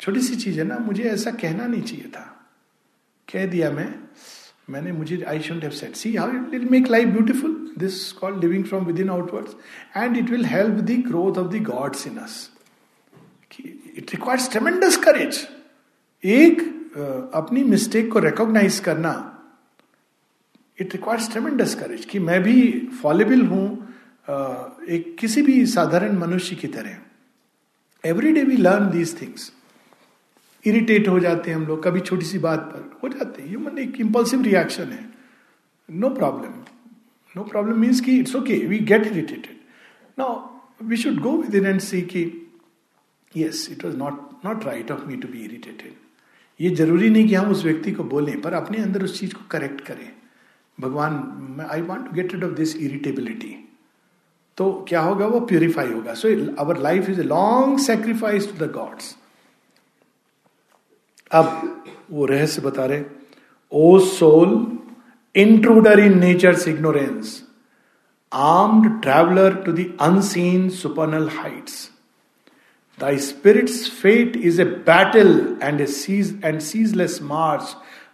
छोटी 0.00 0.20
सी 0.20 0.36
चीज़ 0.36 0.58
है 0.58 0.64
ना, 0.64 0.78
मुझे 0.78 1.02
ऐसा 1.02 1.30
कहना 1.30 1.66
नहीं 1.66 1.82
चाहिए 1.82 2.08
था। 2.08 2.28
कह 3.28 3.46
दिया 3.46 3.70
मैं, 3.70 3.94
मैंने 4.70 4.92
मुझे 4.92 5.22
I 5.22 5.40
should 5.40 5.62
have 5.62 5.70
said 5.70 5.94
see 5.96 6.14
how 6.16 6.30
it 6.30 6.48
will 6.50 6.68
make 6.70 6.88
life 6.88 7.08
beautiful 7.08 7.74
this 7.78 8.12
called 8.12 8.44
living 8.44 8.64
from 8.64 8.84
within 9.00 9.10
outwards 9.10 9.56
and 9.96 10.16
it 10.16 10.30
will 10.30 10.44
help 10.44 10.74
the 10.80 11.02
growth 11.08 11.38
of 11.38 11.52
the 11.52 11.62
gods 11.62 12.06
in 12.06 12.16
us 12.16 12.50
it 13.60 14.12
requires 14.12 14.50
tremendous 14.50 14.96
courage 14.96 15.46
एक 16.24 16.60
अपनी 17.34 17.64
mistake 17.64 18.12
को 18.12 18.18
recognise 18.18 18.78
करना 18.80 19.12
it 20.80 20.92
requires 20.92 21.30
tremendous 21.30 21.74
courage 21.74 22.04
कि 22.04 22.18
मैं 22.18 22.42
भी 22.42 22.88
fallible 23.02 23.40
हूँ 23.46 23.66
एक 24.26 25.16
किसी 25.18 25.42
भी 25.42 25.64
साधारण 25.66 26.18
मनुष्य 26.18 26.56
की 26.56 26.68
तरह 26.68 28.08
every 28.08 28.32
day 28.32 28.42
we 28.44 28.56
learn 28.56 28.90
these 28.90 29.20
things 29.20 29.52
irritate 30.64 31.08
हो 31.08 31.18
जाते 31.20 31.50
हैं 31.50 31.56
हम 31.56 31.66
लोग, 31.66 31.82
कभी 31.84 32.00
छोटी 32.00 32.26
सी 32.26 32.38
बात 32.38 32.60
पर 32.60 32.98
हो 33.02 33.08
जाते 33.08 33.42
हैं। 33.42 33.48
ह्यूमन 33.48 33.78
एक 33.78 34.00
इंपल्सिव 34.00 34.42
रिएक्शन 34.42 34.92
है। 34.92 35.04
No 35.88 36.10
problem 36.10 36.52
no 37.36 37.42
problem 37.44 37.78
means 37.80 38.00
की 38.00 38.18
it's 38.20 38.36
okay 38.36 38.58
we 38.66 38.78
get 38.90 39.06
irritated 39.06 39.56
now 40.18 40.86
we 40.88 40.96
should 40.96 41.18
go 41.20 41.36
within 41.54 41.66
and 41.66 41.80
see 41.80 42.00
की 42.02 42.24
yes 43.36 43.68
it 43.72 43.84
was 43.84 43.96
not 43.96 44.44
not 44.44 44.64
right 44.64 44.90
of 44.90 45.04
me 45.06 45.16
to 45.16 45.28
be 45.28 45.44
irritated 45.44 45.92
ये 46.60 46.70
ज़रूरी 46.76 47.10
नहीं 47.10 47.28
कि 47.28 47.34
हम 47.34 47.50
उस 47.50 47.64
व्यक्ति 47.64 47.92
को 47.92 48.04
बोलें, 48.04 48.40
पर 48.40 48.52
अपने 48.54 48.78
अंदर 48.78 49.04
उस 49.04 49.18
चीज़ 49.20 49.34
को 49.34 49.44
करेक्ट 49.50 49.80
करें। 49.80 50.10
भगवान 50.78 51.66
I 51.70 51.80
want 51.82 52.06
to 52.06 52.12
get 52.12 52.34
rid 52.34 52.44
of 52.44 52.52
this 52.52 52.76
irritability 52.76 53.54
तो 54.56 54.72
क्या 54.88 55.00
होगा? 55.00 55.26
वो 55.26 55.40
प्यूरिफाई 55.40 55.92
होगा। 55.92 56.14
So 56.14 56.28
our 56.54 56.78
life 56.78 57.08
is 57.10 57.20
a 57.20 57.24
long 57.24 57.78
sacrifice 57.78 58.52
to 58.52 58.64
the 58.66 58.70
gods 58.72 59.16
अब 61.32 61.84
वो 62.10 62.26
रहस्य 62.26 62.62
बता 62.62 62.84
रहे 62.86 63.04
O 63.72 63.98
soul 63.98 64.78
intruder 65.34 66.00
in 66.00 66.18
nature 66.18 66.68
ignorance 66.68 67.42
armed 68.32 69.00
traveller 69.02 69.54
to 69.54 69.72
the 69.72 69.92
unseen 70.00 70.68
supernal 70.68 71.28
heights 71.28 71.88
Thy 72.98 73.16
spirit's 73.16 73.88
fate 73.88 74.34
is 74.48 74.58
a 74.58 74.64
battle 74.64 75.30
and 75.60 75.80
a 75.80 75.86
cease, 75.86 76.28
and 76.42 76.62
ceaseless 76.62 77.14
march 77.20 77.70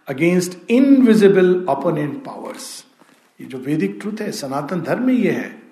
against 0.07 0.55
invisible 0.67 1.51
opponent 1.73 2.15
powers. 2.27 2.85
ये 3.41 3.47
जो 3.47 3.57
वैदिक 3.57 3.97
truth 4.01 4.21
है 4.21 4.31
सनातन 4.31 4.81
धर्म 4.81 5.03
में 5.03 5.13
ये 5.13 5.31
है। 5.31 5.68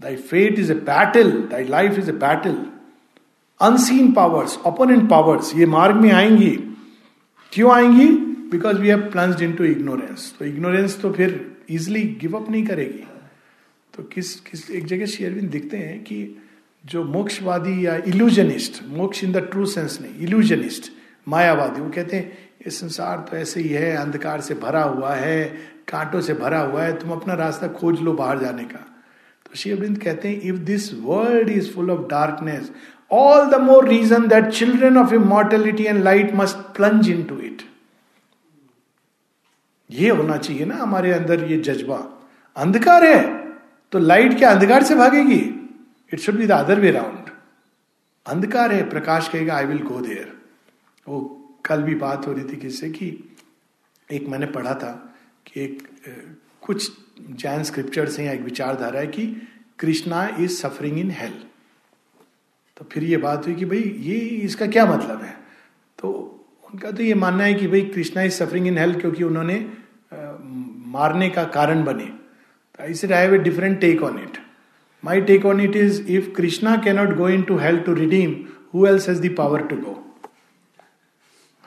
Thy 0.00 0.16
fate 0.16 0.58
is 0.58 0.72
a 0.72 0.74
battle 0.74 1.30
thy 1.30 1.64
life 1.64 1.98
is 1.98 2.10
a 2.10 2.12
battle 2.12 2.66
unseen 3.60 4.12
powers 4.12 4.58
opponent 4.66 5.10
powers 5.10 5.54
ये 5.56 5.66
मार्ग 5.66 5.96
में 5.96 6.12
आएँगी 6.12 6.50
क्यों 7.52 7.72
आएँगी 7.72 8.08
because 8.50 8.78
we 8.78 8.88
have 8.88 9.00
plunged 9.00 9.42
into 9.42 9.64
ignorance 9.64 10.34
तो 10.38 10.44
इग्नोरेंस 10.44 11.00
तो 11.00 11.12
फिर 11.12 11.56
इजिली 11.70 12.02
गिव 12.02 12.36
अप 12.36 12.50
नहीं 12.50 12.66
करेगी 12.66 13.06
तो 13.96 14.02
किस 14.02 14.40
किस, 14.40 14.70
एक 14.70 14.86
जगह 14.86 15.06
शेयरविंद 15.06 15.50
दिखते 15.50 15.76
हैं 15.76 16.04
कि 16.04 16.42
जो 16.86 17.04
मोक्षवादी 17.04 17.86
या 17.86 17.96
इल्यूजनिस्ट 17.96 18.84
मोक्ष 18.88 19.24
इन 19.24 19.32
द 19.32 19.36
ट्रू 19.36 19.66
सेंस 19.66 19.98
नहीं 20.00 20.14
इल्यूजनिस्ट 20.14 20.92
मायावादी, 21.28 21.80
वो 21.80 21.90
कहते 21.90 22.16
हैं, 22.16 22.32
ये 22.32 22.70
संसार 22.70 23.26
तो 23.30 23.36
ऐसे 23.36 23.60
ही 23.60 23.68
है, 23.68 23.96
अंधकार 23.96 24.40
से 24.40 24.54
भरा 24.54 24.82
हुआ 24.82 25.14
है, 25.14 25.44
कांटों 25.88 26.20
से 26.20 26.34
भरा 26.34 26.60
हुआ 26.60 26.82
है, 26.82 26.98
तुम 26.98 27.10
अपना 27.10 27.34
रास्ता 27.34 27.68
खोज 27.68 28.00
लो 28.00 28.12
बाहर 28.12 28.38
जाने 28.38 28.64
का। 28.64 28.89
तो 29.50 29.56
श्री 29.56 29.72
अरविंद 29.72 29.98
कहते 29.98 30.28
हैं 30.28 30.40
if 30.40 30.56
this 30.64 30.92
world 30.94 31.48
is 31.48 31.72
full 31.72 31.90
of 31.90 32.06
darkness 32.08 32.70
all 33.10 33.50
the 33.50 33.60
more 33.60 33.88
reason 33.88 34.26
that 34.28 34.48
children 34.48 34.98
of 34.98 35.14
immortality 35.14 35.84
and 35.84 36.02
light 36.04 36.34
must 36.34 36.56
plunge 36.76 37.08
into 37.22 37.38
it 37.38 37.62
ये 39.90 40.10
होना 40.10 40.36
चाहिए 40.36 40.64
ना 40.64 40.76
हमारे 40.76 41.12
अंदर 41.12 41.44
ये 41.44 41.56
जज्बा। 41.60 41.96
अंधकार 42.56 43.04
है 43.04 43.22
तो 43.92 43.98
लाइट 43.98 44.36
क्या 44.38 44.50
अंधकार 44.50 44.82
से 44.82 44.94
भागेगी? 44.94 45.40
It 46.12 46.20
should 46.20 46.36
be 46.36 46.46
the 46.46 46.52
other 46.52 46.80
way 46.80 46.90
round 46.90 47.30
अंधकार 48.26 48.72
है, 48.72 48.88
प्रकाश 48.90 49.28
कहेगा 49.28 49.56
आई 49.56 49.64
विल 49.64 49.82
गो 49.82 50.00
देयर 50.00 50.32
वो 51.06 51.20
कल 51.64 51.82
भी 51.82 51.94
बात 51.94 52.26
हो 52.26 52.32
रही 52.32 52.44
थी 52.44 52.56
किससे 52.56 52.90
कि 52.90 53.06
एक 54.12 54.28
मैंने 54.28 54.46
पढ़ा 54.46 54.74
था 54.74 54.92
कि 55.46 55.60
एक 55.60 55.88
कुछ 56.60 56.90
जैन 57.30 57.62
स्क्रिप्चर 57.62 58.08
से 58.08 58.30
एक 58.30 58.40
विचारधारा 58.40 59.00
है 59.00 59.06
कि 59.06 59.48
Krishna 59.78 60.36
is 60.40 60.50
suffering 60.50 60.98
in 60.98 61.10
hell 61.10 61.32
तो 62.76 62.86
फिर 62.92 63.04
ये 63.04 63.16
बात 63.16 63.46
हुई 63.46 63.54
कि 63.54 63.64
भाई 63.64 63.82
ये 63.98 64.18
इसका 64.18 64.66
क्या 64.66 64.86
मतलब 64.86 65.22
है? 65.22 65.36
तो 65.98 66.08
उनका 66.72 66.90
तो 66.90 67.02
ये 67.02 67.14
मानना 67.14 67.44
है 67.44 67.54
कि 67.54 67.66
भाई 67.66 67.80
Krishna 67.80 68.22
is 68.22 68.32
suffering 68.32 68.66
in 68.66 68.78
hell 68.78 69.00
क्योंकि 69.00 69.24
उन्होंने 69.24 69.70
आ, 70.12 70.16
मारने 70.86 71.30
का 71.30 71.44
कारण 71.44 71.84
बने। 71.84 72.12
I 72.80 72.94
said 72.94 73.12
I 73.12 73.24
have 73.24 73.34
a 73.34 73.38
different 73.38 73.80
take 73.80 74.02
on 74.02 74.18
it 74.18 74.38
My 75.04 75.20
take 75.20 75.44
on 75.44 75.60
it 75.60 75.76
is 75.76 76.00
if 76.00 76.34
Krishna 76.34 76.78
cannot 76.84 77.16
go 77.16 77.26
into 77.26 77.56
hell 77.56 77.78
to 77.84 77.94
redeem, 77.94 78.52
who 78.70 78.86
else 78.86 79.06
has 79.06 79.20
the 79.20 79.30
power 79.30 79.60
to 79.68 79.76
go? 79.76 79.94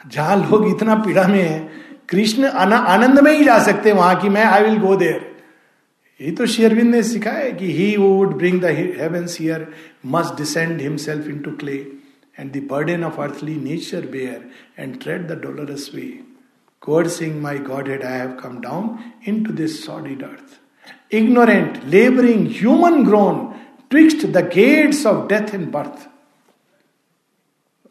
जहाँ 0.07 0.35
लोग 0.37 0.67
इतना 0.67 0.95
पीड़ा 0.95 1.27
में 1.27 1.41
है 1.41 1.69
कृष्ण 2.09 2.45
आनंद 2.45 3.19
में 3.19 3.31
ही 3.31 3.45
जा 3.45 3.57
सकते 3.63 3.89
हैं 3.89 3.97
वहाँ 3.97 4.19
की 4.19 4.29
मैं 4.29 4.43
आई 4.45 4.63
विल 4.63 4.77
गो 4.77 4.95
देयर 4.95 5.32
ये 6.19 6.31
तो 6.31 6.45
शेयरविन 6.45 6.89
ने 6.91 7.01
सिखा 7.03 7.31
है 7.31 7.51
कि 7.51 7.71
he 7.73 7.95
would 7.97 8.33
bring 8.37 8.59
the 8.61 8.65
heavens 8.99 9.37
here 9.39 9.65
must 10.15 10.37
descend 10.37 10.81
himself 10.81 11.27
into 11.45 11.51
clay 11.61 11.75
and 12.39 12.51
burden 12.51 12.67
burden 12.67 13.03
of 13.03 13.19
earthly 13.21 13.55
nature 13.55 14.05
bear 14.11 14.49
and 14.79 14.99
tread 15.01 15.27
the 15.27 15.39
dolorous 15.41 15.89
way 15.95 16.05
god 16.81 17.07
sing 17.15 17.41
my 17.41 17.57
godhead 17.89 18.03
I 18.03 18.17
have 18.19 18.29
come 18.43 18.59
down 18.61 18.97
into 19.43 19.53
this 19.53 19.83
solid 19.85 20.23
earth 20.23 21.15
ignorant 21.15 21.79
labouring 21.93 22.47
human 22.59 23.03
grown 23.05 23.45
twixt 23.91 24.31
the 24.37 24.45
gates 24.55 25.05
of 25.05 25.27
death 25.29 25.53
in 25.55 25.65
birth 25.71 26.07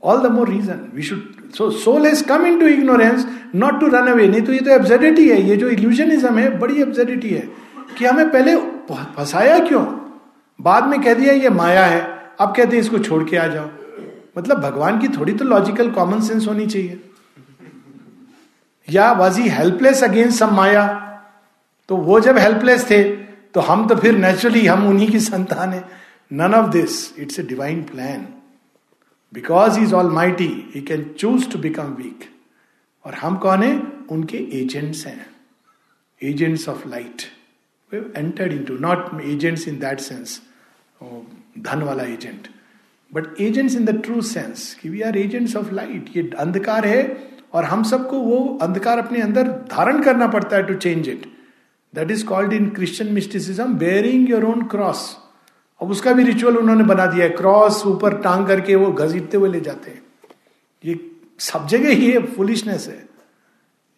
all 0.02 0.22
the 0.22 0.30
more 0.32 0.48
reason 0.48 0.80
we 0.94 1.02
should 1.02 1.50
so 1.56 1.70
soul 1.70 2.06
has 2.06 2.22
come 2.28 2.46
into 2.60 2.66
ignorance 2.66 3.26
not 3.54 3.80
to 3.80 3.86
run 3.96 4.06
away 4.12 4.28
नहीं 4.28 4.42
तो 4.42 4.52
ये 4.52 4.60
तो 4.60 4.70
एब्जेडिटी 4.70 5.28
है. 5.28 5.40
ये 5.48 5.56
जो 5.56 5.68
illusionism 5.68 6.38
है, 6.38 6.58
बड़ी 6.58 6.80
एब्जेडिटी 6.82 7.28
है. 7.28 7.48
कि 8.02 8.08
हमें 8.08 8.30
पहले 8.30 8.54
फंसाया 9.16 9.58
क्यों? 9.58 9.84
बाद 10.58 10.86
में 10.86 11.00
कह 11.02 11.14
दिया, 11.14 11.32
ये 11.32 11.48
माया 11.50 11.84
है। 11.86 12.00
अब 12.40 12.54
कहते 12.56 12.76
हैं, 12.76 12.82
इसको 12.82 12.98
छोड़ 12.98 13.22
के 13.24 13.36
आ 13.36 13.46
जाओ। 13.46 13.68
मतलब 14.38 14.60
भगवान 14.60 14.98
की 14.98 15.08
थोड़ी 15.08 15.32
तो 15.32 15.44
लॉजिकल 15.44 15.90
कॉमन 15.90 16.20
सेंस 16.20 16.46
होनी 16.48 16.66
चाहिए। 16.66 17.00
या 18.88 19.10
was 19.12 19.40
he 19.40 19.48
helpless 19.48 20.02
against 20.04 20.38
some 20.38 20.54
maya? 20.54 20.86
तो 21.88 21.96
वो 21.96 22.18
जब 22.20 22.38
हेल्पलेस 22.38 22.84
थे 22.90 23.02
तो 23.54 23.60
हम 23.60 23.86
तो 23.88 23.96
फिर 23.96 24.16
नेचुरली 24.18 24.66
हम 24.66 24.86
उन्हीं 24.88 25.08
की 25.10 25.20
संतान 25.20 25.72
है। 25.72 25.84
None 26.32 26.54
of 26.54 26.70
this 26.70 27.18
it's 27.18 27.38
a 27.40 27.42
divine 27.42 27.82
plan 27.82 28.26
because 29.32 29.78
is 29.80 29.94
all 29.94 30.10
mighty 30.10 30.48
he 30.74 30.80
can 30.80 31.04
choose 31.18 31.48
to 31.50 31.58
become 31.58 31.92
weak 31.94 32.24
और 33.04 33.14
हम 33.14 33.36
कौन 33.36 33.62
है? 33.62 33.76
उनके 34.10 34.38
एजेंट्स 34.60 35.06
हैं। 35.06 35.26
Agents 36.22 36.68
of 36.68 36.88
light 36.88 37.22
entered 37.94 38.52
in 38.52 38.64
to 38.64 38.76
not 38.80 39.20
agents 39.24 39.68
in 39.68 39.78
that 39.78 40.00
sense 40.00 40.40
धन 41.60 41.82
वाला 41.82 42.02
agent 42.04 42.48
but 43.12 43.40
agents 43.40 43.76
in 43.76 43.84
the 43.84 44.00
true 44.02 44.20
sense 44.28 44.72
कि 44.82 44.88
we 44.88 45.00
are 45.00 45.18
agents 45.18 45.56
of 45.56 45.72
light 45.74 46.16
ये 46.16 46.30
अंधकार 46.38 46.86
है 46.86 47.02
और 47.54 47.64
हम 47.64 47.82
सबको 47.84 48.20
वो 48.20 48.38
अंधकार 48.62 48.98
अपने 48.98 49.20
अंदर 49.20 49.48
धारण 49.70 50.02
करना 50.02 50.26
पड़ता 50.26 50.56
है 50.56 50.62
to 50.62 50.74
change 50.76 51.08
it 51.08 51.26
that 51.94 52.10
is 52.10 52.24
called 52.26 52.52
in 52.52 52.68
Christian 52.70 53.12
mysticism 53.12 53.74
bearing 53.78 54.30
your 54.30 54.44
own 54.44 54.62
cross 54.66 55.04
अब 55.80 55.90
उसका 55.90 56.12
भी 56.12 56.24
रिचुअल 56.24 56.56
उन्होंने 56.56 56.84
बना 56.84 57.06
दिया 57.06 57.24
है 57.24 57.30
क्रॉस 57.36 57.82
ऊपर 57.86 58.16
टांग 58.22 58.46
करके 58.46 58.74
वो 58.76 58.90
घसीटते 58.94 59.36
हुए 59.36 59.48
ले 59.50 59.60
जाते 59.60 59.90
हैं 59.90 60.02
ये 60.84 60.98
सब 61.40 61.66
जगह 61.66 61.92
ही 61.92 62.10
है 62.10 62.22
फुलिशनेस 62.26 62.88
है 62.88 63.04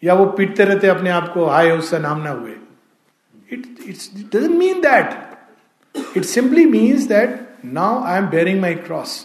या 0.03 0.14
वो 0.14 0.24
पीटते 0.38 0.64
रहते 0.64 0.88
अपने 0.88 1.11
आप 1.11 1.32
को 1.34 1.47
हाय 1.47 1.70
उससे 1.70 1.99
नाम 1.99 2.22
ना 2.22 2.30
हुए 2.30 2.57
it 3.55 3.66
it's 3.88 4.11
doesn't 4.16 4.57
mean 4.57 4.80
that 4.80 6.16
it 6.16 6.24
simply 6.24 6.64
means 6.66 7.07
that 7.09 7.40
now 7.64 8.02
I 8.05 8.18
am 8.18 8.26
bearing 8.30 8.61
my 8.61 8.74
cross 8.86 9.24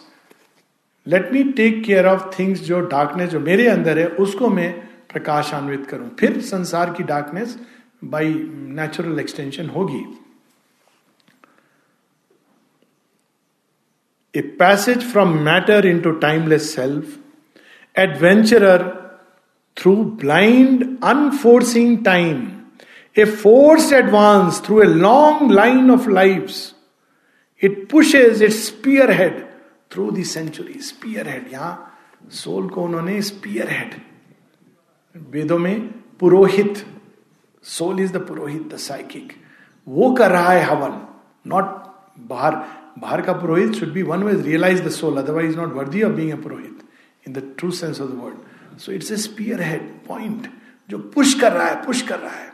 let 1.07 1.32
me 1.34 1.43
take 1.53 1.84
care 1.84 2.07
of 2.07 2.30
things 2.39 2.61
जो 2.61 2.80
डार्कनेस 2.80 3.30
जो 3.30 3.39
मेरे 3.39 3.67
अंदर 3.67 3.99
है, 3.99 4.07
उसको 4.07 4.49
मैं 4.49 4.71
प्रकाशान्वित 5.11 5.86
करूँ। 5.86 6.09
फिर 6.19 6.39
संसार 6.41 6.93
की 6.93 7.03
डार्कनेस 7.03 7.57
बाई 8.03 8.34
नेचुरल 8.75 9.19
एक्सटेंशन 9.19 9.69
होगी। 9.69 10.01
A 14.36 14.41
passage 14.59 15.11
from 15.11 15.34
matter 15.45 15.86
in 15.86 15.99
to 16.01 16.11
timeless 16.19 16.73
self 16.75 17.17
adventurer 17.95 18.88
through 19.77 19.95
blind 20.21 20.84
unforeseeing 21.03 21.97
time 22.05 22.47
force 23.26 23.91
advance 23.93 24.62
through 24.66 24.82
a 24.82 24.86
long 24.86 25.51
line 25.51 25.91
of 25.91 26.10
life 26.10 26.49
it 27.62 27.88
it 28.41 28.51
spear 28.53 29.12
head 29.12 29.39
through 29.91 30.10
the 30.12 30.24
century 30.24 30.80
spear 30.82 31.28
head 31.28 31.51
यहाँ 31.53 31.74
soul 32.34 32.68
को 32.70 32.82
उन्होंने 32.84 33.22
head 33.70 33.93
वेदों 35.16 35.57
में 35.60 35.88
पुरोहित. 36.20 36.86
Soul 37.64 37.99
is 37.99 38.12
the 38.14 38.18
Purohit 38.28 38.74
the 38.74 38.78
psychic 38.80 39.32
वो 39.88 40.12
कर 40.16 40.32
रहा 40.32 40.51
है 40.51 40.64
हवन 40.66 41.01
नॉट 41.45 41.66
बाहर. 42.30 42.55
बाहर 42.99 43.22
का 43.22 43.34
पुरोहित 43.34 43.74
should 43.74 43.91
be 43.93 44.01
one 44.03 44.24
which 44.24 44.45
realise 44.45 44.82
the 44.84 44.89
soul 44.91 45.18
otherwise 45.18 45.55
not 45.57 45.74
worthy 45.74 46.03
of 46.03 46.12
being 46.14 46.41
Purohit 46.43 46.80
in 47.28 47.34
the 47.34 47.43
true 47.57 47.72
sense 47.72 48.01
of 48.01 48.10
the 48.10 48.20
word 48.24 48.80
so 48.80 48.91
it's 48.91 49.12
a 49.12 49.18
spear 49.18 49.62
head 49.62 49.89
point 50.07 50.47
जो 50.89 50.97
push 51.16 51.34
कर 51.41 51.51
रहा 51.51 51.68
है 51.68 51.86
पुश 51.86 52.01
कर 52.01 52.20
रहा 52.20 52.36
है. 52.36 52.49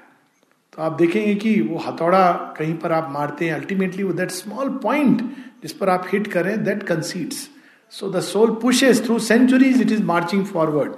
तो 0.76 0.82
आप 0.84 0.92
देखेंगे 0.92 1.36
कि 1.36 1.60
वो 1.62 1.78
हथौड़ा 1.78 2.32
कहीं 2.58 2.74
पर 2.78 2.92
आप 2.92 3.08
मारते 3.12 3.46
हैं 3.46 3.54
अल्टीमेटली 3.54 4.04
वो 4.04 4.14
दैट 4.14 4.32
स्मॉल 4.32 4.70
पॉइंट 4.84 5.22
जिस 5.62 5.74
पर 5.74 5.90
आप 5.90 6.08
हिट 6.14 6.28
करें 6.28 6.64
that 6.64 6.84
concedes 6.84 7.48
so 7.90 8.10
the 8.12 8.20
soul 8.20 8.52
pushes 8.62 9.04
through 9.06 9.20
centuries 9.20 9.82
it 9.82 9.92
is 9.92 10.04
marching 10.04 10.46
forward 10.46 10.94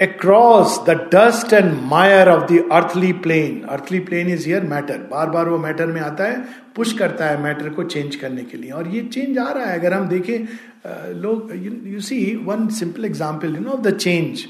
across 0.00 0.78
the 0.86 0.90
dust 1.14 1.52
and 1.52 1.72
mire 1.82 2.28
of 2.28 2.52
the 2.52 2.68
earthly 2.72 3.12
plane 3.24 3.60
earthly 3.68 4.00
plane 4.00 4.28
is 4.28 4.46
here 4.46 4.62
matter 4.64 4.98
बार 5.10 5.30
बार 5.30 5.48
वो 5.48 5.58
matter 5.58 5.86
में 5.86 6.00
आता 6.00 6.24
है 6.24 6.44
push 6.76 6.92
करता 6.92 7.26
है 7.26 7.42
मैटर 7.42 7.68
को 7.68 7.84
चेंज 7.84 8.16
करने 8.16 8.42
के 8.42 8.56
लिए। 8.58 8.70
और 8.70 8.88
ये 8.88 9.00
चेंज 9.00 9.38
आ 9.38 9.50
रहा 9.52 9.64
है। 9.64 9.78
अगर 9.78 9.92
हम 9.92 10.08
देखें 10.08 11.14
लोग 11.20 11.50
you 11.86 12.00
see 12.00 12.24
one 12.44 12.66
simple 12.68 13.04
example 13.04 13.54
you 13.54 13.60
know 13.60 13.70
of 13.70 13.80
the 13.80 13.96
change 13.96 14.44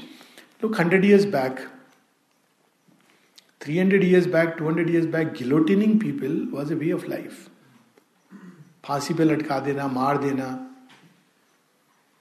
look 0.63 0.79
hundred 0.79 1.05
years 1.05 1.25
back 1.25 1.59
300 3.63 4.03
years 4.03 4.27
back, 4.27 4.57
200 4.57 4.89
years 4.89 5.05
back, 5.07 5.33
guillotining 5.33 5.99
people 5.99 6.35
was 6.51 6.71
a 6.71 6.75
way 6.75 6.91
of 6.91 7.07
life. 7.07 7.49
फांसी 8.85 9.13
पे 9.13 9.23
लटका 9.23 9.59
देना 9.65 9.87
मार 9.87 10.17
देना 10.17 10.47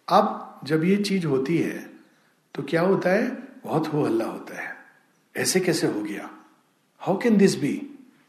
अब 0.08 0.60
जब 0.66 0.84
ये 0.84 0.96
चीज़ 0.98 1.26
होती 1.26 1.56
है 1.58 1.78
तो 2.54 2.62
क्या 2.62 2.82
होता 2.82 3.10
है 3.10 3.26
बहुत 3.64 3.92
हो 3.92 4.04
हल्ला 4.04 4.24
होता 4.24 4.60
है 4.60 4.70
ऐसे 5.34 5.60
कैसे 5.60 5.86
हो 5.86 6.02
गया 6.02 6.28
how 7.02 7.16
can 7.22 7.36
this 7.38 7.56
be 7.60 7.72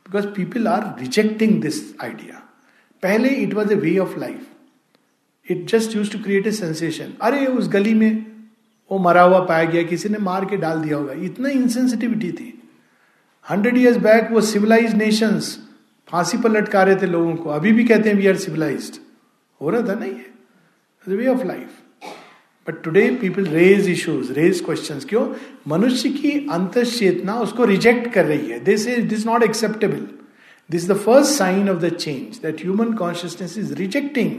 because 0.05 0.25
people 0.35 0.67
are 0.67 0.87
rejecting 0.99 1.61
this 1.61 1.81
idea 2.03 2.41
पहले 3.03 3.29
it 3.43 3.53
was 3.53 3.73
a 3.73 3.75
way 3.85 3.97
of 3.99 4.17
life 4.19 5.51
it 5.51 5.65
just 5.69 5.95
use 5.95 6.11
to 6.11 6.23
create 6.23 6.47
a 6.47 6.51
sensation 6.53 7.13
अरे 7.21 7.45
उस 7.47 7.69
गली 7.69 7.93
में 7.93 8.25
वो 8.91 8.99
मरा 8.99 9.21
हुआ 9.21 9.45
पाया 9.45 9.65
गया 9.65 9.83
किसी 9.83 10.09
ने 10.09 10.17
मार 10.29 10.45
के 10.45 10.57
डाल 10.57 10.81
दिया 10.81 10.97
होगा 10.97 11.13
इतना 11.25 11.49
इंसेंसिटिविटी 11.61 12.31
थी 12.31 12.51
हंड्रेड 13.49 13.77
ईयर्स 13.77 13.97
बैक 13.97 14.31
वो 14.31 14.41
सिविलाइज 14.41 14.93
नेशंस 14.95 15.57
फांसी 16.07 16.37
पर 16.37 16.51
लटका 16.51 16.83
रहे 16.83 16.95
थे 16.95 17.05
लोगों 17.05 17.35
को। 17.35 17.49
अभी 17.49 17.71
भी 17.71 17.83
कहते 17.85 18.09
हैं 18.09 18.15
वी 18.17 18.27
आर 18.27 18.35
सिविलाइज 18.35 18.99
हो 19.61 19.69
रहा 19.69 19.81
था 19.81 19.99
ना 19.99 20.05
ये? 20.05 20.25
Way 21.07 21.27
of 21.27 21.43
life 21.47 21.69
but 22.67 22.81
today 22.83 23.09
people 23.21 23.45
raise 23.45 23.89
issues 23.89 24.31
raise 24.33 24.61
question 24.65 24.99
क्यों? 24.99 25.27
मनुष्य 25.67 26.09
की 26.09 26.31
अंत 26.51 26.77
चेतना 26.79 27.35
उसको 27.39 27.65
रिजेक्ट 27.65 28.11
कर 28.13 28.25
रही 28.25 28.49
है। 28.49 28.59
This 28.59 28.87
is 28.87 29.07
this 29.07 29.25
not 29.25 29.43
acceptable 29.43 30.07
this 30.69 30.89
the 30.89 30.93
first 30.93 31.31
sign 31.31 31.69
of 31.69 31.77
the 31.77 31.89
change 31.89 32.37
that 32.37 32.61
human 32.61 32.93
consciousness 32.93 33.57
is 33.57 33.73
rejecting 33.73 34.31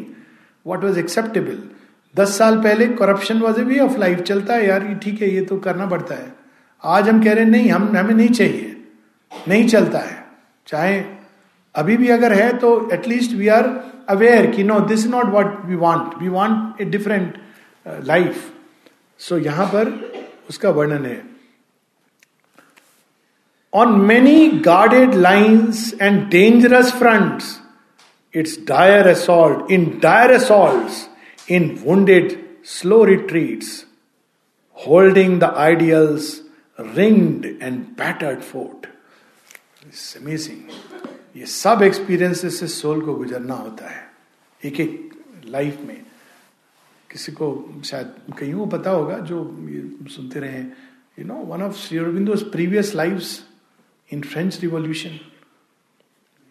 what 0.66 0.84
was 0.84 0.98
acceptable 0.98 1.62
दस 2.16 2.36
साल 2.38 2.57
पहले 2.62 2.86
corruption 2.86 3.38
was 3.38 3.61
a 3.61 3.64
way 3.64 3.78
of 3.78 3.98
life 3.98 4.20
चलता 4.20 4.55
है 4.55 4.66
यार 4.68 4.94
ठीक 4.94 5.22
है, 5.22 5.34
ये 5.34 5.40
तो 5.40 5.57
करना 5.59 5.86
पड़ता 5.86 6.14
है। 6.14 6.32
आज 6.84 7.09
हम 7.09 7.22
कह 7.24 7.32
रहे 7.32 7.44
हैं, 7.44 7.50
नहीं, 7.50 7.70
हम, 7.70 7.96
हमें 7.96 8.14
नहीं 8.14 8.28
चाहिए। 8.28 8.74
नहीं 9.49 9.66
चलता 9.68 9.99
है। 9.99 10.22
चाहे 10.66 11.03
अभी 11.74 11.97
भी 11.97 12.09
अगर 12.11 12.32
है 12.32 12.57
तो 12.59 12.70
at least 12.93 13.32
we 13.37 13.49
are 13.49 13.68
aware 14.09 14.51
कि 14.51 14.64
no 14.64 14.78
this 14.89 15.07
not 15.07 15.26
what 15.32 15.64
we 15.66 15.76
want 15.76 16.22
we 16.22 16.28
want 16.28 16.80
a 16.80 16.85
different 16.91 17.39
life 18.07 18.51
so 19.20 19.39
यहाँ 19.39 19.66
पर 19.66 19.93
उसका 20.49 20.70
वर्णन 20.70 21.07
है। 21.07 21.22
On 23.72 23.93
many 24.07 24.47
guarded 24.66 25.14
lines 25.14 25.93
and 26.03 26.22
dangerous 26.30 26.93
fronts 26.99 27.59
it's 28.35 28.59
dire 28.68 29.09
assault 29.09 29.70
in 29.72 29.85
dire 30.03 30.32
assault 30.32 31.51
in 31.53 31.70
wounded 31.85 32.32
slow 32.68 33.05
retreats 33.05 33.85
holding 34.76 35.39
the 35.41 35.53
ideals 35.59 36.32
ringed 36.78 37.47
and 37.62 37.78
battered 37.99 38.41
fort 38.43 38.87
amazing 39.85 40.62
ये 41.37 41.47
सब 41.47 41.82
experiences 41.82 42.61
से 42.61 42.68
soul 42.68 43.05
को 43.05 43.14
गुजरना 43.14 43.55
होता 43.55 43.89
है। 43.89 44.11
एक 44.64 44.80
एक 44.80 45.22
लाइफ 45.45 45.80
में। 45.80 46.07
किसी 47.11 47.32
को 47.32 47.82
शायद 47.85 48.14
कहीं 48.39 48.55
को 48.55 48.66
पता 48.66 48.91
होगा 48.91 49.18
जो 49.18 49.59
ये 49.61 50.11
सुनते 50.11 50.41
रहे। 50.41 50.62
You 51.18 51.24
know 51.24 51.35
one 51.35 51.62
of 51.62 51.76
Shri 51.76 51.99
Aurobindo 51.99 52.35
previous 52.51 52.95
life 52.95 53.22
in 54.12 54.22
French 54.22 54.61
revolution 54.61 55.18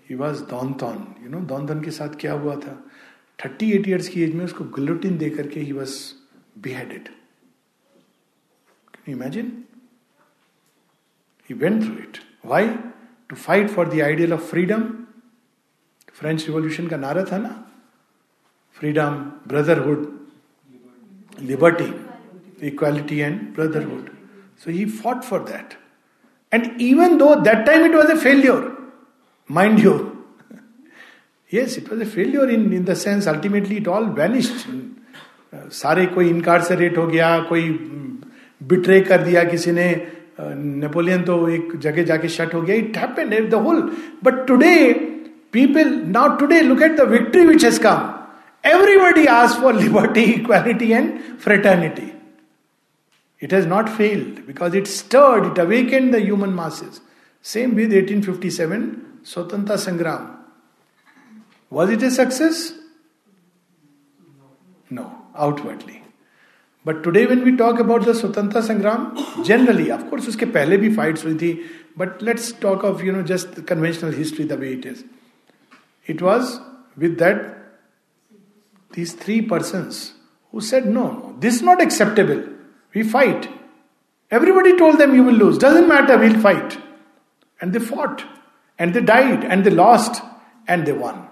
he 0.09 0.15
was 0.15 0.43
Danton 0.43 1.15
you 1.23 1.29
know 1.29 1.39
Danton 1.39 1.83
के 1.83 1.91
साथ 1.91 2.09
क्या 2.09 2.33
हुआ 2.33 2.55
था? 2.55 2.91
थर्टी 3.45 3.71
एट 3.71 3.87
ईयर्स 3.87 4.07
की 4.07 4.23
एज 4.23 4.35
में 4.35 4.45
उसको 4.45 4.63
ग्लूटिन 4.63 5.17
दे 5.17 5.29
करके 5.29 5.59
he 5.59 5.71
was 5.71 5.97
beheaded 6.61 7.09
imagine 9.07 9.63
he 11.49 11.53
went 11.53 11.83
through 11.83 11.93
it 11.93 12.17
why 12.45 12.75
to 13.29 13.35
fight 13.35 13.69
for 13.69 13.89
the 13.89 14.01
ideal 14.01 14.33
of 14.33 14.41
freedom 14.41 14.83
French 16.13 16.47
revolution 16.47 16.87
का 16.87 16.97
नारा 16.97 17.23
था 17.23 17.37
ना? 17.37 17.65
Freedom 18.73 19.15
brotherhood 19.47 20.19
liberty 21.41 22.67
equality 22.67 23.19
and 23.19 23.41
brotherhood 23.55 24.09
so 24.63 24.71
he 24.71 24.85
fought 24.85 25.23
for 25.23 25.39
that 25.39 25.73
and 26.53 26.81
even 26.81 27.17
though 27.17 27.35
that 27.35 27.65
time 27.65 27.85
it 27.85 27.95
was 27.95 28.11
a 28.11 28.15
failure 28.15 28.93
mind 29.51 29.79
you 29.79 29.93
yes 31.53 31.77
it 31.77 31.91
was 31.91 32.01
a 32.01 32.05
failure 32.05 32.51
in 32.51 32.73
in 32.73 32.83
the 32.83 32.93
sense 32.93 33.27
ultimately 33.27 33.75
it 33.75 33.87
all 33.87 34.05
vanished 34.05 34.81
सारे 35.55 36.05
कोई 36.05 36.29
इनकार 36.29 36.61
से 36.61 36.75
rate 36.75 36.97
हो 36.97 37.07
गया, 37.07 37.39
कोई 37.39 37.69
betray 38.63 39.01
कर 39.01 39.23
दिया 39.23 39.43
किसी 39.43 39.71
ने 39.71 40.13
नेपोलियन 40.55 41.23
तो 41.23 41.47
एक 41.49 41.75
जगह 41.81 42.03
जाके 42.03 42.29
शट 42.29 42.53
हो 42.53 42.61
गया 42.61 42.75
it 42.75 42.97
happened 42.97 43.49
the 43.51 43.61
whole 43.67 43.81
but 44.23 44.45
today 44.47 44.75
people 45.53 45.93
now 46.17 46.35
today 46.39 46.61
look 46.61 46.81
at 46.81 46.95
the 46.97 47.07
victory 47.11 47.45
which 47.45 47.65
has 47.65 47.79
come 47.87 48.11
Everybody 48.63 49.27
asks 49.27 49.59
for 49.59 49.73
liberty, 49.73 50.35
equality, 50.35 50.93
and 50.93 51.41
fraternity. 51.41 52.13
It 53.39 53.51
has 53.51 53.65
not 53.65 53.89
failed 53.89 54.47
because 54.47 54.73
it 54.73 54.87
stirred, 54.87 55.51
it 55.51 55.57
awakened 55.57 56.13
the 56.13 56.21
human 56.21 56.55
masses. 56.55 57.01
Same 57.41 57.75
with 57.75 57.91
1857 57.91 59.19
Swatanta 59.25 59.77
Sangram. 59.77 60.37
Was 61.69 61.89
it 61.89 62.03
a 62.03 62.11
success? 62.11 62.73
No, 64.89 65.25
outwardly. 65.35 66.02
But 66.84 67.02
today 67.02 67.26
when 67.26 67.44
we 67.44 67.56
talk 67.56 67.80
about 67.80 68.04
the 68.04 68.12
Swatanta 68.12 68.62
Sangram, 68.62 69.44
generally, 69.44 69.90
of 69.90 70.08
course 70.08 70.26
uske 70.26 70.46
pehle 70.52 70.78
bhi 70.78 70.94
fights 70.94 71.22
हुई 71.24 71.38
थी, 71.38 71.68
but 71.96 72.22
let's 72.22 72.52
talk 72.52 72.84
of, 72.84 73.02
you 73.02 73.12
know, 73.12 73.22
just 73.22 73.52
the 73.56 73.62
conventional 73.62 74.12
history 74.12 74.44
the 74.44 74.56
way 74.56 74.72
it 74.74 74.86
is. 74.86 75.04
It 76.06 76.22
was 76.22 76.60
with 76.96 77.18
that 77.18 77.58
these 78.92 79.12
three 79.12 79.42
persons 79.42 80.14
who 80.52 80.60
said, 80.60 80.86
No, 80.86 81.10
no, 81.12 81.36
this 81.38 81.56
is 81.56 81.62
not 81.62 81.82
acceptable. 81.82 82.42
We 82.94 83.02
fight. 83.02 83.48
Everybody 84.30 84.76
told 84.76 84.98
them, 84.98 85.14
You 85.14 85.24
will 85.24 85.34
lose. 85.34 85.58
Doesn't 85.58 85.88
matter, 85.88 86.16
we'll 86.18 86.40
fight. 86.40 86.78
And 87.60 87.72
they 87.72 87.80
fought. 87.80 88.24
And 88.78 88.94
they 88.94 89.00
died. 89.00 89.44
And 89.44 89.64
they 89.64 89.70
lost. 89.70 90.22
And 90.66 90.86
they 90.86 90.92
won. 90.92 91.28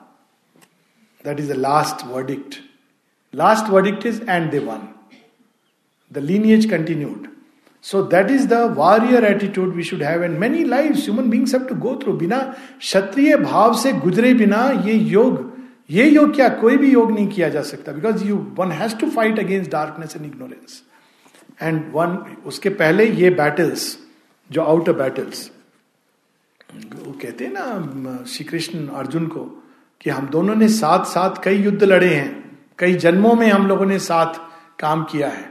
That 1.22 1.40
is 1.40 1.48
the 1.48 1.56
last 1.56 2.04
verdict. 2.06 2.60
Last 3.32 3.68
verdict 3.68 4.04
is, 4.04 4.20
and 4.20 4.50
they 4.50 4.58
won. 4.58 4.89
The 6.11 6.21
lineage 6.21 6.69
continued. 6.69 7.29
So 7.81 8.03
that 8.03 8.29
is 8.29 8.47
the 8.47 8.67
warrior 8.67 9.25
attitude 9.25 9.75
we 9.75 9.83
should 9.83 10.01
have, 10.01 10.21
and 10.21 10.39
many 10.39 10.65
lives 10.65 11.05
human 11.05 11.29
beings 11.29 11.51
have 11.51 11.67
to 11.67 11.75
go 11.75 11.95
through. 11.97 12.17
बिना 12.17 12.39
क्षत्रिय 12.79 13.35
भाव 13.37 13.73
से 13.77 13.93
गुजरे 14.01 14.33
बिना 14.33 14.59
ये 14.85 14.93
योग 14.93 15.49
ये 15.89 16.09
योग 16.09 16.35
क्या 16.35 16.49
कोई 16.59 16.77
भी 16.77 16.91
योग 16.91 17.11
नहीं 17.11 17.27
किया 17.27 17.49
जा 17.49 17.61
सकता 17.69 17.91
because 17.91 18.23
you 18.25 18.35
one 18.57 18.71
has 18.71 18.95
to 18.97 19.09
fight 19.11 19.39
against 19.39 19.71
darkness 19.71 20.15
and 20.15 20.25
ignorance 20.25 20.81
and 21.61 21.81
one 21.93 22.17
उसके 22.45 22.69
पहले 22.81 23.05
ये 23.05 23.29
बैटल्स 23.41 23.97
जो 24.49 24.61
आउटर 24.63 24.93
बैटल्स 24.93 25.49
वो 26.95 27.11
कहते 27.21 27.45
हैं 27.45 27.51
ना 27.53 28.23
श्री 28.27 28.45
कृष्ण 28.45 28.87
अर्जुन 29.01 29.27
को 29.27 29.43
कि 30.01 30.09
हम 30.09 30.27
दोनों 30.29 30.55
ने 30.55 30.67
साथ 30.69 31.05
साथ 31.05 31.43
कई 31.43 31.57
युद्ध 31.63 31.83
लड़े 31.83 32.13
हैं 32.13 32.29
कई 32.79 32.93
जन्मों 33.03 33.33
में 33.35 33.49
हम 33.49 33.67
लोगों 33.67 33.85
ने 33.85 33.99
साथ 33.99 34.39
काम 34.79 35.03
किया 35.11 35.29
है 35.29 35.50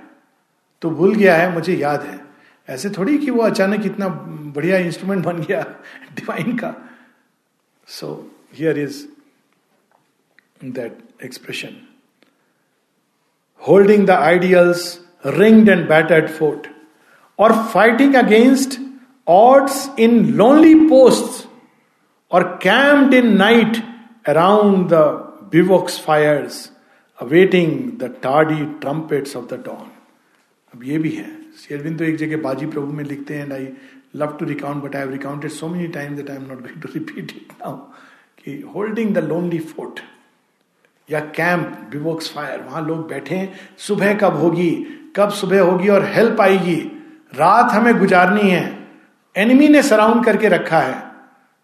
तो 0.83 0.91
भूल 0.91 1.14
गया 1.14 1.37
है, 1.37 1.53
मुझे 1.55 1.74
याद 1.76 2.03
है। 2.03 2.20
ऐसे 2.68 2.91
थोड़ी 2.91 3.18
कि 3.18 3.31
वो 3.31 3.43
अचानक 3.43 3.87
इतना 3.87 4.09
बढ़िया 4.57 4.78
इंस्ट्रूमेंट 4.78 5.24
बन 5.24 5.43
गया 5.43 5.62
डिवाइन 6.16 6.57
का। 6.57 6.74
So 7.89 8.31
here 8.55 8.78
is 8.78 9.05
that 10.64 10.99
expression 11.24 11.76
holding 13.62 14.07
the 14.07 14.11
ideals 14.11 14.99
ringed 15.26 15.68
and 15.68 15.89
battered 15.89 16.28
fort 16.28 16.66
और 17.39 17.53
fighting 17.72 18.14
against 18.14 18.78
odds 19.26 19.89
in 19.99 20.24
lonely 20.35 20.74
post 20.89 21.49
और 22.31 22.45
camped 22.62 23.14
in 23.14 23.37
night 23.37 23.76
around 24.28 24.89
the 24.89 25.03
bivouacs 25.53 26.01
fires 26.01 26.70
awaiting 27.18 27.99
the 27.99 28.14
tardy 28.22 28.64
trumpets 28.81 29.37
of 29.37 29.45
the 29.45 29.62
dawn 29.64 29.89
अब 30.72 30.84
ये 30.84 30.98
भी 30.98 31.10
है। 31.10 31.28
शेरविंद 31.58 31.98
तो 31.98 32.04
एक 32.04 32.16
जगह 32.16 32.42
बाजी 32.42 32.66
प्रभु 32.66 32.92
में 32.92 33.04
लिखते 33.04 33.34
हैं 33.34 33.52
I 33.52 33.68
love 34.16 34.36
to 34.36 34.46
recount 34.46 34.82
but 34.82 34.96
I 34.96 35.08
recounted 35.08 35.50
so 35.50 35.68
many 35.68 35.88
time 35.88 36.16
that 36.16 36.30
I 36.30 36.36
am 36.36 36.42
not 36.42 36.60
going 36.60 36.82
to 36.82 36.88
repeat 36.94 37.18
it 37.18 37.52
now 37.52 37.76
कि 38.44 38.60
होल्डिंग 38.74 39.14
द 39.14 39.24
लोनली 39.24 39.58
फोर्ट 39.58 40.00
या 41.08 41.20
कैंप 41.36 41.78
बिवोक्स 41.90 42.32
फायर 42.32 42.60
वहाँ 42.60 42.86
लोग 42.86 43.08
बैठे 43.08 43.48
सुबह 43.78 44.14
कब 44.14 44.36
होगी, 44.36 44.70
कब 45.16 45.30
सुबह 45.30 45.60
होगी 45.60 45.88
और 45.88 46.04
हेल्प 46.06 46.40
आएगी? 46.40 46.76
रात 47.34 47.72
हमें 47.72 47.98
गुजारनी 47.98 48.50
है। 48.50 48.78
एनिमी 49.36 49.68
ने 49.68 49.82
सराउंड 49.82 50.24
करके 50.24 50.48
रखा 50.48 50.80
है। 50.80 51.02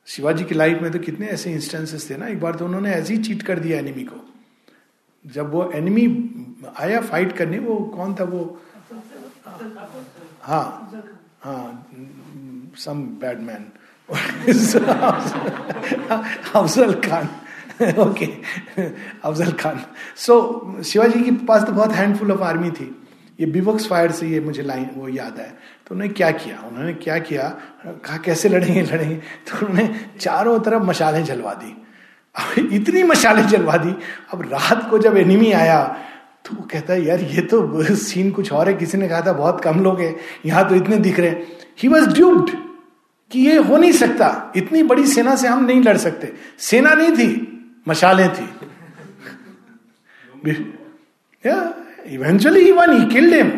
शिवाजी 0.09 0.45
की 0.45 0.55
लाइफ 0.55 0.83
में 0.83 0.91
तो 0.93 0.99
कितने 0.99 1.27
ऐसे 1.27 1.53
इंस्टेंसेस 1.53 2.11
थे 2.11 2.17
ना, 2.17 2.27
एक 2.27 2.41
बार 2.41 2.55
तो 2.55 2.65
उन्होंने 2.65 2.91
ऐसे 2.91 3.15
ही 3.15 3.23
चीट 3.23 3.43
कर 3.43 3.59
दिया 3.59 3.79
एनिमी 3.79 4.05
को। 4.05 4.21
जब 5.25 5.51
वो 5.53 5.71
एनिमी 5.75 6.07
आया 6.77 7.01
फाइट 7.01 7.33
करने, 7.33 7.59
वो 7.59 7.77
कौन 7.97 8.15
था 8.15 8.25
वो? 8.25 8.61
हाँ 10.43 10.93
हाँ 11.45 11.87
some 12.79 13.03
bad 13.21 13.41
man 13.41 13.65
Afzal 16.55 16.93
Khan 17.07 17.29
okay 18.01 18.27
Afzal 19.25 19.53
Khan. 19.53 19.81
So 20.17 20.83
Shivaji 20.85 21.21
के 21.23 21.31
पास 21.47 21.65
तो 21.65 21.73
बहुत 21.73 21.93
हैंडफुल 21.93 22.33
ऑफ़ 22.33 22.43
आर्मी 22.43 22.71
थी. 22.71 22.87
ये 23.41 23.47
बिवक्स 23.47 23.87
फायर 23.89 24.13
से 24.13 24.27
ये 24.29 24.41
मुझे 24.41 24.63
लाइन 24.63 24.91
वो 24.97 25.09
याद 25.09 25.39
है. 25.39 25.49
तो 25.87 25.95
उन्होंने 25.95 26.13
क्या 26.15 26.31
किया? 26.31 26.59
उन्होंने 26.69 26.93
क्या 26.95 27.19
किया? 27.19 27.49
कहा, 27.87 28.17
कैसे 28.17 28.49
लड़ेंगे 28.49 28.83
लड़ेंगे 28.83 29.17
तो 29.17 29.67
उन्होंने 29.67 29.85
चारों 30.21 30.59
तरफ़ 30.61 30.83
मशालें 30.83 31.25
जलवा 31.25 31.55
दी. 31.55 31.77
इतनी 32.77 33.03
मशालें 33.03 33.47
जलवा 33.49 33.77
दी. 33.77 33.95
अब 34.33 34.43
रात 34.53 34.89
को 34.91 34.99
जब 34.99 35.17
एनिमी 35.17 35.53
आया 35.53 35.79
तो 36.47 36.57
वो 36.57 36.63
कहता 36.73 36.93
है, 36.93 37.05
यार, 37.05 37.21
ये 37.21 37.43
तो 37.43 37.95
सीन 37.97 38.31
कुछ 38.31 38.53
और 38.53 38.69
है, 38.69 38.75
किसी 38.75 38.99
ने 38.99 39.09
कहा 39.09 39.21
था 39.21 39.33
बहुत 39.33 39.61
कम 39.61 39.81
लोग 39.83 40.01
हैं, 40.01 40.15
यहाँ 40.47 40.69
तो 40.69 40.75
इतने 40.75 40.97
दिख 40.99 41.19
रहे 41.21 41.31
हैं. 41.31 41.47
ही 41.79 41.89
वॉज़ 41.89 42.09
ड्यूब्ड 42.15 42.51
कि 43.31 43.41
ये 43.41 43.57
हो 43.59 43.77
नहीं 43.77 43.93
सकता, 43.93 44.53
इतनी 44.57 44.83
बड़ी 44.85 45.07
सेना 45.07 45.35
से 45.37 45.49
हम 45.49 45.65
नहीं 45.65 45.83
लड़ 45.83 45.97
सकते। 45.97 46.33
सेना 46.61 46.95
नहीं 46.95 47.13
थी, 47.13 47.31
मशालें 47.89 48.29
थी। 48.35 48.49
Eventually 52.15 52.71
one 52.73 52.93
he 52.93 53.05
killed 53.11 53.35
him 53.35 53.51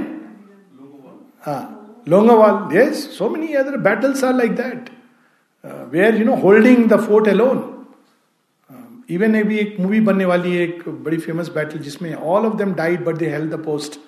हाँ 1.44 2.04
Longewala 2.08 2.76
yes 2.76 3.04
so 3.18 3.28
many 3.30 3.54
other 3.54 3.76
battles 3.80 4.24
are 4.24 4.34
like 4.34 4.54
that 4.56 4.88
where 5.92 6.16
you 6.16 6.24
know 6.24 6.34
holding 6.36 6.84
the 6.88 7.00
fort 7.00 7.28
alone 7.28 7.58
even 9.08 9.34
अभी 9.40 9.58
एक 9.58 9.76
मूवी 9.80 10.00
बनने 10.00 10.24
वाली 10.24 10.54
है, 10.56 10.62
एक 10.62 10.88
बड़ी 10.88 11.16
फ़ेमस 11.18 11.48
बैटल 11.48 11.78
जिसमें 11.78 12.14
all 12.14 12.46
of 12.46 12.56
them 12.56 12.74
died 12.74 13.04
but 13.04 13.16
they 13.16 13.26
held 13.26 13.50
the 13.52 13.62
post 13.64 13.98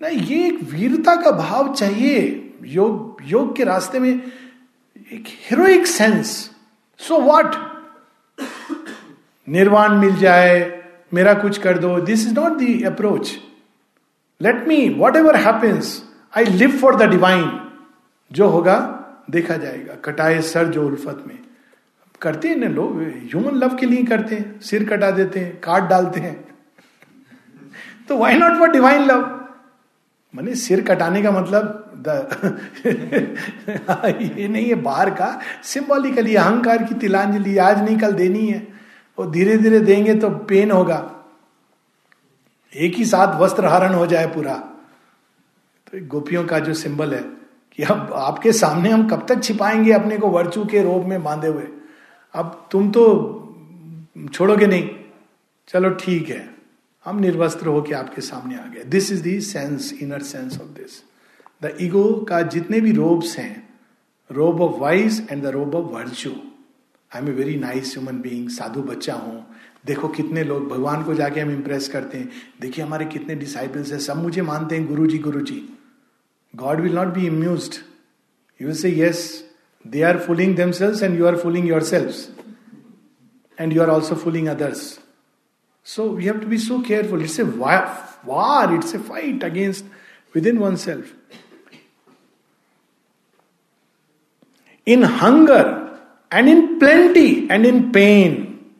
ना, 0.00 0.08
ये 0.08 0.46
एक 0.46 0.62
वीरता 0.70 1.14
का 1.16 1.30
भाव 1.32 1.72
चाहिए 1.74 2.54
योग 2.66 3.20
योग 3.26 3.54
के 3.56 3.64
रास्ते 3.64 3.98
में। 3.98 4.10
एक 4.10 5.24
हीरोइक 5.40 5.86
सेंस 5.86 6.28
सो 7.00 7.20
व्हाट 7.20 7.54
निर्वाण 9.48 9.98
मिल 9.98 10.16
जाए, 10.16 10.82
मेरा 11.14 11.34
कुछ 11.34 11.58
कर 11.58 11.78
दो। 11.78 11.98
This 12.00 12.26
is 12.26 12.34
not 12.34 12.52
the 12.58 12.82
approach 12.84 13.36
let 14.40 14.66
me 14.68 14.88
whatever 15.16 15.36
happens 15.36 16.02
I 16.34 16.44
live 16.44 16.78
for 16.80 16.96
the 16.96 17.10
divine 17.10 17.50
जो 18.30 18.48
होगा, 18.48 18.78
देखा 19.30 19.56
जाएगा। 19.56 19.94
कटाए 20.04 20.40
सर 20.42 20.66
जो 20.66 20.86
उल्फत 20.86 21.24
में। 21.26 21.38
करते 22.22 22.48
हैं 22.48 22.56
ना 22.56 22.66
लोग 22.66 23.02
ह्यूमन 23.02 23.58
लव 23.58 23.76
के 23.76 23.86
लिए 23.86 24.02
करते 24.02 24.34
हैं, 24.34 24.60
सिर 24.60 24.88
कटा 24.88 25.10
देते 25.10 25.40
हैं, 25.40 25.60
काट 25.60 25.82
डालते 25.82 26.20
हैं। 26.20 26.44
तो 28.08 28.16
why 28.16 28.34
not 28.34 28.58
for 28.58 28.70
divine 28.70 29.02
love 29.02 29.38
मैंने 30.34 30.54
सिर 30.54 30.82
कटाने 30.82 31.22
का 31.22 31.30
मतलब 31.30 31.78
ये 34.06 34.48
नहीं 34.48 34.66
है 34.66 34.74
बाहर 34.74 35.10
का 35.10 35.40
सिंबॉलिकली 35.62 36.34
अहंकार 36.34 36.82
की 36.82 36.94
तिलांजलि 36.94 37.58
आज 37.58 37.82
नहीं, 37.82 37.98
कल 37.98 38.12
देनी 38.12 38.46
है। 38.46 38.68
और 39.18 39.30
धीरे 39.30 39.56
धीरे 39.56 39.80
देंगे 39.80 40.14
तो 40.14 40.30
पेन 40.30 40.70
होगा। 40.70 41.12
एक 42.76 42.94
ही 42.94 43.04
साथ 43.04 43.40
वस्त्र 43.40 43.66
हरण 43.66 43.94
हो 43.94 44.06
जाए 44.06 44.26
पूरा। 44.26 44.54
तो 45.86 46.06
गोपियों 46.06 46.44
का 46.44 46.58
जो 46.58 46.74
सिंबल 46.74 47.14
है 47.14 47.22
कि 47.72 47.82
अब 47.82 48.12
आपके 48.16 48.52
सामने 48.52 48.90
हम 48.90 49.08
कब 49.08 49.26
तक 49.28 49.42
छिपाएँगे 49.42 49.92
अपने 49.92 50.18
को 50.18 50.28
वर्चू 50.28 50.64
के 50.64 50.82
रोब 50.82 51.04
में 51.04 51.22
बांधे 51.22 51.48
हुए? 51.48 51.66
अब 52.34 52.68
तुम 52.72 52.90
तो 52.90 53.04
छोड़ोगे 54.32 54.66
नहीं। 54.66 54.88
चलो 55.68 55.90
ठीक 55.96 56.28
है। 56.28 56.48
हम 57.06 57.18
निर्वस्त्र 57.20 57.66
होके 57.66 57.94
आपके 57.94 58.22
सामने 58.22 58.56
आ 58.56 58.66
गए। 58.66 58.84
This 58.84 59.10
is 59.12 59.22
the 59.22 59.40
sense 59.40 59.92
inner 59.92 60.22
sense 60.22 60.60
of 60.60 60.68
this 60.78 61.02
the 61.62 61.76
ego 61.80 62.04
का 62.28 62.40
जितने 62.48 62.80
भी 62.80 62.92
रोब्स 62.92 63.36
हैं 63.38 63.68
robe 64.30 64.60
of 64.60 64.80
wise 64.80 65.26
and 65.30 65.42
the 65.42 65.46
robe 65.48 65.74
of 65.74 65.92
virtue 65.94 66.32
I 67.10 67.20
am 67.22 67.28
a 67.28 67.32
very 67.32 67.56
nice 67.56 67.94
human 67.96 68.20
being 68.20 68.48
साधु 68.48 68.82
बच्चा 68.82 69.14
हूँ। 69.14 69.44
देखो 69.86 70.08
कितने 70.08 70.44
लोग 70.44 70.68
भगवान 70.68 71.02
को 71.04 71.14
जाके 71.14 71.40
हम 71.40 71.50
इंप्रेस 71.50 71.88
करते 71.88 72.18
हैं। 72.18 72.30
देखिए 72.60 72.84
हमारे 72.84 73.04
कितने 73.04 73.34
डिसाइपल्स 73.34 73.92
हैं, 73.92 73.98
सब 73.98 74.16
मुझे 74.16 74.42
मानते 74.42 74.76
हैं 74.76 74.86
Guru 74.86 75.06
ji 75.06 75.18
Guru 75.18 75.40
ji 75.40 75.62
god 76.54 76.80
will 76.80 76.94
not 76.94 77.14
be 77.14 77.26
amuse 77.26 77.78
you 78.60 78.74
say 78.74 78.90
yes 78.96 79.22
They 79.84 80.02
are 80.02 80.18
fooling 80.18 80.54
themselves 80.54 81.02
and 81.02 81.16
you 81.16 81.26
are 81.26 81.36
fooling 81.36 81.66
yourselves. 81.66 82.30
And 83.58 83.72
you 83.72 83.82
are 83.82 83.90
also 83.90 84.14
fooling 84.14 84.48
others. 84.48 84.98
So 85.84 86.12
we 86.12 86.26
have 86.26 86.40
to 86.40 86.46
be 86.46 86.58
so 86.58 86.80
careful. 86.82 87.20
It's 87.20 87.38
a 87.38 87.44
war, 87.44 88.74
it's 88.74 88.94
a 88.94 88.98
fight 88.98 89.42
against 89.42 89.84
within 90.32 90.60
oneself. 90.60 91.12
In 94.86 95.02
hunger 95.02 95.98
and 96.30 96.48
in 96.48 96.78
plenty 96.78 97.48
and 97.50 97.66
in 97.66 97.92
pain. 97.92 98.74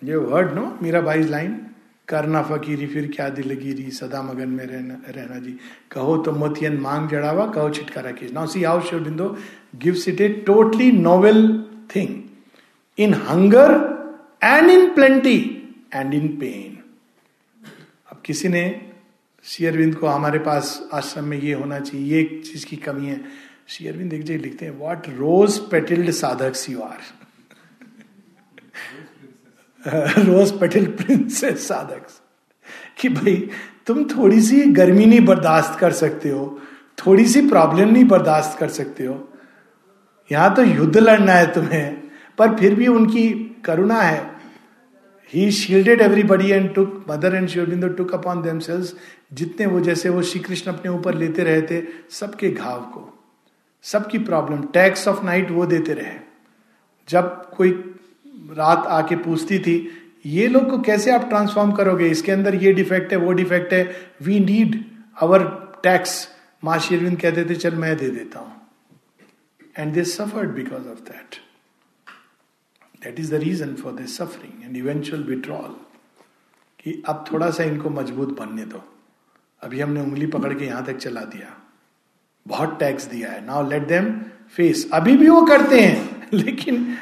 You 0.00 0.20
have 0.20 0.30
heard, 0.30 0.54
no? 0.54 0.76
Mirabai's 0.80 1.28
line. 1.28 1.71
करना 2.08 2.42
फकीरी, 2.42 2.86
फिर 2.86 3.10
क्या 3.14 3.28
दिलगिरी, 3.30 3.90
सदा 3.90 4.22
मगन 4.22 4.48
में 4.48 4.64
रहना 4.66 5.00
रहना 5.08 5.38
जी। 5.38 5.58
कहो 5.90 6.16
तो 6.16 6.32
मोतियन 6.32 6.76
मांग 6.80 7.08
जड़ावा, 7.08 7.46
कहो 7.46 7.70
छिटकारा 7.70 8.10
की 8.10 8.32
now 8.32 8.46
see 8.46 8.62
how 8.62 8.98
Aurobindo 9.00 9.36
gives 9.76 10.08
it 10.08 10.20
a 10.20 10.28
totally 10.46 10.90
novel 10.92 11.42
thing 11.96 12.22
in 12.98 13.14
hunger 13.28 13.70
and 14.44 14.70
in 14.70 14.88
plenty 14.94 15.38
and 15.94 16.14
in 16.14 16.28
pain 16.36 16.78
अब 18.10 18.22
किसी 18.24 18.48
ने 18.48 18.64
शेयरविंद 19.44 19.94
को 19.94 20.06
हमारे 20.06 20.38
पास 20.38 20.88
आश्रम 20.92 21.24
में 21.24 21.38
ये 21.40 21.52
होना 21.52 21.78
चाहिए, 21.80 22.16
ये 22.16 22.42
चीज़ 22.46 22.66
की 22.66 22.76
कमी 22.76 23.06
है। 23.06 23.20
शेयरविंद 23.68 24.12
एक 24.12 24.22
जगह 24.22 24.38
लिखते 24.38 24.66
हैं 24.66 24.78
व्हाट 24.78 25.08
रोज 25.08 25.58
पेटिल्ड 25.70 26.10
साधक 26.10 26.52
you 26.70 26.80
are 26.80 27.00
rose 30.18 30.60
petal 30.60 30.86
princess 30.86 31.68
साधक 31.68 32.06
कि 33.00 33.08
भाई, 33.08 33.50
तुम 33.86 34.04
थोड़ी 34.04 34.40
सी 34.42 34.60
गर्मी 34.62 35.06
नहीं 35.06 35.24
बर्दाश्त 35.24 35.78
कर 35.78 35.92
सकते 35.92 36.28
हो, 36.28 36.60
थोड़ी 36.98 37.26
सी 37.26 37.48
प्रॉब्लम 37.48 37.88
नहीं 37.88 38.04
बर्दाश्त 38.04 38.58
कर 38.58 38.68
सकते 38.68 39.04
हो। 39.04 39.28
यहाँ 40.32 40.54
तो 40.54 40.62
युद्ध 40.62 40.96
लड़ना 40.96 41.32
है 41.32 41.52
तुम्हें, 41.52 42.02
पर 42.38 42.56
फिर 42.56 42.74
भी 42.74 42.86
उनकी 42.86 43.30
करुणा 43.64 44.00
है। 44.02 44.32
He 45.34 45.50
shielded 45.50 46.00
everybody 46.00 46.50
and 46.50 46.74
took 46.74 47.04
mother 47.10 47.34
and 47.34 47.48
Sri Aurobindo 47.48 47.88
took 47.88 48.14
upon 48.14 48.42
them 48.42 48.58
जितने 49.32 49.66
वो 49.66 49.80
जैसे 49.80 50.08
वो 50.08 50.22
श्री 50.22 50.40
कृष्ण 50.40 50.72
अपने 50.72 50.90
ऊपर 50.90 51.14
लेते 51.14 51.42
रहे 51.42 51.62
थे 51.62 51.84
सबके 52.10 52.50
घाव 52.50 52.80
को, 52.80 53.24
सबकी 53.82 54.18
प्रॉब्लम 54.18 54.62
टैक्स 54.62 55.08
ऑफ़ 55.08 55.24
नाइट 55.24 55.50
वो 55.50 55.66
देते 55.66 55.92
रहे। 55.92 56.18
जब 57.08 57.50
कोई 57.50 57.91
रात 58.50 58.86
आके 58.86 59.16
पूछती 59.16 59.58
थी, 59.58 59.88
ये 60.26 60.48
लोग 60.48 60.70
को 60.70 60.78
कैसे 60.78 61.10
आप 61.10 61.28
ट्रांसफॉर्म 61.28 61.72
करोगे? 61.72 62.08
इसके 62.08 62.32
अंदर 62.32 62.54
ये 62.54 62.72
डिफेक्ट 62.72 63.12
है, 63.12 63.18
वो 63.18 63.32
डिफेक्ट 63.32 63.72
है। 63.72 63.96
वी 64.22 64.40
नीड 64.40 64.84
आवर 65.22 65.44
टैक्स 65.82 66.28
माँ 66.64 66.78
शेरविंद 66.78 67.20
कहते 67.20 67.44
थे, 67.44 67.54
चल 67.54 67.74
मैं 67.74 67.96
दे 67.96 68.10
देता 68.10 68.38
हूँ. 68.38 68.60
And 69.78 69.94
they 69.94 70.04
suffered 70.04 70.50
because 70.50 70.88
of 70.88 70.98
that 70.98 71.36
that 73.04 73.20
is 73.20 73.30
the 73.30 73.34
reason 73.34 73.74
for 73.74 73.92
this 73.92 74.16
suffering 74.16 74.64
and 74.64 74.76
eventual 74.76 75.22
withdrawal 75.22 75.76
कि 76.84 77.02
अब 77.06 77.24
थोड़ा 77.32 77.50
सा 77.50 77.64
इनको 77.64 77.90
मज़बूत 77.90 78.40
बनने 78.40 78.64
दो। 78.64 78.84
अभी 79.62 79.80
हमने 79.80 80.00
उंगली 80.00 80.26
पकड़ 80.26 80.54
के 80.54 80.64
यहाँ 80.64 80.84
तक 80.84 80.96
चला 80.96 81.20
दिया। 81.20 81.56
बहुत 82.46 82.78
टैक्स 82.80 83.04
दिया 83.04 83.30
है। 83.30 83.46
नाउ 83.46 83.68
लेट 83.68 83.82
देम 83.82 84.20
फेस 84.56 84.90
अभी 84.92 85.16
भी 85.16 85.28
वो 85.28 85.42
करते 85.42 85.80
हैं, 85.80 86.28
लेकिन 86.32 86.96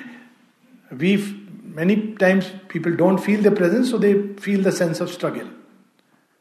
we 0.91 1.17
many 1.63 2.15
times 2.15 2.51
people 2.69 2.95
don't 2.95 3.19
feel 3.19 3.41
the 3.41 3.51
presence 3.51 3.91
so 3.91 3.99
they 3.99 4.35
feel 4.37 4.61
the 4.63 4.73
sense 4.73 5.01
of 5.01 5.11
struggle. 5.11 5.49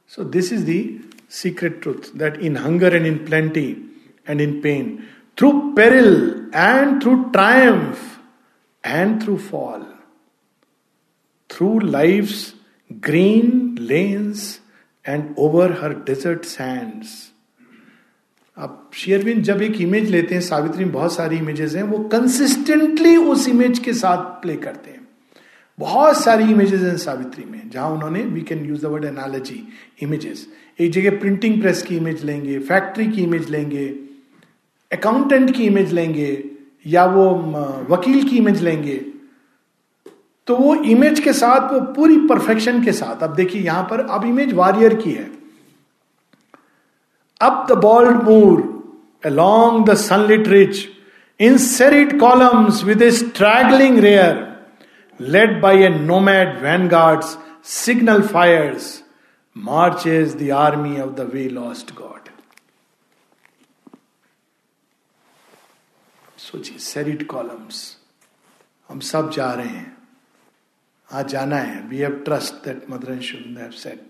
So 0.08 0.24
this 0.24 0.52
is 0.52 0.66
the 0.66 1.02
secret 1.28 1.82
truth 1.82 2.12
that 2.16 2.42
in 2.42 2.56
hunger 2.56 2.88
and 2.88 3.06
in 3.06 3.26
plenty 3.26 3.84
and 4.26 4.42
in 4.42 4.62
pain 4.62 5.08
through 5.38 5.74
peril 5.76 6.54
and 6.54 7.02
through 7.02 7.32
triumph 7.32 8.20
and 8.84 9.22
through 9.24 9.38
fall 9.38 9.86
through 11.48 11.80
life's 11.80 12.54
green 13.00 13.76
lanes 13.76 14.60
and 15.06 15.34
over 15.38 15.72
her 15.74 15.94
desert 15.94 16.46
sands 16.46 17.29
अब 18.60 18.90
शेयरविंद 18.94 19.44
जब 19.44 19.62
एक 19.62 19.82
image 19.82 20.10
लेते 20.10 20.36
हैं, 20.36 20.42
सावित्री 20.42 20.86
में 20.86 20.94
बहुत 20.94 21.14
सारी 21.14 21.38
images 21.38 21.76
हैं, 21.76 21.84
वो 21.84 22.00
कंसिस्टेंटली 22.10 23.16
उस 23.18 23.48
इमेज 23.48 23.80
के 23.80 23.94
साथ 23.94 24.42
प्ले 24.42 24.56
करते 24.56 24.92
हैं। 24.92 25.08
बहुत 25.80 26.22
सारी 26.24 26.52
इमेजेस 26.52 26.82
हैं 26.82 26.98
सावित्री 26.98 27.44
में, 27.52 27.70
जहाँ 27.70 27.90
उन्होंने 27.90 28.24
we 28.24 28.42
can 28.42 28.66
use 28.66 28.82
the 28.82 28.86
word 28.86 29.06
analogy 29.06 29.62
images 30.02 30.48
एक 30.80 30.92
जगह 30.92 31.20
प्रिंटिंग 31.20 31.62
प्रेस 31.62 31.82
की 31.84 31.98
इमेज 31.98 32.24
लेंगे 32.26 32.60
फैक्ट्री 32.60 33.08
की 33.08 33.24
इमेज 33.24 33.50
लेंगे 33.50 33.88
अकाउंटेंट 34.92 35.56
की 35.56 35.64
इमेज 35.64 35.94
लेंगे, 35.94 36.44
या 36.88 37.06
वो 37.06 37.26
वकील 37.90 38.24
की 38.24 38.38
इमेज 38.38 38.62
लेंगे। 38.64 38.96
तो 40.48 40.56
वो 40.56 40.76
इमेज 40.76 41.20
के 41.20 41.34
साथ, 41.34 41.74
वो 41.74 41.80
पूरी 41.94 42.18
परफेक्शन 42.28 42.84
के 42.84 42.92
साथ। 42.92 43.24
अब 43.24 43.36
देखिए, 43.36 43.62
यहाँ 43.62 43.84
पर, 43.84 44.00
अब 44.00 44.26
इमेज 44.26 44.54
वॉरियर 44.54 44.94
की 44.96 45.12
है। 45.12 45.39
up 47.41 47.69
the 47.69 47.77
bald 47.77 48.25
moor, 48.25 48.83
along 49.25 49.85
the 49.85 49.97
sunlit 49.97 50.47
ridge, 50.47 50.91
in 51.39 51.59
serried 51.59 52.19
columns 52.19 52.85
with 52.85 53.03
a 53.03 53.13
straggling 53.13 53.97
rear, 53.97 54.59
led 55.19 55.61
by 55.61 55.73
a 55.73 55.91
nomad 55.91 56.61
vanguard's 56.61 57.37
signal 57.63 58.23
fires, 58.23 59.03
marches 59.55 60.37
the 60.37 60.51
army 60.53 60.99
of 60.99 61.17
the 61.17 61.27
way 61.27 61.49
lost 61.49 61.95
God. 61.95 62.21
सोचिए 66.45 66.79
serried 66.79 67.27
columns 67.27 67.77
हम 68.89 68.99
सब 69.01 69.31
जा 69.33 69.53
रहे 69.55 69.69
हैं 69.69 69.97
आज 71.09 71.29
जाना 71.33 71.57
है 71.57 71.81
we 71.89 71.99
have 71.99 72.19
trust 72.25 72.55
that 72.65 72.85
mother 72.91 73.13
and 73.13 73.21
should 73.29 73.59
have 73.59 73.71
said 73.83 74.01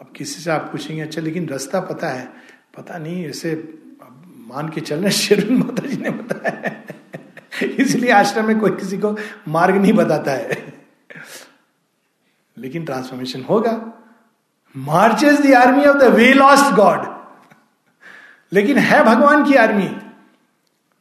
अब 0.00 0.12
किसी 0.16 0.42
से 0.42 0.50
आप 0.50 0.68
पूछेंगे 0.72 1.02
अच्छा 1.02 1.20
लेकिन 1.20 1.48
रास्ता 1.48 1.80
पता 1.80 2.08
है? 2.08 2.28
पता 2.76 2.98
नहीं, 2.98 3.26
ऐसे 3.26 3.78
मान 4.46 4.68
के 4.68 4.80
चलना 4.80 5.08
शेरविन 5.20 5.58
माता 5.58 5.86
जी 5.86 5.96
ने 5.96 6.10
बताया 6.10 6.82
इसलिए 7.66 8.10
आश्रम 8.10 8.46
में 8.46 8.58
कोई 8.60 8.70
किसी 8.70 8.98
को 8.98 9.16
मार्ग 9.48 9.74
नहीं 9.74 9.92
बताता 9.92 10.32
है। 10.32 10.74
लेकिन 12.58 12.84
ट्रांसफॉर्मेशन 12.84 13.42
होगा। 13.42 13.92
Marches 14.76 15.40
the 15.40 15.54
army 15.54 15.84
of 15.84 15.96
the 15.96 16.02
way 16.02 16.32
lost 16.32 16.74
god 16.74 17.20
लेकिन 18.52 18.78
है 18.78 19.04
भगवान 19.04 19.44
की 19.44 19.54
आर्मी 19.54 19.96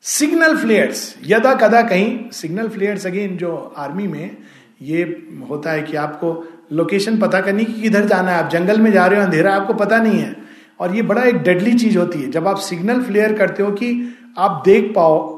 सिग्नल 0.01 0.57
फ्लेयर्स 0.57 1.15
यदा 1.25 1.53
कदा 1.55 1.81
कहीं 1.81 2.29
सिग्नल 2.29 2.69
फ्लेयर्स 2.69 3.05
अगेन 3.05 3.37
जो 3.37 3.73
आर्मी 3.77 4.07
में 4.07 4.37
ये 4.81 5.03
होता 5.49 5.71
है 5.71 5.81
कि 5.81 5.95
आपको 5.97 6.31
लोकेशन 6.73 7.17
पता 7.19 7.41
करनी 7.41 7.65
कि 7.65 7.81
किधर 7.81 8.05
जाना 8.05 8.31
है। 8.31 8.43
आप 8.43 8.49
जंगल 8.51 8.79
में 8.81 8.91
जा 8.91 9.05
रहे 9.05 9.19
हो, 9.19 9.25
अंधेरा 9.25 9.53
आपको 9.53 9.73
पता 9.73 9.97
नहीं 9.97 10.19
है। 10.19 10.35
और 10.79 10.95
ये 10.95 11.01
बड़ा 11.01 11.23
एक 11.23 11.37
डेडली 11.43 11.73
चीज़ 11.73 11.97
होती 11.97 12.21
है। 12.21 12.29
जब 12.31 12.47
आप 12.47 12.57
सिग्नल 12.59 13.01
फ्लेयर 13.03 13.33
करते 13.37 13.63
हो 13.63 13.71
कि 13.71 13.89
आप 14.37 14.61
देख 14.65 14.91
पाओ 14.95 15.37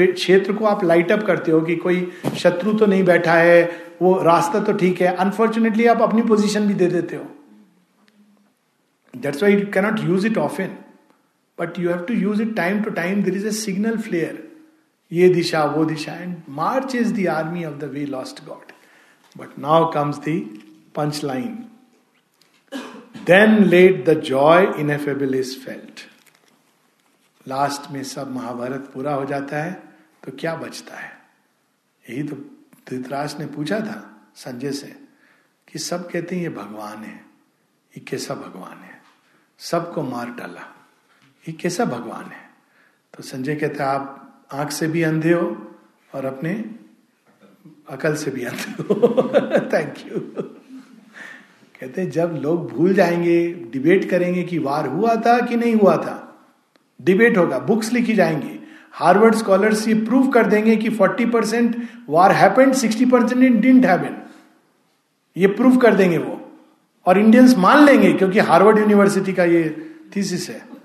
क्षेत्र 0.00 0.52
को 0.52 0.64
आप 0.64 0.84
लाइट 0.84 1.12
अप 1.12 1.22
करते 1.22 1.52
हो 1.52 1.60
कि 1.60 1.76
कोई 1.76 2.06
शत्रु 2.38 2.72
तो 2.74 2.86
नहीं 2.86 3.04
बैठा 3.04 3.34
है, 3.34 3.62
वो 4.02 4.14
रास्ता 4.22 4.60
तो 4.60 4.72
ठीक 4.72 5.00
है। 5.02 5.14
अनफॉर्चुनेटली 5.16 5.86
आप 5.86 6.02
अपनी 6.02 6.22
पोजीशन 6.22 6.66
भी 6.68 6.74
दे 6.74 6.86
देते 6.86 7.16
हो। 7.16 7.24
That's 9.14 9.42
why 9.42 9.52
you 9.52 9.66
cannot 9.74 10.00
use 10.00 10.26
it 10.26 10.38
of 10.38 10.60
in 10.62 10.74
but 11.58 11.78
you 11.78 11.88
have 11.88 11.98
to 11.98 12.14
use 12.14 12.42
it 12.42 12.54
time 12.56 12.80
to 12.82 12.90
time 12.92 13.22
there 13.22 13.34
is 13.34 13.46
a 13.46 13.50
signal 13.52 13.96
flare 13.98 14.41
ये 15.12 15.28
दिशा, 15.28 15.64
वो 15.64 15.84
दिशा 15.84 16.12
and 16.12 16.36
march 16.48 16.94
is 16.94 17.14
the 17.14 17.26
army 17.26 17.64
of 17.64 17.74
the 17.74 17.84
way 17.84 18.06
lost 18.06 18.44
god 18.44 18.72
But 19.36 19.56
now 19.56 19.90
comes 19.90 20.18
the 20.20 20.60
punchline. 20.94 21.68
Then 23.24 23.70
late 23.70 24.04
the 24.04 24.14
joy 24.14 24.72
ineffable 24.72 25.34
is 25.34 25.54
felt. 25.56 26.02
Last 27.48 27.90
में 27.90 28.02
सब 28.04 28.30
महाभारत 28.30 28.90
पूरा 28.94 29.14
हो 29.14 29.24
जाता 29.24 29.62
है 29.62 29.72
तो 30.24 30.32
क्या 30.32 30.54
बचता 30.54 30.96
है 30.96 31.12
यही 32.10 32.22
तो 32.22 32.36
धृतराज 32.88 33.38
ने 33.38 33.46
पूछा 33.46 33.80
था 33.80 33.96
संजय 34.34 34.72
से 34.72 34.94
कि 35.68 35.78
सब 35.78 36.10
कहते 36.10 36.36
हैं 36.36 36.42
ये 36.42 36.48
भगवान 36.48 37.04
है, 37.04 37.14
ये 37.96 38.00
कैसा 38.00 38.34
भगवान 38.34 38.78
है 38.78 39.02
सबको 39.58 40.02
मार 40.02 40.30
डाला, 40.30 40.62
ये 41.48 41.52
कैसा 41.52 41.84
भगवान 41.84 42.24
है 42.24 42.50
तो 43.16 43.22
संजय 43.22 43.56
कहता 43.56 43.86
आप 43.86 44.21
आँख 44.52 44.70
से 44.70 44.88
भी 44.88 45.02
अंधे 45.02 45.32
हो 45.32 45.72
और 46.14 46.24
अपने 46.24 46.64
अकल 47.90 48.14
से 48.14 48.30
भी 48.30 48.44
अंधे 48.44 48.72
हो। 48.82 48.94
थैंक 49.72 49.94
यू 50.06 50.20
कहते 51.80 52.00
हैं, 52.00 52.10
जब 52.10 52.38
लोग 52.42 52.72
भूल 52.72 52.94
जाएँगे 52.94 53.52
डिबेट 53.72 54.10
करेंगे 54.10 54.42
कि 54.42 54.58
वार 54.58 54.86
हुआ 54.86 55.14
था 55.16 55.40
कि 55.40 55.56
नहीं 55.56 55.74
हुआ 55.74 55.96
था 55.96 56.44
डिबेट 57.02 57.38
होगा 57.38 57.58
बुक्स 57.58 57.92
लिखी 57.92 58.12
जाएँगी। 58.12 58.58
हार्वर्ड 58.92 59.34
स्कॉलर्स 59.34 59.88
ये 59.88 59.94
प्रूव 59.94 60.28
कर 60.28 60.46
देंगे 60.46 60.76
कि 60.76 60.90
40 60.90 61.30
percent 61.30 61.76
war 62.08 62.32
happened 62.32 62.74
60 62.74 63.10
percent 63.10 63.42
in 63.42 63.60
didn't 63.60 63.86
happen 63.86 64.22
ये 65.36 65.46
प्रूव 65.46 65.76
कर 65.76 65.94
देंगे 65.94 66.18
वो। 66.18 66.38
और 67.06 67.18
इंडियंस 67.18 67.56
मान 67.56 67.84
लेंगे, 67.84 68.12
क्योंकि 68.12 68.38
हार्वर्ड 68.38 68.78
यूनिवर्सिटी 68.78 69.32
का 69.32 69.44
ये 69.44 69.90
थीसिस 70.16 70.48
है। 70.50 70.81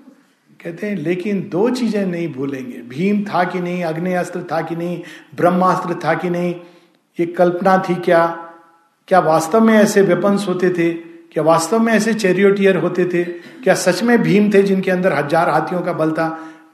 कहते 0.60 0.86
हैं, 0.86 0.96
लेकिन 0.96 1.48
दो 1.48 1.68
चीज़ें 1.70 2.06
नहीं 2.06 2.28
भूलेंगे। 2.28 2.78
भीम 2.88 3.22
था 3.24 3.44
कि 3.44 3.60
नहीं 3.60 3.84
अग्नि 3.84 4.14
अस्त्र 4.14 4.42
था 4.52 4.60
कि 4.60 4.76
नहीं, 4.76 5.02
ब्रह्मास्त्र 5.36 5.94
था 5.94 6.14
कि 6.14 6.30
नहीं, 6.30 6.54
ये 7.18 7.26
कल्पना 7.26 7.76
थी 7.78 7.94
क्या? 7.94 8.26
क्या 9.08 9.20
वास्तव 9.20 9.60
में 9.60 9.74
ऐसे 9.74 10.02
वेपन्स 10.02 10.48
होते 10.48 10.70
थे? 10.70 10.92
क्या 11.32 11.42
वास्तव 11.42 11.78
में 11.78 11.92
ऐसे 11.92 12.14
चेरियोटियर 12.14 12.76
होते 12.76 13.04
थे? 13.04 13.24
क्या 13.62 13.74
सच 13.74 14.02
में 14.02 14.22
भीम 14.22 14.50
थे 14.52 14.62
जिनके 14.62 14.90
अंदर 14.90 15.12
हज़ार 15.12 15.48
हाथियों 15.48 15.80
का 15.80 15.92
बल 15.92 16.12
था? 16.12 16.28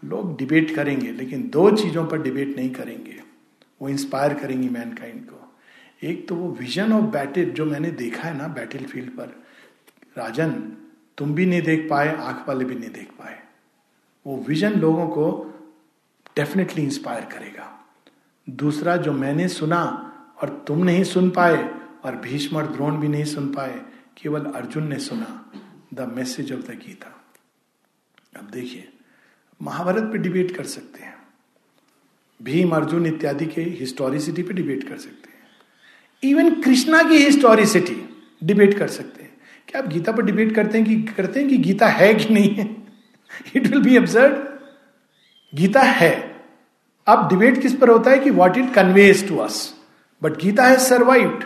लोग 0.04 0.36
डिबेट 0.38 0.74
करेंगे, 0.74 1.12
लेकिन 1.12 1.48
दो 1.52 1.70
चीज़ों 1.70 2.06
पर 2.06 2.22
डिबेट 2.22 2.56
नहीं 2.56 2.70
करेंगे। 2.70 3.20
वो 3.82 3.88
इंस्पायर 3.88 4.34
करेंगी 4.34 4.68
मैनकाइंड 4.68 5.20
को। 5.20 5.40
एक 6.02 6.26
तो 6.28 6.34
वो 6.34 6.50
विजन 6.60 6.92
ऑफ़ 6.92 7.04
बैटल 7.04 7.50
जो 7.50 7.64
मैंने 7.64 7.90
देखा 7.90 8.28
है 8.28 8.36
ना 8.38 8.48
बैटल 8.48 8.84
फ़ील्ड 8.84 9.10
पर। 9.10 9.34
राजन, 10.18 10.50
तुम 11.18 11.34
भी 11.34 11.46
नहीं 11.46 11.62
देख 11.62 11.86
पाए, 11.90 12.16
आँख 12.16 12.48
वाले 12.48 12.64
भी 12.64 12.74
नहीं 12.74 12.90
देख 12.90 13.08
पाए। 13.18 13.38
वो 14.26 14.44
विजन 14.48 14.72
लोगों 14.72 15.08
को 15.08 15.50
डेफिनेटली 16.36 16.82
इंस्पायर 16.82 17.24
करेगा। 17.24 17.86
दूसरा, 18.50 18.96
जो 18.96 19.12
मैंने 19.12 19.48
सुना 19.48 20.10
और 20.42 20.64
तुम 20.66 20.84
नहीं 20.84 21.04
सुन 21.04 21.30
पाए 21.30 21.80
और 22.04 22.16
भीष्म 22.16 22.56
और 22.56 22.66
द्रोण 22.66 22.96
भी 22.96 23.08
नहीं 23.08 23.24
सुन 23.24 23.54
पाए, 23.54 23.82
केवल 24.22 24.44
अर्जुन 24.44 24.88
ने 24.88 24.98
सुना 24.98 25.52
the 25.94 26.00
message 26.00 26.52
of 26.52 26.60
the 26.60 26.70
Gita 26.70 27.24
अब 28.36 28.50
देखिए, 28.50 28.92
महाभारत 29.62 30.02
पे 30.02 30.18
डिबेट 30.18 30.56
कर 30.56 30.64
सकते 30.64 31.02
हैं। 31.02 31.16
भीम, 32.42 32.76
अर्जुन 32.76 33.06
इत्यादि 33.06 33.46
के 33.46 33.62
हिस्टोरिसिटी 33.62 34.42
पे 34.42 34.54
डिबेट 34.54 34.88
कर 34.88 34.96
सकते 34.96 35.28
हैं। 35.28 35.34
इवन 36.30 36.62
कृष्णा 36.62 37.02
की 37.02 37.16
हिस्टोरिसिटी 37.16 38.26
डिबेट 38.44 38.78
कर 38.78 38.88
सकते 38.88 39.22
हैं। 39.22 39.36
क्या 39.68 39.82
आप 39.82 39.88
गीता 39.88 40.12
पर 40.12 40.22
डिबेट 40.22 40.54
करते 40.54 40.78
हैं 40.78 40.86
कि, 40.86 41.12
करते 41.12 41.40
हैं 41.40 41.48
कि 41.48 41.56
गीता 41.56 41.88
है 41.88 42.14
कि 42.14 42.34
नहीं? 42.34 42.54
है 42.54 42.83
it 43.56 43.66
will 43.66 43.82
be 43.82 43.98
observe 43.98 44.42
Gita 45.54 45.80
है। 45.80 46.40
अब 47.06 47.28
डिबेट 47.28 47.62
किस 47.62 47.74
पर 47.76 47.88
होता 47.88 48.10
है 48.10 48.18
कि 48.18 48.30
what 48.30 48.56
it 48.56 48.74
conveys 48.74 49.28
to 49.28 49.36
us 49.36 49.74
but 50.22 50.36
Gita 50.36 50.64
है 50.64 50.78
सर्वाइव्ड 50.78 51.44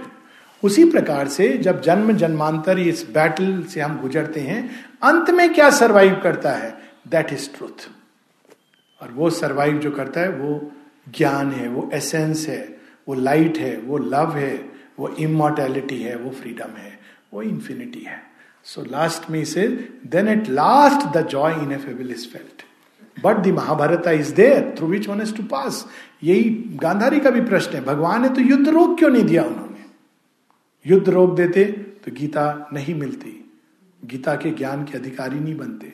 उसी 0.63 0.85
प्रकार 0.85 1.29
से 1.29 1.49
जब 1.59 1.83
जन्म 1.83 2.13
जन्मांतर 2.13 2.79
इस 2.79 3.11
बैटल 3.11 3.63
से 3.63 3.81
हम 3.81 4.01
गुजरते 4.01 4.41
हैं, 4.41 4.85
अंत 5.03 5.31
में 5.31 5.55
क्या 5.55 5.71
सरवाइव 5.71 6.21
करता 6.23 6.53
है? 6.53 6.79
दैट 7.09 7.33
इज़ 7.33 7.49
ट्रूथ 7.57 7.89
और 9.03 9.13
वो 9.13 9.31
सरवाइव 9.31 9.79
जो 9.79 9.91
करता 9.91 10.21
है, 10.21 10.29
वो 10.29 10.73
ज्ञान 11.17 11.53
है, 11.53 11.69
वो 11.69 11.91
एसेंस 11.93 12.49
है, 12.49 12.79
वो 13.09 13.15
लाइट 13.15 13.59
है, 13.59 13.77
वो 13.79 13.99
लव 13.99 14.37
है, 14.37 14.71
वो 14.99 15.09
इमोर्टैलिटी 15.09 16.03
है, 16.03 16.17
वो 16.17 16.31
फ्रीडम 16.31 16.77
है, 16.77 16.99
वो 17.35 17.43
इंफिनिटी 17.43 18.01
है। 18.01 18.28
लास्ट 18.67 19.31
में 19.31 19.41
इसे 19.41 19.67
then 20.07 20.29
at 20.29 20.49
last 20.51 21.07
the 21.17 21.27
joy 21.29 21.53
ineffable 21.73 22.11
is 22.11 22.27
felt 22.29 22.63
but 23.17 23.37
the 23.43 23.53
Mahabharata 23.53 24.07
is 24.09 24.35
there 24.35 24.75
through 24.79 24.87
which 24.87 25.09
one 25.09 25.21
is 25.23 25.35
to 25.37 25.43
pass 25.43 25.85
यही 26.25 26.51
गांधारी 26.83 27.21
का 27.21 27.31
भी 27.31 27.41
प्रश्न 27.41 27.77
है, 27.77 27.85
भगवान 27.85 28.23
ने 28.23 28.29
तो 28.29 28.41
युद्ध 28.41 28.69
रोक 28.69 28.99
क्यों 28.99 29.11
नहीं 29.11 29.25
दिया 29.25 29.43
उन्होंने? 29.45 29.85
युद्ध 30.87 31.09
रोक 31.09 31.35
देते 31.37 31.65
तो 32.05 32.13
गीता 32.13 32.69
नहीं 32.73 32.95
मिलती। 32.95 33.35
गीता 34.03 34.35
के 34.37 34.51
ज्ञान 34.51 34.85
के 34.85 34.99
अधिकारी 34.99 35.41
नहीं 35.41 35.57
बनते। 35.57 35.93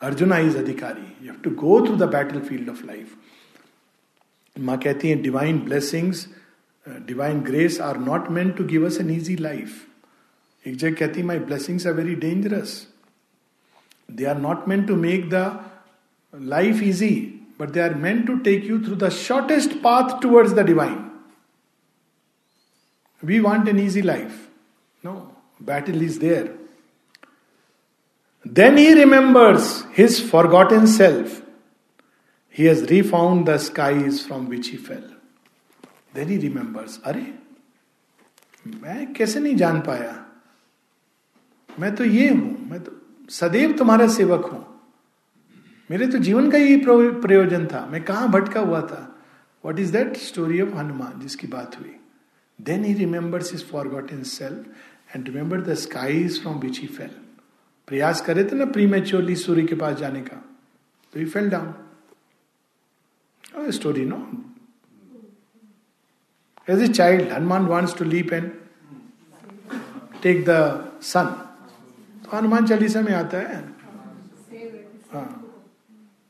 अर्जुना 0.00 0.38
इज़ 0.38 0.56
अधिकारी। 0.58 1.26
You 1.26 1.32
have 1.32 1.40
to 1.44 1.50
go 1.62 1.80
through 1.86 1.96
the 1.96 2.08
battlefield 2.40 2.68
of 2.70 2.84
life 2.86 3.14
माँ 4.56 4.78
कहती 4.78 5.08
है 5.08 5.14
divine 5.22 5.58
blessings 5.58 6.26
divine 7.06 7.40
grace 7.40 7.80
are 7.80 7.98
not 7.98 8.30
meant 8.30 8.56
to 8.56 8.64
give 8.64 8.86
us 8.86 9.00
an 9.00 9.10
easy 9.10 9.36
life 9.36 9.86
एक 10.65 10.75
जगह 10.75 10.95
कहती 10.99 11.23
my 11.23 11.39
blessings 11.51 11.87
are 11.87 11.93
very 11.93 12.15
dangerous 12.25 12.75
they 14.11 14.25
are 14.25 14.37
not 14.41 14.67
meant 14.67 14.87
to 14.87 14.95
make 15.05 15.29
the 15.33 15.45
life 16.33 16.81
easy 16.83 17.15
but 17.59 17.69
they 17.69 17.79
are 17.79 17.95
meant 18.07 18.25
to 18.27 18.35
take 18.49 18.65
you 18.69 18.79
through 18.83 18.95
the 19.05 19.09
shortest 19.19 19.77
path 19.83 20.19
towards 20.21 20.53
the 20.53 20.65
divine 20.65 20.99
we 23.23 23.39
want 23.39 23.69
an 23.69 23.79
easy 23.79 24.01
life 24.01 24.47
no 25.03 25.13
battle 25.63 26.03
is 26.03 26.17
there 26.17 26.53
Then 28.45 28.77
he 28.77 28.93
remembers 28.93 29.83
his 29.93 30.19
forgotten 30.19 30.85
self. 30.85 31.41
He 32.49 32.65
has 32.65 32.83
refound 32.83 33.47
the 33.47 33.57
skies 33.57 34.23
from 34.23 34.47
which 34.49 34.67
he 34.67 34.77
fell. 34.77 35.03
Then 36.13 36.27
he 36.27 36.37
remembers, 36.37 36.99
अरे 37.03 37.25
मैं 38.65 39.13
कैसे 39.13 39.39
नहीं 39.39 39.55
जान 39.55 39.79
पाया 39.81 40.13
मैं 41.78 41.94
तो 41.96 42.04
ये 42.04 42.28
हूँ, 42.28 42.68
मैं 42.70 42.80
तो 42.80 42.92
सदैव 43.30 43.72
तुम्हारा 43.78 44.06
सेवक 44.08 44.44
हूँ। 44.44 44.66
मेरे 45.90 46.06
तो 46.06 46.18
जीवन 46.18 46.50
का 46.50 46.58
यही 46.58 46.76
प्रयोजन 46.86 47.66
था। 47.66 47.86
मैं 47.86 48.02
कहाँ 48.04 48.28
भटका 48.30 48.60
हुआ 48.60 48.80
था? 48.82 49.06
What 49.64 49.78
is 49.80 49.92
that 49.92 50.16
story 50.16 50.60
of 50.60 50.74
Hanuman 50.76 51.20
जिसकी 51.20 51.46
बात 51.46 51.78
हुई? 51.80 51.94
Then 52.58 52.84
he 52.84 52.92
remembers 52.94 53.52
his 53.54 53.64
forgotten 54.12 54.22
self 54.24 54.66
and 55.16 55.28
remember 55.28 55.60
the 55.62 55.74
skies 55.76 56.40
from 56.42 56.58
which 56.60 56.78
he 56.80 56.86
fell 56.88 57.10
प्रयास 57.88 58.20
करे 58.20 58.44
थे 58.44 58.56
ना 58.56 58.64
प्रीमेच्योरली 58.72 59.36
सूर्य 59.36 59.62
के 59.66 59.74
पास 59.74 59.96
जाने 59.98 60.20
का। 60.20 60.36
तो 61.12 61.18
he 61.20 61.24
fell 61.26 61.48
down 61.50 61.74
story 63.72 64.04
no 64.04 64.18
as 66.68 66.82
a 66.82 66.88
child 66.88 67.32
Hanuman 67.32 67.66
wants 67.66 67.96
to 67.98 68.04
leap 68.04 68.32
and 68.32 68.50
take 70.22 70.44
the 70.48 70.50
sun 71.02 71.26
Hanuman 72.32 72.66
Chalisa 72.66 73.00
में 73.00 73.12
आता 73.14 73.38
है। 73.38 73.58
हाँ। 75.12 75.28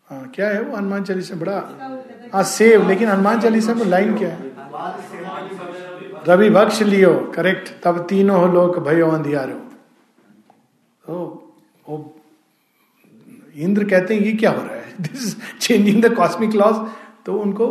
हाँ 0.09 0.29
क्या 0.35 0.49
है 0.49 0.63
वो? 0.63 0.77
हनुमान 0.77 1.05
चालीसा 1.05 1.35
बड़ा 1.37 1.59
हाँ 2.33 2.43
सेव, 2.45 2.89
लेकिन 2.89 3.09
हनुमान 3.09 3.41
चालीसा 3.41 3.75
में 3.75 3.85
लाइन 3.87 4.17
क्या 4.19 4.29
है? 4.29 4.51
रवि 6.29 6.51
भक्ष 6.51 6.81
लियो 6.83 7.15
करेक्ट 7.35 7.69
तब 7.85 8.07
तीनों 8.09 8.41
हो 8.41 8.47
लोग 8.53 8.79
भयो 8.85 9.11
अंधियारो। 9.11 9.55
तो 11.05 11.15
वो 11.89 12.17
इंद्र 13.57 13.85
कहते 13.85 14.15
हैं, 14.15 14.23
ये 14.23 14.33
क्या 14.33 14.51
हो 14.51 14.63
रहा 14.63 14.75
है? 14.75 14.95
This 15.01 15.37
changing 15.59 16.03
the 16.05 16.15
cosmic 16.17 16.55
laws 16.55 16.89
तो 17.27 17.39
उनको 17.39 17.67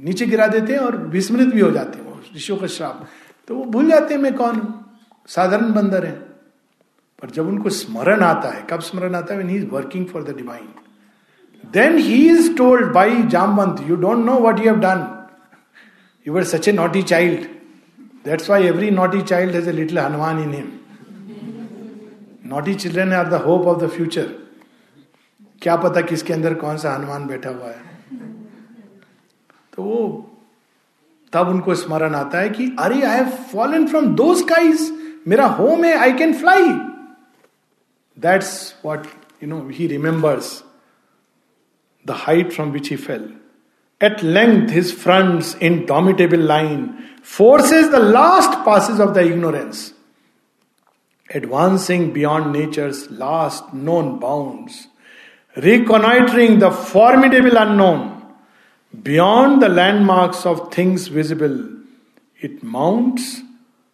नीचे 0.00 0.26
गिरा 0.26 0.46
देते 0.46 0.72
हैं 0.72 0.80
और 0.80 0.96
विस्मृत 1.08 1.54
भी 1.54 1.60
हो 1.60 1.70
जाते 1.70 1.98
हैं 1.98 2.06
ऋषियों 2.36 2.58
का 2.58 2.66
श्राप। 2.66 3.06
तो 3.48 3.54
वो 3.54 3.64
भूल 3.64 3.90
जाते 3.90 4.14
हैं, 4.14 4.20
मैं 4.22 4.34
कौन? 4.34 4.62
साधारण 5.28 5.72
बंदर 5.72 6.06
है। 6.06 6.27
पर 7.22 7.30
जब 7.30 7.48
उनको 7.48 7.70
स्मरण 7.70 8.20
आता 8.22 8.48
है, 8.48 8.66
कब 8.70 8.80
स्मरण 8.80 9.14
आता 9.14 9.34
है? 9.34 9.48
He 9.48 9.56
is 9.56 9.66
working 9.66 10.06
for 10.06 10.22
the 10.22 10.36
divine 10.36 10.68
then 11.72 11.98
he 11.98 12.28
is 12.30 12.56
told 12.56 12.92
by 12.92 13.22
Jamvant 13.22 13.80
you 13.88 13.96
don't 13.96 14.24
know 14.26 14.38
what 14.40 14.58
you 14.58 14.64
have 14.64 14.80
done 14.80 15.06
you 16.26 16.34
were 16.34 16.44
such 16.44 16.68
a 16.68 16.72
naughty 16.72 17.02
child 17.02 17.46
that's 18.24 18.50
why 18.50 18.66
every 18.66 18.90
naughty 18.90 19.22
child 19.22 19.54
has 19.54 19.68
a 19.68 19.72
little 19.72 19.98
Hanuman 19.98 20.42
in 20.42 20.52
him 20.54 20.72
naughty 22.46 22.74
children 22.74 23.12
are 23.12 23.28
the 23.28 23.42
hope 23.42 23.66
of 23.66 23.84
the 23.84 23.88
future 23.88 24.28
क्या 25.62 25.76
पता 25.76 26.00
किसके 26.00 26.32
अंदर 26.32 26.54
कौन 26.54 26.76
सा 26.76 26.94
हनुमान 26.94 27.26
बैठा 27.26 27.50
हुआ 27.50 27.68
है? 27.68 27.82
तो 29.76 29.82
वो 29.82 30.24
तब 31.32 31.48
उनको 31.48 31.74
स्मरण 31.74 32.14
आता 32.14 32.38
है 32.38 32.50
कि, 32.50 32.76
अरे 32.78 33.02
I 33.02 33.16
have 33.16 33.28
fallen 33.52 33.86
from 33.86 34.06
the 34.14 34.34
skies 34.34 34.92
मेरा 35.28 35.46
होम 35.46 35.84
है 35.84 35.96
I 35.98 36.12
can 36.12 36.32
fly 36.32 36.68
That's 38.18 38.72
what, 38.82 39.06
you 39.40 39.46
know, 39.46 39.68
he 39.68 39.86
remembers 39.86 40.64
the 42.04 42.14
height 42.14 42.52
from 42.52 42.72
which 42.72 42.88
he 42.88 42.96
fell. 42.96 43.28
At 44.00 44.22
length, 44.24 44.70
his 44.72 44.90
front's 44.90 45.54
indomitable 45.54 46.38
line 46.38 46.98
forces 47.22 47.90
the 47.90 48.00
last 48.00 48.64
passes 48.64 48.98
of 48.98 49.14
the 49.14 49.24
ignorance, 49.24 49.92
advancing 51.30 52.12
beyond 52.12 52.52
nature's 52.52 53.08
last 53.10 53.72
known 53.72 54.18
bounds, 54.18 54.88
reconnoitering 55.56 56.58
the 56.58 56.72
formidable 56.72 57.56
unknown, 57.56 58.22
beyond 59.02 59.62
the 59.62 59.68
landmarks 59.68 60.44
of 60.44 60.72
things 60.72 61.06
visible, 61.06 61.68
it 62.40 62.62
mounts 62.64 63.42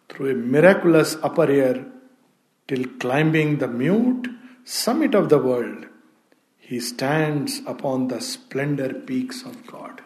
through 0.09 0.31
a 0.31 0.35
miraculous 0.35 1.15
upper 1.21 1.49
air 1.51 1.85
till 2.67 2.85
climbing 2.99 3.57
the 3.59 3.67
mute 3.67 4.27
summit 4.63 5.13
of 5.15 5.29
the 5.29 5.37
world, 5.37 5.85
he 6.59 6.79
stands 6.79 7.61
upon 7.67 8.07
the 8.07 8.19
splendor 8.21 8.93
peaks 9.07 9.43
of 9.43 9.55
God. 9.67 10.01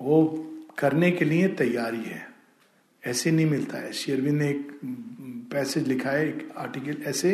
वो 0.00 0.18
करने 0.78 1.10
के 1.10 1.24
लिए 1.24 1.48
तैयारी 1.60 2.02
है। 2.02 2.28
ऐसे 3.06 3.30
नहीं 3.30 3.46
मिलता 3.46 3.78
है। 3.78 3.92
शेरविन 3.92 4.36
ने 4.36 4.48
एक 4.48 4.70
पैसेज 5.52 5.88
लिखा 5.88 6.10
है 6.10 6.26
एक 6.28 6.48
आर्टिकल 6.58 6.96
ऐसे 7.10 7.32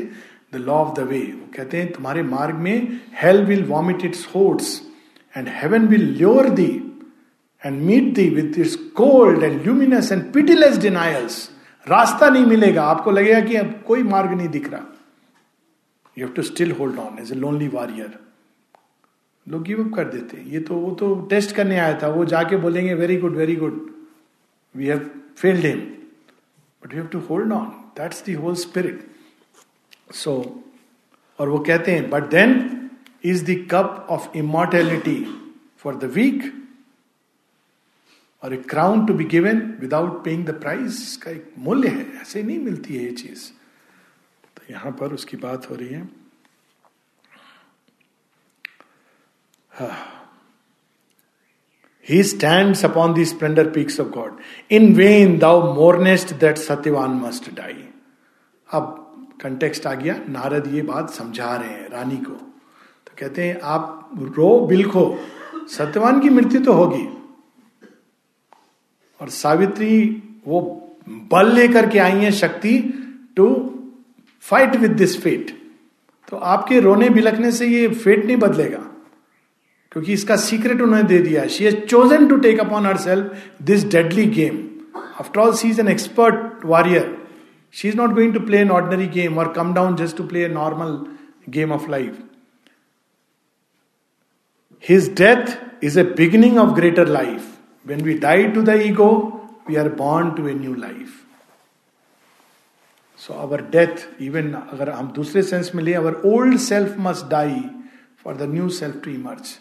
the 0.53 0.57
law 0.57 0.75
of 0.75 0.95
the 1.01 1.07
way 1.09 1.21
वो 1.21 1.47
कहते 1.57 1.77
हैं 1.77 1.93
तुम्हारे 1.93 2.23
मार्ग 2.23 2.55
में 2.67 3.01
hell 3.23 3.45
will 3.47 3.65
vomit 3.65 4.05
its 4.05 4.27
hordes 4.35 4.81
and 5.37 5.49
heaven 5.63 5.87
will 5.89 6.07
lure 6.17 6.49
thee 6.51 6.71
and 7.67 7.81
meet 7.83 8.13
thee 8.15 8.29
with 8.31 8.59
its 8.59 8.77
cold 9.03 9.43
and 9.43 9.63
luminous 9.63 10.13
and 10.13 10.33
pitiless 10.33 10.79
denials 10.79 11.49
रास्ता 11.87 12.29
नहीं 12.29 12.45
मिलेगा। 12.47 12.83
आपको 12.85 13.11
लगेगा 13.11 13.41
कि 13.41 13.57
अब 13.57 13.73
कोई 13.87 14.03
मार्ग 14.03 14.33
नहीं 14.33 14.49
दिख 14.49 14.69
रहा। 14.71 14.87
You 16.17 16.27
have 16.27 16.35
to 16.35 16.43
still 16.43 16.73
hold 16.73 16.99
on 16.99 17.19
as 17.19 17.33
a 17.33 17.35
lonely 17.35 17.69
warrior 17.69 18.19
लोग 19.47 19.63
गिव 19.63 19.85
अप 19.85 19.93
कर 19.95 20.09
देते 20.09 20.43
ये 20.51 20.61
तो 20.61 20.75
वो 20.75 20.91
तो 20.95 21.15
टेस्ट 21.31 21.55
करने 21.57 21.79
आया 21.79 21.99
था। 22.03 22.09
वो 22.09 22.25
जाके 22.25 22.57
बोलेंगे 22.57 22.95
very 22.95 23.17
good 23.17 23.37
very 23.37 23.57
good 23.57 23.81
we 24.75 24.87
have 24.87 25.11
failed 25.37 25.67
him 25.67 25.81
but 25.81 26.95
you 26.95 27.01
have 27.01 27.09
to 27.09 27.19
hold 27.29 27.53
on 27.53 27.67
that's 27.99 28.25
the 28.25 28.33
whole 28.35 28.55
spirit 28.55 29.07
so 30.15 30.35
और 31.39 31.49
वो 31.49 31.59
कहते 31.59 31.93
हैं 31.93 32.09
but 32.11 32.31
then 32.31 32.91
is 33.25 33.45
the 33.45 33.57
cup 33.71 34.07
of 34.11 34.37
immortality 34.39 35.19
for 35.79 35.97
the 35.97 36.05
weak 36.15 36.53
और 38.47 38.55
a 38.55 38.57
crown 38.71 39.05
to 39.07 39.15
be 39.15 39.25
given 39.25 39.61
without 39.81 40.23
paying 40.25 40.45
the 40.47 40.51
price 40.61 41.17
का 41.23 41.31
एक 41.31 41.53
मूल्य 41.59 41.89
है, 41.89 42.07
ऐसे 42.21 42.43
नहीं 42.43 42.59
मिलती 42.59 42.97
है 42.97 43.05
ये 43.05 43.11
चीज़। 43.13 43.49
तो 44.57 44.63
यहाँ 44.71 44.93
पर 45.01 45.13
उसकी 45.15 45.37
बात 45.37 45.71
हो 45.71 45.75
रही 45.75 45.89
है। 45.89 46.09
He 52.07 52.19
stands 52.23 52.85
upon 52.85 53.15
the 53.15 53.25
splendor 53.25 53.65
peaks 53.73 53.99
of 53.99 54.13
God. 54.13 54.39
In 54.71 54.95
vain 54.95 55.39
thou 55.41 55.57
mournest 55.75 56.39
that 56.39 56.63
Satyavan 56.63 57.19
must 57.25 57.51
die. 57.57 57.83
अब 58.69 59.03
कंटेक्स्ट 59.43 59.87
आ 59.87 59.95
गया, 59.95 60.15
नारद 60.29 60.67
ये 60.75 60.83
बात 60.83 61.11
समझा 61.11 61.55
रहे 61.57 61.69
हैं, 61.69 61.89
रानी 61.89 62.17
को। 62.17 62.33
तो 62.33 63.13
कहते 63.19 63.49
हैं, 63.49 63.61
आप 63.63 64.11
रो 64.37 64.49
बिलखो 64.67 65.05
सत्यवान 65.69 66.21
की 66.21 66.31
मृत्यु 66.31 66.61
तो 66.65 66.73
होगी। 66.73 67.07
और 69.21 69.29
सावित्री 69.31 69.99
वो 70.47 70.61
बल 71.33 71.53
लेकर 71.55 71.89
के 71.91 71.99
आई 71.99 72.19
है 72.19 72.31
शक्ति 72.33 72.79
to 73.37 73.49
fight 74.45 74.77
with 74.77 74.91
this 74.97 75.21
fate 75.23 75.51
तो 76.29 76.37
आपके 76.37 76.81
रोने 76.81 77.09
बिलखने 77.11 77.51
से 77.53 77.67
ये 77.67 77.89
फेट 77.89 78.25
नहीं 78.25 78.37
बदलेगा, 78.37 78.79
क्योंकि 79.93 80.13
इसका 80.13 80.37
सीक्रेट 80.37 80.81
उन्होंने 80.81 81.09
दे 81.09 81.19
दिया 81.19 81.47
she 81.47 81.65
has 81.65 81.77
chosen 81.85 82.27
to 82.29 82.37
take 82.37 82.61
upon 82.61 82.87
herself 82.97 83.37
this 83.63 83.85
deadly 83.91 84.25
game 84.31 84.59
after 85.21 85.41
all 85.41 85.53
she 85.55 85.69
is 85.71 85.81
an 85.81 85.89
expert 85.89 86.65
warrior 86.67 87.17
she 87.75 87.89
is 87.89 87.97
not 87.97 88.15
going 88.15 88.35
to 88.35 88.41
play 88.41 88.59
an 88.59 88.71
ordinary 88.71 89.07
game 89.15 89.39
और 89.39 89.53
come 89.53 89.73
down 89.75 89.97
just 89.97 90.17
to 90.17 90.25
play 90.25 90.45
a 90.45 90.49
normal 90.49 90.99
game 91.51 91.73
of 91.73 91.91
life 91.91 92.19
his 94.85 95.13
death 95.21 95.59
is 95.85 96.01
a 96.01 96.03
beginning 96.17 96.59
of 96.59 96.75
greater 96.77 97.09
life 97.09 97.56
when 97.87 98.03
we 98.03 98.15
die 98.19 98.49
to 98.49 98.63
the 98.63 98.69
ego 98.69 99.13
we 99.69 99.77
are 99.77 99.89
born 99.89 100.31
to 100.31 100.49
a 100.49 100.55
new 100.55 100.75
life 100.75 101.09
so 103.17 103.35
our 103.35 103.63
death 103.63 104.23
even 104.23 104.53
अगर 104.53 104.91
हम 104.91 105.13
दूसरे 105.13 105.43
sense 105.43 105.75
में 105.75 105.83
ले 105.85 105.95
our 105.95 106.21
old 106.27 106.59
self 106.59 106.95
must 106.99 107.31
die 107.31 107.65
for 108.25 108.37
the 108.37 108.43
new 108.43 108.69
self 108.69 109.01
to 109.05 109.11
emerge 109.11 109.59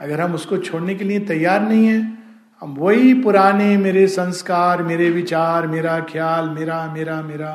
अगर 0.00 0.20
हम 0.20 0.34
उसको 0.34 0.56
छोड़ने 0.58 0.94
के 0.94 1.04
लिए 1.04 1.20
तैयार 1.20 1.60
नहीं 1.62 1.86
है, 1.86 2.18
हम 2.60 2.74
वही 2.74 3.14
पुराने 3.14 3.76
मेरे 3.76 4.06
संस्कार, 4.06 4.82
मेरे 4.82 5.10
विचार, 5.10 5.66
मेरा 5.66 5.98
ख्याल, 6.00 6.48
मेरा 6.48 6.92
मेरा 6.94 7.20
मेरा 7.22 7.50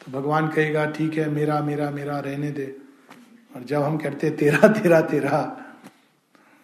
तो 0.00 0.12
भगवान 0.12 0.48
कहेगा, 0.48 0.84
ठीक 0.86 1.14
है, 1.14 1.28
मेरा 1.30 1.60
मेरा 1.60 1.90
मेरा, 1.90 2.18
रहने 2.18 2.50
दे। 2.50 2.76
और 3.56 3.62
जब 3.62 3.82
हम 3.82 3.96
कहते 3.96 4.30
तेरा 4.30 4.68
तेरा 4.68 5.00
तेरा, 5.00 5.38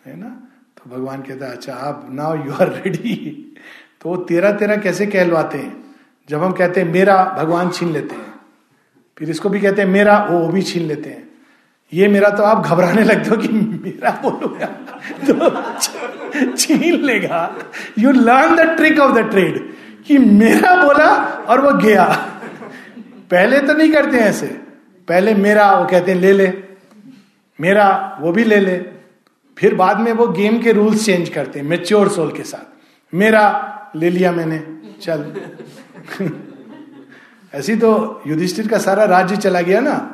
है 0.06 0.16
ना? 0.16 0.45
भगवान 0.92 1.22
कहता 1.22 1.46
है 1.46 1.52
अच्छा 1.52 1.72
आप 1.72 2.08
नाउ 2.10 2.46
यू 2.46 2.52
आर 2.52 2.68
रेडी 2.68 3.42
तो 4.00 4.08
वो 4.08 4.16
तेरा 4.16 4.52
तेरा 4.52 4.76
कैसे 4.76 5.06
कहलवाते 5.06 5.58
हैं? 5.58 5.84
जब 6.28 6.42
हम 6.42 6.52
कहते 6.52 6.80
हैं, 6.80 6.92
मेरा 6.92 7.36
भगवान 7.38 7.70
छीन 7.70 7.92
लेते 7.92 8.14
हैं। 8.14 8.34
फिर 9.18 9.30
इसको 9.30 9.48
भी 9.48 9.60
कहते 9.60 9.82
हैं, 9.82 9.88
मेरा, 9.88 10.28
वो 10.30 10.48
भी 10.48 10.62
छीन 10.62 10.82
लेते 10.82 11.10
हैं। 11.10 11.28
ये 11.92 12.08
मेरा 12.08 12.30
तो 12.30 12.42
आप 12.42 12.66
घबराने 12.66 13.04
लगते 13.04 13.30
हो 13.30 13.36
कि 13.36 13.48
मेरा 13.48 14.10
बोलूँगा 14.10 14.66
तो 15.30 16.56
छीन 16.56 17.04
लेगा। 17.04 17.58
You 17.98 18.12
learn 18.12 18.56
the 18.56 18.60
trick 18.60 18.98
of 18.98 19.12
the 19.12 19.18
trade 19.18 19.74
कि 20.06 20.18
मेरा 20.18 20.84
बोला 20.84 21.10
और 21.48 21.60
वो 21.60 21.72
गया। 21.72 22.04
पहले 23.30 23.60
तो 23.60 23.72
नहीं 23.72 23.92
करते 23.92 24.16
ऐसे। 24.16 24.46
पहले 25.08 25.34
मेरा, 25.34 25.74
वो 25.74 25.86
कहते 25.86 26.12
हैं, 26.12 26.20
ले 26.20 26.32
ले। 26.32 26.52
मेरा, 27.60 28.18
वो 28.20 28.32
भी 28.32 28.44
ले 28.44 28.60
ले। 28.60 28.95
फिर 29.58 29.74
बाद 29.74 30.00
में 30.00 30.12
वो 30.12 30.28
गेम 30.28 30.62
के 30.62 30.72
रूल्स 30.72 31.06
चेंज 31.06 31.28
करते 31.28 31.58
हैं 31.58 31.66
मेच्योर 31.66 32.08
सोल 32.08 32.30
के 32.30 32.42
साथ। 32.42 32.76
मेरा 33.14 33.72
ले 33.96 34.10
लिया 34.10 34.32
मैंने, 34.32 34.62
चल। 35.02 35.32
ऐसी 37.54 37.76
तो 37.76 38.22
युधिष्ठिर 38.26 38.68
का 38.68 38.78
सारा 38.78 39.04
राज्य 39.04 39.36
चला 39.36 39.60
गया 39.60 39.80
ना। 39.80 40.12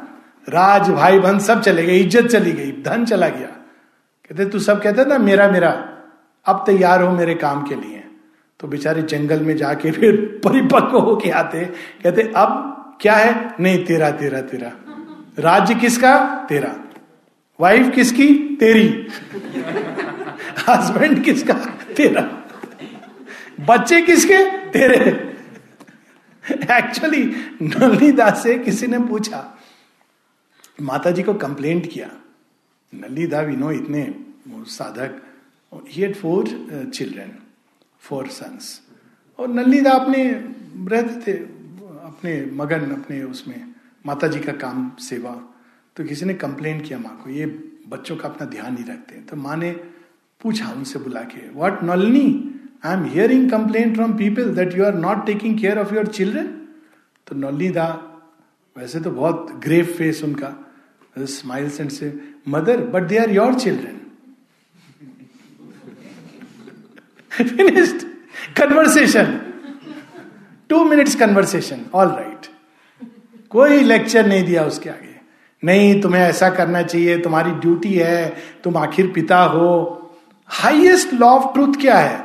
राज, 0.49 0.91
भाई 0.91 1.19
बहन 1.19 1.39
सब 1.39 1.61
चले 1.61 1.87
गए, 1.87 1.97
इज़्ज़त 1.97 2.27
चली 2.27 2.53
गई, 2.53 2.73
धन 2.73 3.05
चला 3.05 3.29
गया। 3.29 3.49
कहते, 4.29 4.45
तू 4.45 4.59
सब 4.59 4.83
कहते 4.83 5.05
ना, 5.05 5.19
मेरा 5.19 5.49
मेरा, 5.49 5.89
अब 6.47 6.65
तैयार 6.67 7.03
हो 7.03 7.11
मेरे 7.11 7.35
काम 7.35 7.63
के 7.63 7.75
लिए। 7.75 8.05
तो 8.61 8.69
बेचारे 8.69 9.03
जंगल 9.03 9.41
में 9.41 9.57
जाके 9.57 9.91
फिर 9.91 10.41
परिपक्व 10.45 10.99
होके 10.99 11.31
आते 11.31 11.65
कहते, 12.03 12.33
अब 12.37 12.69
क्या 13.01 13.15
है? 13.15 13.55
नहीं, 13.61 13.85
तेरा 13.85 14.11
तेरा 14.11 14.41
तेरा। 14.41 14.73
राज्य 15.39 15.75
किसका? 15.75 16.47
तेरा। 16.49 16.82
वाइफ 17.61 17.95
किसकी? 17.95 18.57
तेरी। 18.57 19.09
हस्बैंड 20.69 21.25
किसका? 21.25 21.55
तेरा। 21.97 22.23
बच्चे 23.61 24.03
किसके? 24.03 24.69
तेरे। 24.71 25.33
एक्चुअली 26.53 27.25
नलिदास 27.63 28.43
से 28.43 28.59
किसी 28.59 28.87
ने 28.87 28.99
पूछा। 28.99 29.59
माता 30.83 31.11
जी 31.11 31.23
को 31.23 31.35
कंप्लेंट 31.35 31.93
किया। 31.93 32.11
नलिदा 32.95 33.41
विनो 33.41 33.71
इतने 33.71 34.15
साधक। 34.49 35.23
He 35.89 36.13
four 36.13 36.45
children 36.95 37.33
four 38.01 38.27
sons 38.27 38.81
और 39.39 39.49
नलिदा 39.49 39.91
अपने 39.91 40.25
रहते 40.91 41.33
थे, 41.33 41.39
अपने 42.03 42.51
मगन, 42.53 42.81
अपने 42.91 43.23
उसमें। 43.23 43.73
माता 44.07 44.27
जी 44.27 44.41
का 44.41 44.53
काम, 44.53 44.93
सेवा। 44.99 45.52
तो 45.97 46.05
किसी 46.05 46.25
ने 46.27 46.35
कंप्लेन 46.35 46.81
किया 46.81 46.99
माँ 46.99 47.21
को, 47.25 47.31
ये 47.31 47.47
बच्चों 47.89 48.17
का 48.17 48.29
अपना 48.29 48.47
ध्यान 48.47 48.75
नहीं 48.75 48.85
रखते 48.85 49.21
तो 49.21 49.37
माँ 49.37 49.57
ने 49.57 49.71
पूछा 50.41 50.69
उनसे 50.69 50.99
बुला 50.99 51.21
के 51.25 51.49
what 51.55 51.83
Nolini? 51.85 52.29
I 52.85 52.95
am 52.95 53.05
hearing 53.05 53.51
complain 53.51 53.95
from 53.95 54.13
people 54.19 54.55
that 54.55 54.77
you 54.77 54.85
are 54.85 54.95
not 54.99 55.25
taking 55.27 55.59
care 55.61 55.79
of 55.79 55.95
your 55.95 56.07
children 56.09 56.47
तो 57.27 57.37
नॉली 57.37 57.69
दा, 57.69 57.89
वैसे 58.77 59.01
तो 59.01 59.11
बहुत 59.11 59.51
ग्रेव 59.65 59.95
फेस 59.99 60.23
उनका 60.25 60.55
smiles 61.19 61.81
and 61.81 61.91
says 61.91 62.13
mother 62.49 62.81
but 62.91 63.03
they 63.09 63.19
are 63.19 63.31
your 63.31 63.55
children 63.61 63.99
finished 67.31 68.03
conversation 68.57 69.39
two 70.71 70.85
minutes 70.85 71.15
conversation 71.17 71.85
all 71.95 72.09
right 72.09 72.47
कोई 73.51 73.81
lecture 73.83 74.27
नहीं 74.27 74.45
दिया 74.47 74.65
उसके 74.65 74.91
आगे। 74.91 75.12
नहीं, 75.65 76.01
तुम्हें 76.01 76.23
ऐसा 76.23 76.49
करना 76.51 76.83
चाहिए, 76.83 77.19
तुम्हारी 77.19 77.51
ड्यूटी 77.51 77.95
है, 77.95 78.35
तुम 78.65 78.77
आखिर 78.77 79.07
पिता 79.07 79.39
हो। 79.45 79.99
हाइएस्ट 80.51 81.13
लॉ 81.15 81.29
ऑफ़ 81.29 81.53
ट्रूथ 81.55 81.75
क्या 81.81 81.99
है? 81.99 82.21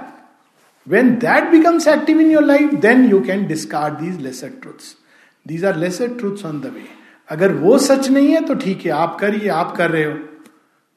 When 0.87 1.09
that 1.15 1.49
becomes 1.49 1.87
active 1.87 2.19
in 2.21 2.31
your 2.31 2.43
life 2.43 2.73
then 2.75 3.05
you 3.05 3.19
can 3.19 3.45
discard 3.47 3.93
these 3.93 4.21
lesser 4.21 4.49
truths 4.61 4.95
these 5.47 5.65
are 5.65 5.77
lesser 5.77 6.07
truths 6.09 6.45
on 6.45 6.59
the 6.59 6.71
way 6.75 6.83
अगर 7.29 7.51
वो 7.53 7.77
सच 7.77 8.09
नहीं 8.09 8.27
है 8.27 8.41
तो 8.41 8.55
ठीक 8.55 8.85
है, 8.85 8.91
आप 8.91 9.17
करिए, 9.19 9.49
आप 9.49 9.75
कर 9.77 9.91
रहे 9.91 10.03
हो। 10.03 10.13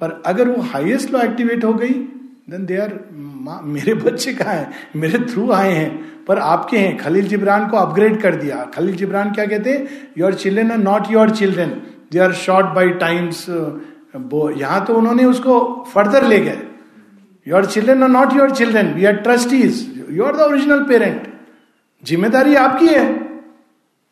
पर 0.01 0.23
अगर 0.27 0.49
वो 0.49 0.63
हाइएस्ट 0.63 1.13
लॉ 1.13 1.23
एक्टिवेट 1.23 1.65
हो 1.65 1.73
गई 1.75 1.91
देन 2.51 2.67
दे 2.67 2.77
आर 2.77 2.99
मेरे 3.65 3.95
बच्चे 3.95 4.33
कहा 4.33 4.53
है? 4.53 4.71
मेरे 4.97 5.19
थ्रू 5.33 5.51
आए 5.53 5.73
हैं। 5.73 6.25
पर 6.25 6.39
आपके 6.39 6.79
हैं। 6.79 6.97
खलील 6.99 7.29
जिब्रान 7.29 7.67
को 7.69 7.77
अपग्रेड 7.77 8.21
कर 8.23 8.35
दिया। 8.37 8.65
खलील 8.75 8.97
जिब्रान 8.97 9.33
क्या 9.33 9.47
कहते 9.47 9.73
हैं? 9.73 9.87
Your 10.19 10.35
children 10.35 10.71
are 10.71 10.79
not 10.79 11.11
your 11.11 11.31
children 11.31 11.71
they 12.11 12.19
are 12.19 12.33
short 12.37 12.67
by 12.75 12.91
times 13.01 13.47
यहाँ 14.59 14.85
तो 14.87 14.95
उन्होंने 14.95 15.25
उसको 15.25 15.59
फर्दर 15.93 16.27
ले 16.27 16.41
गए। 16.41 16.59
Your 17.47 17.67
children 17.67 18.03
are 18.03 18.09
not 18.09 18.33
your 18.37 18.51
children, 18.51 18.93
we 18.95 19.05
are 19.05 19.17
trustees, 19.19 19.87
you 20.11 20.25
are 20.25 20.37
the 20.37 20.41
original 20.43 20.83
parent. 20.85 21.29
ज़िम्मेदारी 22.05 22.55
आपकी 22.57 22.87
है, 22.89 23.05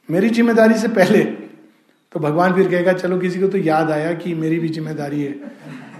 मेरी 0.09 0.29
ज़िम्मेदारी 0.31 0.75
से 0.79 0.89
पहले। 0.91 1.25
तो 2.13 2.21
भगवान 2.21 2.55
फिर 2.55 2.69
कहेगा, 2.69 2.93
चलो 2.93 3.19
किसी 3.19 3.41
को 3.41 3.49
तो 3.49 3.59
याद 3.59 3.91
आया 3.91 4.13
कि 4.15 4.35
मेरी 4.37 4.59
भी 4.59 4.69
ज़िम्मेदारी 4.69 5.23
है। 5.23 5.33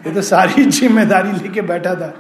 ये 0.07 0.13
तो 0.15 0.23
सारी 0.23 0.65
ज़िम्मेदारी 0.71 1.33
लेके 1.33 1.61
बैठा 1.65 1.95
था। 1.95 2.15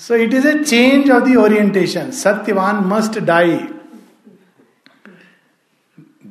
So 0.00 0.14
it 0.16 0.34
is 0.34 0.48
a 0.48 0.58
change 0.60 1.10
of 1.10 1.24
the 1.24 1.36
orientation 1.36 2.10
Satyavan 2.16 2.84
must 2.86 3.18
die 3.20 3.56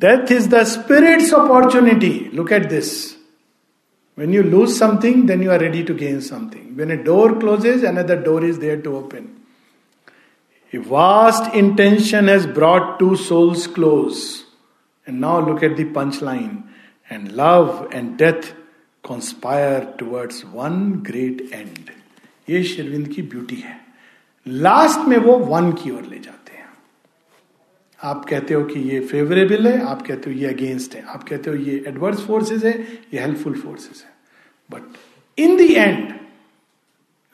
death 0.02 0.32
is 0.32 0.50
the 0.50 0.64
spirit's 0.76 1.34
opportunity 1.34 2.14
look 2.34 2.52
at 2.52 2.70
this 2.70 2.94
when 4.18 4.34
you 4.34 4.44
lose 4.44 4.70
something 4.78 5.28
then 5.28 5.44
you 5.44 5.52
are 5.52 5.60
ready 5.60 5.84
to 5.84 5.94
gain 5.96 6.20
something 6.30 6.78
when 6.78 6.92
a 6.92 6.96
door 7.12 7.38
closes 7.40 7.86
another 7.86 8.22
door 8.24 8.46
is 8.46 8.60
there 8.60 8.82
to 8.82 8.96
open 8.98 9.28
A 10.74 10.78
vast 10.80 11.54
intention 11.54 12.30
has 12.30 12.48
brought 12.48 12.98
two 12.98 13.18
souls 13.18 13.68
close. 13.68 14.46
And 15.08 15.20
now 15.20 15.46
look 15.46 15.64
at 15.64 15.76
the 15.76 15.84
punchline. 15.84 16.64
And 17.10 17.34
love 17.34 17.90
and 17.92 18.18
death 18.18 18.54
conspire 19.04 19.94
towards 19.98 20.46
one 20.46 21.04
great 21.04 21.42
end. 21.52 21.92
ये 22.50 22.64
शिरविंद 22.64 23.08
की 23.08 23.22
beauty 23.22 23.56
है 23.56 23.80
last 24.46 25.08
में 25.08 25.18
वो 25.18 25.38
वन 25.40 25.72
की 25.82 25.92
ओर 25.92 26.04
ले 26.04 26.20
जाते 26.20 26.30
हैं 26.30 26.41
आप 28.04 28.26
कहते 28.30 28.54
हो 28.54 28.64
कि 28.64 28.80
ये 28.80 29.00
फेवरेबल 29.08 29.68
है, 29.68 29.82
आप 29.82 30.02
कहते 30.02 30.30
हो 30.30 30.38
ये 30.38 30.48
अगेंस्ट 30.48 30.96
है, 30.96 31.04
आप 31.04 31.24
कहते 31.24 31.50
हो 31.50 31.56
ये 31.56 31.84
एडवर्स 31.88 32.26
फोर्सेस 32.28 32.64
है, 32.64 32.80
ये 33.14 33.20
हेल्पफुल 33.20 33.54
फोर्सेस 33.54 34.04
है. 34.04 34.12
But 34.70 35.40
in 35.40 35.58
the 35.58 35.62
end 35.62 36.14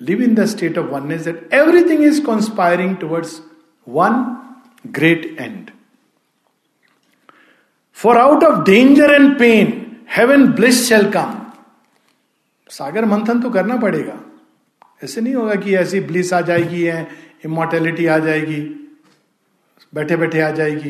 live 0.01 0.21
in 0.21 0.35
the 0.35 0.45
state 0.45 0.77
of 0.77 0.85
oneness 0.85 1.21
that 1.21 1.49
everything 1.53 2.03
is 2.03 2.21
conspiring 2.25 2.95
towards 2.97 3.41
one 3.87 4.23
great 4.87 5.25
end 5.39 5.69
for 7.97 8.17
out 8.17 8.43
of 8.43 8.63
danger 8.65 9.13
and 9.13 9.37
pain 9.39 9.85
heaven 10.15 10.45
bliss 10.53 10.87
shall 10.89 11.09
come 11.11 11.43
सागर 12.69 13.05
मंथन 13.05 13.41
तो 13.41 13.49
करना 13.49 13.75
पड़ेगा। 13.77 14.19
ऐसे 15.03 15.21
नहीं 15.21 15.35
होगा 15.35 15.55
कि 15.55 15.75
ऐसी 15.75 15.99
ब्लिस 15.99 16.33
आ 16.33 16.41
जाएगी 16.41 16.83
है 16.83 17.07
इमोर्टेलिटी 17.45 18.05
आ 18.05 18.17
जाएगी। 18.19 18.59
बैठे 19.93 20.15
बैठे 20.15 20.41
आ 20.41 20.49
जाएगी। 20.51 20.89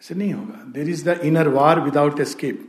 ऐसे 0.00 0.14
नहीं 0.14 0.32
होगा। 0.32 0.62
There 0.72 0.88
is 0.88 1.08
the 1.08 1.20
inner 1.24 1.48
war 1.48 1.80
without 1.80 2.20
escape 2.20 2.62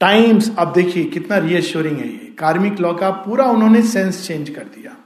times 0.00 0.50
अब 0.58 0.72
देखिए, 0.72 1.04
कितना 1.04 1.36
रियश्योरिंग 1.38 1.96
है 1.98 2.08
ये। 2.08 2.34
कार्मिक 2.38 2.80
लॉ 2.80 2.92
का 2.94 3.10
पूरा 3.10 3.44
उन्होंने 3.46 3.82
सेंस 3.84 4.26
चेंज 4.26 4.50
कर 4.50 4.64
दिया। 4.66 4.96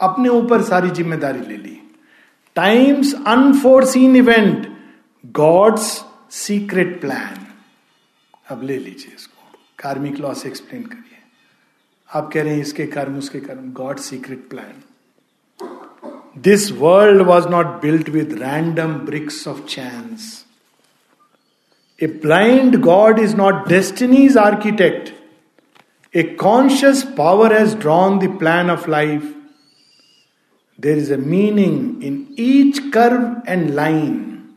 अपने 0.00 0.28
ऊपर 0.28 0.62
सारी 0.62 0.90
ज़िम्मेदारी 0.90 1.40
ले 1.40 1.56
ली। 1.56 1.76
Times 2.56 3.14
unforeseen 3.26 4.16
event 4.16 4.66
God's 5.24 5.92
secret 6.30 7.00
plan 7.00 7.46
अब 8.50 8.62
ले 8.62 8.78
लीजिए 8.78 9.14
इसको। 9.14 9.58
कार्मिक 9.78 10.18
लॉ 10.20 10.32
से 10.34 10.48
एक्सप्लेन 10.48 10.82
करिए। 10.82 11.18
आप 12.08 12.30
कह 12.32 12.42
रहे 12.42 12.54
हैं 12.54 12.60
इसके 12.60 12.86
कर्म, 12.86 13.18
उसके 13.18 13.40
कर्म 13.40 13.70
God 13.72 13.98
secret 13.98 14.48
plan 14.50 14.82
This 16.47 16.71
world 16.79 17.21
was 17.27 17.47
not 17.51 17.81
built 17.81 18.09
with 18.09 18.33
random 18.41 18.93
bricks 19.05 19.47
of 19.47 19.65
chance 19.69 20.33
A 21.99 22.07
blind 22.07 22.83
God 22.83 23.19
is 23.19 23.35
not 23.35 23.69
destiny's 23.69 24.35
architect. 24.35 25.13
A 26.13 26.35
conscious 26.35 27.05
power 27.05 27.47
has 27.49 27.73
drawn 27.73 28.19
the 28.19 28.27
plan 28.27 28.69
of 28.69 28.87
life. 28.89 29.23
There 30.79 30.97
is 30.97 31.09
a 31.09 31.17
meaning 31.17 32.01
in 32.01 32.33
each 32.35 32.91
curve 32.91 33.43
and 33.47 33.75
line. 33.75 34.53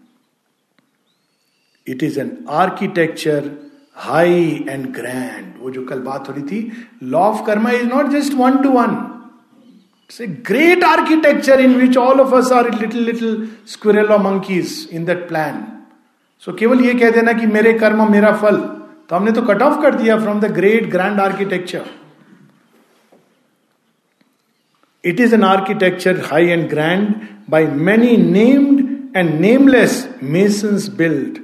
It 1.87 2.03
is 2.03 2.17
an 2.17 2.45
architecture 2.49 3.57
high 3.93 4.65
and 4.67 4.93
grand. 4.93 5.59
वो 5.61 5.71
जो 5.71 5.85
कल 5.85 6.01
बात 6.01 6.29
हो 6.29 6.35
रही 6.35 6.43
थी 6.43 6.61
law 7.03 7.21
of 7.21 7.47
karma 7.47 7.71
is 7.71 7.85
not 7.89 8.07
just 8.11 8.35
one 8.35 8.63
to 8.63 8.71
one 8.73 8.97
a 10.10 10.28
great 10.48 10.84
architecture 10.84 11.60
in 11.60 11.76
which 11.76 11.98
all 11.98 12.20
of 12.20 12.36
us 12.36 12.52
are 12.52 12.70
little 12.80 13.04
little 13.06 13.48
squirrel 13.68 14.12
और 14.14 14.22
monkeys 14.22 14.78
in 14.94 15.06
that 15.06 15.28
plan 15.28 15.64
so 16.44 16.52
so, 16.52 16.58
केवल 16.60 16.82
ये 16.86 16.94
कह 16.94 17.12
देना 17.12 17.34
कि 17.34 17.46
मेरे 17.48 17.74
कर्म 17.80 18.12
मेरा 18.12 18.32
फल 18.38 18.58
तो 19.10 19.16
हमने 19.16 19.32
तो 19.32 19.42
कट 19.44 19.62
ऑफ़ 19.62 19.82
कर 19.82 19.96
दिया 19.96 20.18
from 20.20 20.40
the 20.40 20.52
great 20.54 20.90
grand 20.92 21.20
architecture 21.20 21.86
it 25.04 25.20
is 25.20 25.36
an 25.36 25.44
architecture 25.44 26.20
high 26.26 26.48
and 26.48 26.70
grand 26.70 27.14
by 27.50 27.66
many 27.88 28.16
named 28.18 29.18
and 29.18 29.40
nameless 29.40 29.98
masons 30.36 30.88
build 30.98 31.38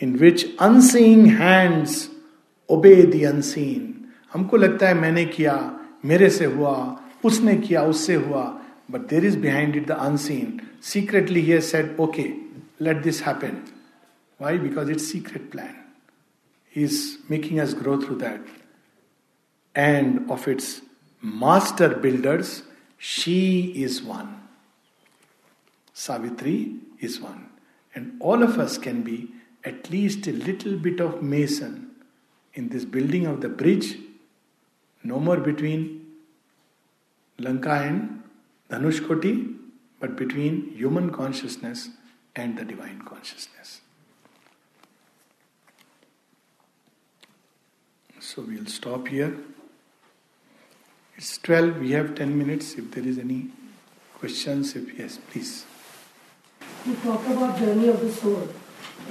in 0.00 0.14
which 0.16 0.46
unseeing 0.60 1.26
hands 1.40 2.08
obey 2.70 2.94
the 3.06 3.22
unseen 3.24 3.94
हमको 4.34 4.56
लगता 4.56 4.88
है 4.88 4.94
मैंने 4.94 5.24
किया 5.26 5.58
मेरे 6.04 6.30
से 6.30 6.44
हुआ 6.46 6.74
उसने 7.24 7.56
किया 7.56 7.82
उससे 7.82 8.14
हुआ। 8.14 8.44
But 8.90 9.06
there 9.08 9.24
is 9.24 9.38
behind 9.38 9.76
it 9.76 9.86
the 9.86 9.90
unseen 9.90 10.60
secretly 10.92 11.40
he 11.40 11.60
said 11.60 11.98
okay 12.00 12.22
let 12.82 13.02
this 13.02 13.22
happen 13.22 13.62
why 14.40 14.58
because 14.58 14.90
its 14.90 15.10
secret 15.12 15.50
plan 15.50 15.74
is 16.82 17.00
making 17.30 17.60
us 17.60 17.74
grow 17.80 17.96
through 18.02 18.14
that 18.16 18.46
and 19.74 20.30
of 20.30 20.48
its 20.50 20.80
master 21.22 21.98
builders 22.00 22.62
she 23.14 23.58
is 23.84 24.02
one 24.02 24.34
Savitri 25.94 26.54
is 27.02 27.20
one 27.22 27.44
and 27.96 28.12
all 28.22 28.44
of 28.44 28.60
us 28.60 28.78
can 28.84 29.02
be 29.02 29.26
at 29.64 29.90
least 29.90 30.26
a 30.26 30.32
little 30.32 30.76
bit 30.78 31.00
of 31.00 31.22
mason 31.22 31.90
in 32.54 32.68
this 32.68 32.84
building 32.84 33.26
of 33.26 33.40
the 33.40 33.48
bridge, 33.48 33.98
no 35.04 35.20
more 35.20 35.36
between 35.36 35.97
Lanka 37.39 37.71
and 37.71 38.23
Dhanushkoti, 38.69 39.55
but 39.99 40.15
between 40.15 40.73
human 40.75 41.11
consciousness 41.11 41.89
and 42.35 42.57
the 42.57 42.65
divine 42.65 43.01
consciousness. 43.01 43.81
So 48.19 48.41
we'll 48.41 48.65
stop 48.65 49.07
here. 49.07 49.37
It's 51.17 51.37
12, 51.37 51.77
we 51.77 51.91
have 51.91 52.15
10 52.15 52.37
minutes. 52.37 52.73
If 52.73 52.91
there 52.91 53.05
is 53.05 53.19
any 53.19 53.49
questions, 54.15 54.75
if 54.75 54.97
yes, 54.97 55.19
please. 55.29 55.65
You 56.85 56.95
talk 56.95 57.25
about 57.27 57.59
journey 57.59 57.89
of 57.89 57.99
the 58.01 58.11
soul. 58.11 58.49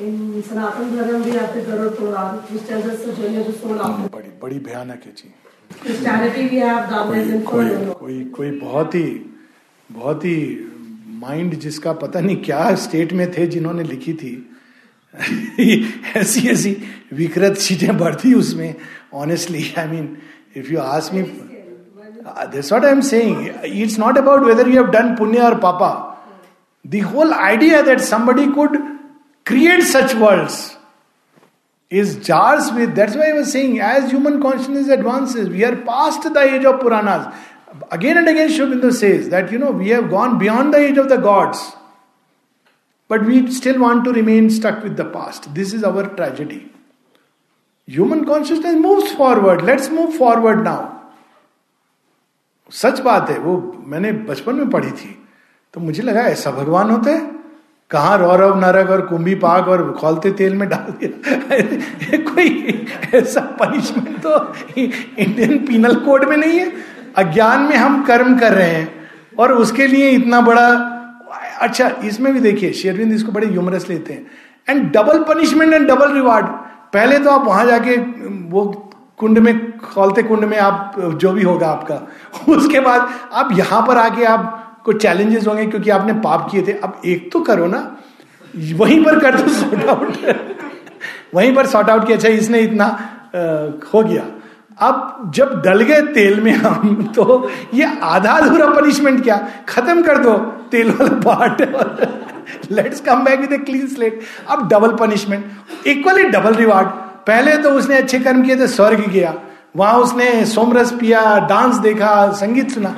in 0.00 0.42
Sanatan 0.42 0.96
Dharma 0.96 1.24
भी 1.24 1.36
आपके 1.36 1.64
Garuda 1.64 1.88
Purana 1.96 2.36
which 2.50 2.66
tells 2.66 2.86
us 2.86 3.04
the 3.04 3.14
journey 3.16 3.40
of 3.40 3.46
the 3.46 3.58
soul 3.58 3.80
after 3.86 4.08
बड़ी 4.12 4.30
बड़ी 4.42 4.58
भयानक 4.68 5.04
है 5.06 5.12
जी 5.12 5.32
कोई 7.41 7.69
कोई 7.69 8.23
कोई 8.23 8.51
बहुत 8.51 8.95
ही 8.95 9.37
बहुत 9.91 10.25
ही 10.25 10.71
माइंड 11.07 11.55
जिसका 11.55 11.93
पता 11.93 12.19
नहीं 12.19 12.37
क्या 12.37 12.75
स्टेट 12.75 13.13
में 13.13 13.31
थे 13.31 13.47
जिन्होंने 13.47 13.83
लिखी 13.83 14.13
थी। 14.13 14.49
ऐसी 16.17 16.47
ऐसी 16.47 16.77
विकृत 17.13 17.57
चीज़ें 17.57 17.97
बढ़ती 17.97 18.33
उसमें 18.33 18.75
honestly 19.13 19.73
I 19.77 19.87
mean 19.87 20.17
if 20.55 20.71
you 20.73 20.79
ask 20.79 21.13
me 21.13 21.21
this 22.51 22.71
what 22.71 22.85
I 22.85 22.91
am 22.91 23.01
saying 23.01 23.49
it's 23.65 23.99
not 23.99 24.17
about 24.17 24.41
whether 24.41 24.67
you 24.67 24.73
have 24.73 24.87
done 24.87 25.15
पुण्य 25.15 25.39
और 25.39 25.55
पापा 25.55 25.89
the 26.87 26.95
whole 26.95 27.33
idea 27.33 27.81
that 27.81 27.99
somebody 27.99 28.47
could 28.47 28.77
create 29.45 29.87
such 29.95 30.15
worlds 30.21 30.76
is 31.89 32.17
jars 32.17 32.71
with. 32.73 32.95
That's 32.95 33.15
why 33.15 33.29
I 33.29 33.33
was 33.33 33.51
saying, 33.51 33.79
as 33.79 34.11
human 34.11 34.41
consciousness 34.41 34.87
advances, 34.87 35.49
we 35.49 35.63
are 35.63 35.75
past 35.75 36.21
the 36.21 36.39
age 36.39 36.65
of 36.65 36.79
Puranas. 36.79 37.33
Again 37.91 38.17
and 38.17 38.27
again, 38.27 38.49
Sri 38.49 38.65
Aurobindo 38.65 38.93
says 38.93 39.29
that, 39.29 39.51
you 39.51 39.57
know, 39.57 39.71
we 39.71 39.89
have 39.89 40.09
gone 40.09 40.37
beyond 40.37 40.73
the 40.73 40.77
age 40.77 40.97
of 40.97 41.09
the 41.09 41.17
gods. 41.17 41.73
But 43.07 43.25
we 43.25 43.49
still 43.51 43.79
want 43.79 44.03
to 44.03 44.11
remain 44.11 44.49
stuck 44.49 44.83
with 44.83 44.97
the 44.97 45.05
past. 45.05 45.53
This 45.53 45.73
is 45.73 45.83
our 45.83 46.03
tragedy. 46.15 46.71
Human 47.85 48.25
consciousness 48.25 48.75
moves 48.75 49.11
forward. 49.13 49.61
Let's 49.61 49.89
move 49.89 50.15
forward 50.15 50.63
now. 50.63 50.93
सच 52.71 52.99
बात 52.99 53.29
है 53.29 53.37
वो 53.39 53.55
मैंने 53.87 54.11
बचपन 54.27 54.55
में 54.55 54.69
पढ़ी 54.69 54.91
थी 54.91 55.07
तो 55.73 55.79
मुझे 55.79 56.03
लगा 56.03 56.21
ऐसा 56.27 56.51
भगवान 56.51 56.89
होते 56.91 57.11
हैं 57.11 57.36
कहा 57.91 58.15
रौरव, 58.15 58.59
नरक 58.59 58.89
और 58.89 59.01
कुंभी 59.01 59.35
पाक 59.35 59.67
और 59.67 59.91
खोलते 59.91 60.31
तेल 60.31 60.53
में 60.53 60.67
डाल 60.69 60.93
दिया? 60.99 62.17
कोई 62.31 62.87
ऐसा 63.13 63.41
पनिशमेंट 63.41 64.17
तो 64.19 64.53
इंडियन 64.77 65.57
पीनल 65.57 65.95
कोड 65.95 66.25
में 66.29 66.37
नहीं 66.37 66.59
है। 66.59 66.71
अज्ञान 67.17 67.61
में 67.61 67.75
हम 67.75 68.03
कर्म 68.03 68.37
कर 68.39 68.53
रहे 68.53 68.69
हैं 68.69 69.09
और 69.39 69.53
उसके 69.53 69.87
लिए 69.87 70.09
इतना 70.09 70.41
बड़ा 70.41 70.67
अच्छा 71.61 71.89
इसमें 72.03 72.33
भी 72.33 72.39
देखिए 72.39 72.71
शेरविंद 72.73 73.13
इसको 73.13 73.31
बड़े 73.31 73.47
ह्यूमरस 73.47 73.89
लेते 73.89 74.13
हैं। 74.13 74.27
And 74.69 74.91
double 74.91 75.23
punishment 75.23 75.73
and 75.73 75.87
double 75.87 76.13
reward 76.13 76.45
पहले 76.93 77.19
तो 77.19 77.29
आप 77.29 77.45
वहाँ 77.45 77.65
जाके, 77.65 77.97
वो 78.49 78.65
कुंड 79.17 79.37
में, 79.37 79.77
खोलते 79.79 80.23
कुंड 80.23 80.43
में 80.43 80.57
आप, 80.57 80.95
जो 80.99 81.31
भी 81.31 81.43
होगा 81.43 81.67
आपका। 81.67 81.95
उसके 82.53 82.79
बाद 82.79 83.09
आप 83.33 83.49
यहाँ 83.53 83.81
पर 83.87 83.97
आके 83.97 84.25
आप 84.25 84.63
कुछ 84.87 85.01
चैलेंजेस 85.01 85.47
होंगे 85.47 85.65
क्योंकि 85.65 85.89
आपने 85.91 86.13
पाप 86.21 86.47
किए 86.51 86.61
थे। 86.67 86.73
अब 86.79 87.01
एक 87.05 87.31
तो 87.31 87.39
करो 87.41 87.67
ना। 87.67 87.79
वहीं 88.53 89.03
पर 89.05 89.19
कर 89.19 89.35
दो 89.35 89.47
सॉर्ट 89.53 89.85
आउट 89.85 90.13
वहीं 91.33 91.53
पर 91.55 91.65
सॉर्ट 91.67 91.89
आउट 91.89 92.05
किया 92.07 92.17
अच्छा 92.17 92.29
इसने 92.29 92.59
इतना 92.61 92.85
आ, 92.85 93.39
हो 93.93 94.03
गया। 94.03 94.23
अब 94.79 95.31
जब 95.35 95.61
डल 95.61 95.81
गए 95.81 96.01
तेल 96.13 96.39
में 96.41 96.51
हम 96.53 97.11
तो 97.15 97.49
ये 97.73 97.87
आधा 98.03 98.31
अधूरा 98.33 98.67
पनिशमेंट 98.71 99.23
क्या? 99.23 99.37
खत्म 99.69 100.01
कर 100.03 100.17
दो 100.17 100.37
तेल 100.71 100.91
वाला 100.91 101.19
part 101.21 101.61
let's 102.71 103.01
come 103.01 103.23
back 103.23 103.39
with 103.39 103.59
clean 103.65 103.87
slate 103.87 104.21
अब 104.49 104.67
double 104.69 104.95
punishment 104.95 105.87
equally 105.87 106.23
double 106.29 106.55
reward 106.55 106.87
पहले 107.27 107.57
तो 107.57 107.69
उसने 107.71 107.97
अच्छे 107.97 108.19
कर्म 108.19 108.41
किए 108.43 108.55
थे 108.55 108.67
स्वर्ग 108.69 109.05
गया। 109.09 109.33
वहाँ 109.75 109.93
उसने 109.99 110.45
सोमरस 110.45 110.91
पिया 110.91 111.21
डांस 111.49 111.75
देखा 111.79 112.11
संगीत 112.33 112.71
सुना। 112.71 112.95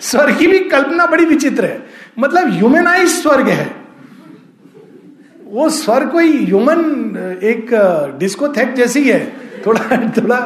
स्वर्ग 0.00 0.38
की 0.38 0.46
भी 0.46 0.58
कल्पना 0.68 1.06
बड़ी 1.06 1.24
विचित्र 1.24 1.64
है। 1.64 1.82
मतलब 2.18 2.50
ह्यूमनाइज 2.50 3.08
स्वर्ग 3.12 3.48
है। 3.48 3.66
वो 5.46 5.68
स्वर्ग 5.70 6.10
कोई 6.10 6.32
ह्यूमन 6.36 7.38
एक 7.44 7.70
डिस्कोथेक 8.18 8.74
जैसी 8.74 9.08
है। 9.10 9.20
थोड़ा 9.66 9.96
थोड़ा 10.16 10.38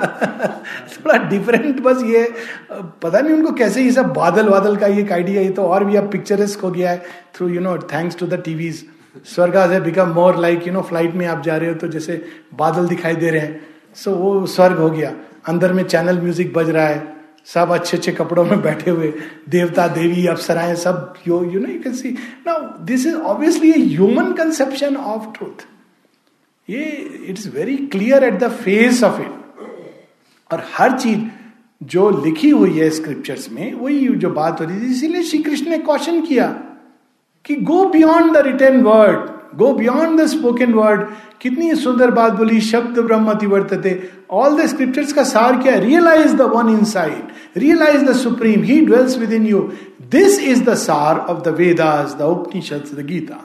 थोड़ा 0.93 1.17
डिफरेंट 1.29 1.81
बस 1.83 2.03
ये 2.05 2.23
पता 3.03 3.21
नहीं 3.21 3.35
उनको 3.35 3.53
कैसे 3.53 3.83
ये 3.83 3.91
सब 3.93 4.13
बादल 4.15 4.49
वादल 4.49 4.77
का 4.77 4.87
ये 4.87 5.07
आइडिया 5.13 5.43
ये 5.43 5.51
तो 5.51 5.63
और 5.65 5.85
भी 5.85 5.97
अब 5.97 6.11
पिक्चरिस्क 6.13 6.61
हो 6.61 6.71
गया 6.71 6.91
है 6.91 7.03
through 7.35 7.49
you 7.49 7.61
know 7.61 7.77
thanks 7.93 8.17
to 8.17 8.27
the 8.27 8.41
TVs 8.45 8.85
स्वर्ग 9.35 9.57
has 9.57 9.83
become 9.83 10.13
more 10.15 10.39
like 10.41 10.67
you 10.67 10.73
know 10.73 10.83
flight 10.83 11.15
में 11.15 11.27
आप 11.27 11.43
जा 11.43 11.57
रहे 11.57 11.69
हो 11.69 11.75
तो 11.75 11.89
जैसे 11.89 12.25
बादल 12.55 12.89
दिखाई 12.89 13.17
दे 13.17 13.31
रहे 13.31 13.41
हैं। 13.41 13.61
सो 13.97 14.11
so, 14.11 14.17
वो 14.17 14.47
स्वर्ग 14.47 14.79
हो 14.79 14.91
गया। 14.91 15.13
अंदर 15.49 15.73
में 15.73 15.83
चैनल 15.85 16.21
म्यूज़िक 16.21 16.53
बज 16.55 16.71
रहा 16.71 16.87
है। 16.87 17.22
सब 17.47 17.71
अच्छे 17.73 17.97
अच्छे 17.97 18.13
कपड़ों 18.13 18.45
में 18.45 18.61
बैठे 18.63 18.91
हुए, 18.91 19.13
देवता, 19.49 19.87
देवी, 19.89 20.27
अप्सराएँ, 20.27 20.75
सब 20.77 21.15
you 21.29 21.43
you 21.45 21.61
know 21.61 21.69
you 21.69 21.81
can 21.83 21.95
see 21.95 22.11
now 22.47 22.85
this 22.85 23.07
is 23.07 23.15
obviously 23.17 23.73
human 23.73 24.33
conception 24.33 24.97
of 24.97 25.27
truth 25.37 25.67
ये 26.69 26.83
it 27.29 27.39
is 27.39 27.49
very 27.51 27.77
clear 27.93 28.25
at 28.25 28.39
the 28.41 28.51
face 28.55 29.03
of 29.05 29.21
it 29.21 30.51
और 30.51 30.65
हर 30.75 30.99
चीज़ 30.99 31.21
जो 31.81 32.09
लिखी 32.25 32.51
हुई 32.51 32.79
है 32.79 32.89
स्क्रिप्चर्स 32.91 33.51
में, 33.53 33.73
वही 33.75 34.09
जो 34.09 34.31
बात 34.31 34.61
हो 34.61 34.65
रही 34.67 34.81
थी, 34.81 34.91
इसीलिए 34.93 35.23
श्री 35.23 35.43
कृष्ण 35.43 35.71
ने 35.71 35.79
क्वेश्चन 35.79 36.21
किया 36.27 36.47
कि 37.45 37.55
go 37.57 37.85
beyond 37.89 38.33
the 38.35 38.43
written 38.47 38.81
word 38.83 39.31
go 39.57 39.73
beyond 39.75 40.21
the 40.21 40.27
spoken 40.27 40.73
word 40.75 41.07
कितनी 41.41 41.75
सुंदर 41.77 42.11
बात 42.11 42.33
बोली, 42.33 42.61
शब्द 42.61 42.99
ब्रह्म 42.99 43.31
अतिवर्तते 43.31 44.11
ऑल 44.31 44.57
द 44.57 44.67
स्क्रिप्चर्स 44.67 45.13
का 45.13 45.25
सार 45.25 45.61
क्या 45.63 45.75
realise 45.79 46.37
the 46.37 46.43
one 46.53 46.69
inside 46.87 47.59
realise 47.59 48.05
the 48.05 48.17
supreme 48.17 48.63
he 48.63 48.81
dwells 48.87 49.19
within 49.33 49.47
you 49.47 49.61
this 50.11 50.39
is 50.41 50.63
the 50.65 50.75
सार 50.77 51.19
of 51.19 51.43
the 51.43 51.55
Vedas 51.59 52.15
the 52.19 52.23
Upanishad 52.31 52.95
the 52.95 53.07
Gita 53.07 53.41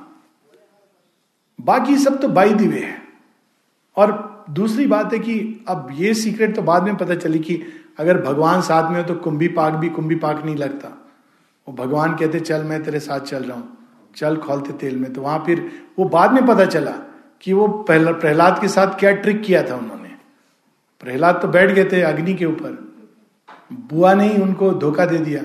बाकी 1.60 1.98
सब 1.98 2.20
तो 2.22 2.28
बाई 2.30 2.54
दिवे 2.54 2.80
है। 2.80 2.96
और 3.98 4.46
दूसरी 4.50 4.86
बात 4.88 5.14
है 5.14 5.20
कि 5.20 5.66
अब 5.70 5.88
ये 5.94 6.14
सीक्रेट 6.14 6.56
तो 6.56 6.62
बाद 6.62 6.84
में 6.84 6.96
पता 6.98 7.16
चली 7.16 7.40
कि 7.40 7.62
अगर 8.00 8.22
भगवान 8.22 8.62
साथ 8.62 8.92
में 8.92 8.98
हो 8.98 9.04
तो 9.04 9.16
कुंभी 9.16 9.48
पाक 9.48 9.74
भी 9.74 9.90
कुंभी 9.90 10.16
पाक 10.16 10.44
नहीं 10.46 10.56
लगता। 10.56 10.88
वो 11.68 11.74
भगवान 11.76 12.16
कहते, 12.16 12.40
चल, 12.40 12.64
मैं 12.64 12.84
तेरे 12.84 13.00
साथ 13.00 13.20
चल 13.22 13.44
रहा 13.44 13.58
हूँ। 13.58 13.77
चल 14.18 14.38
खोलते 14.38 14.74
तेल 14.76 14.96
में 14.96 15.12
तो 15.14 15.22
वहाँ 15.22 15.44
फिर 15.46 15.70
वो 16.00 16.06
बाद 16.08 16.32
में 16.34 16.46
पता 16.46 16.66
चला 16.68 16.92
कि 17.44 17.54
वो 17.54 17.68
प्रहलाद 17.90 18.60
के 18.62 18.68
साथ 18.68 18.98
क्या 19.00 19.12
ट्रिक 19.14 19.42
किया 19.44 19.62
था 19.64 19.76
उन्होंने। 19.76 20.10
प्रहलाद 21.04 21.40
तो 21.42 21.48
बैठ 21.48 21.72
गए 21.72 21.86
थे 21.86 22.02
अग्नि 22.04 22.34
के 22.34 22.46
ऊपर। 22.46 22.78
बुआ 23.90 24.14
ने 24.14 24.28
ही 24.28 24.42
उनको 24.42 24.72
धोखा 24.76 25.06
दे 25.06 25.18
दिया। 25.20 25.44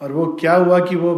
और 0.00 0.12
वो 0.12 0.26
क्या 0.40 0.54
हुआ 0.54 0.78
कि 0.80 0.96
वो 0.96 1.12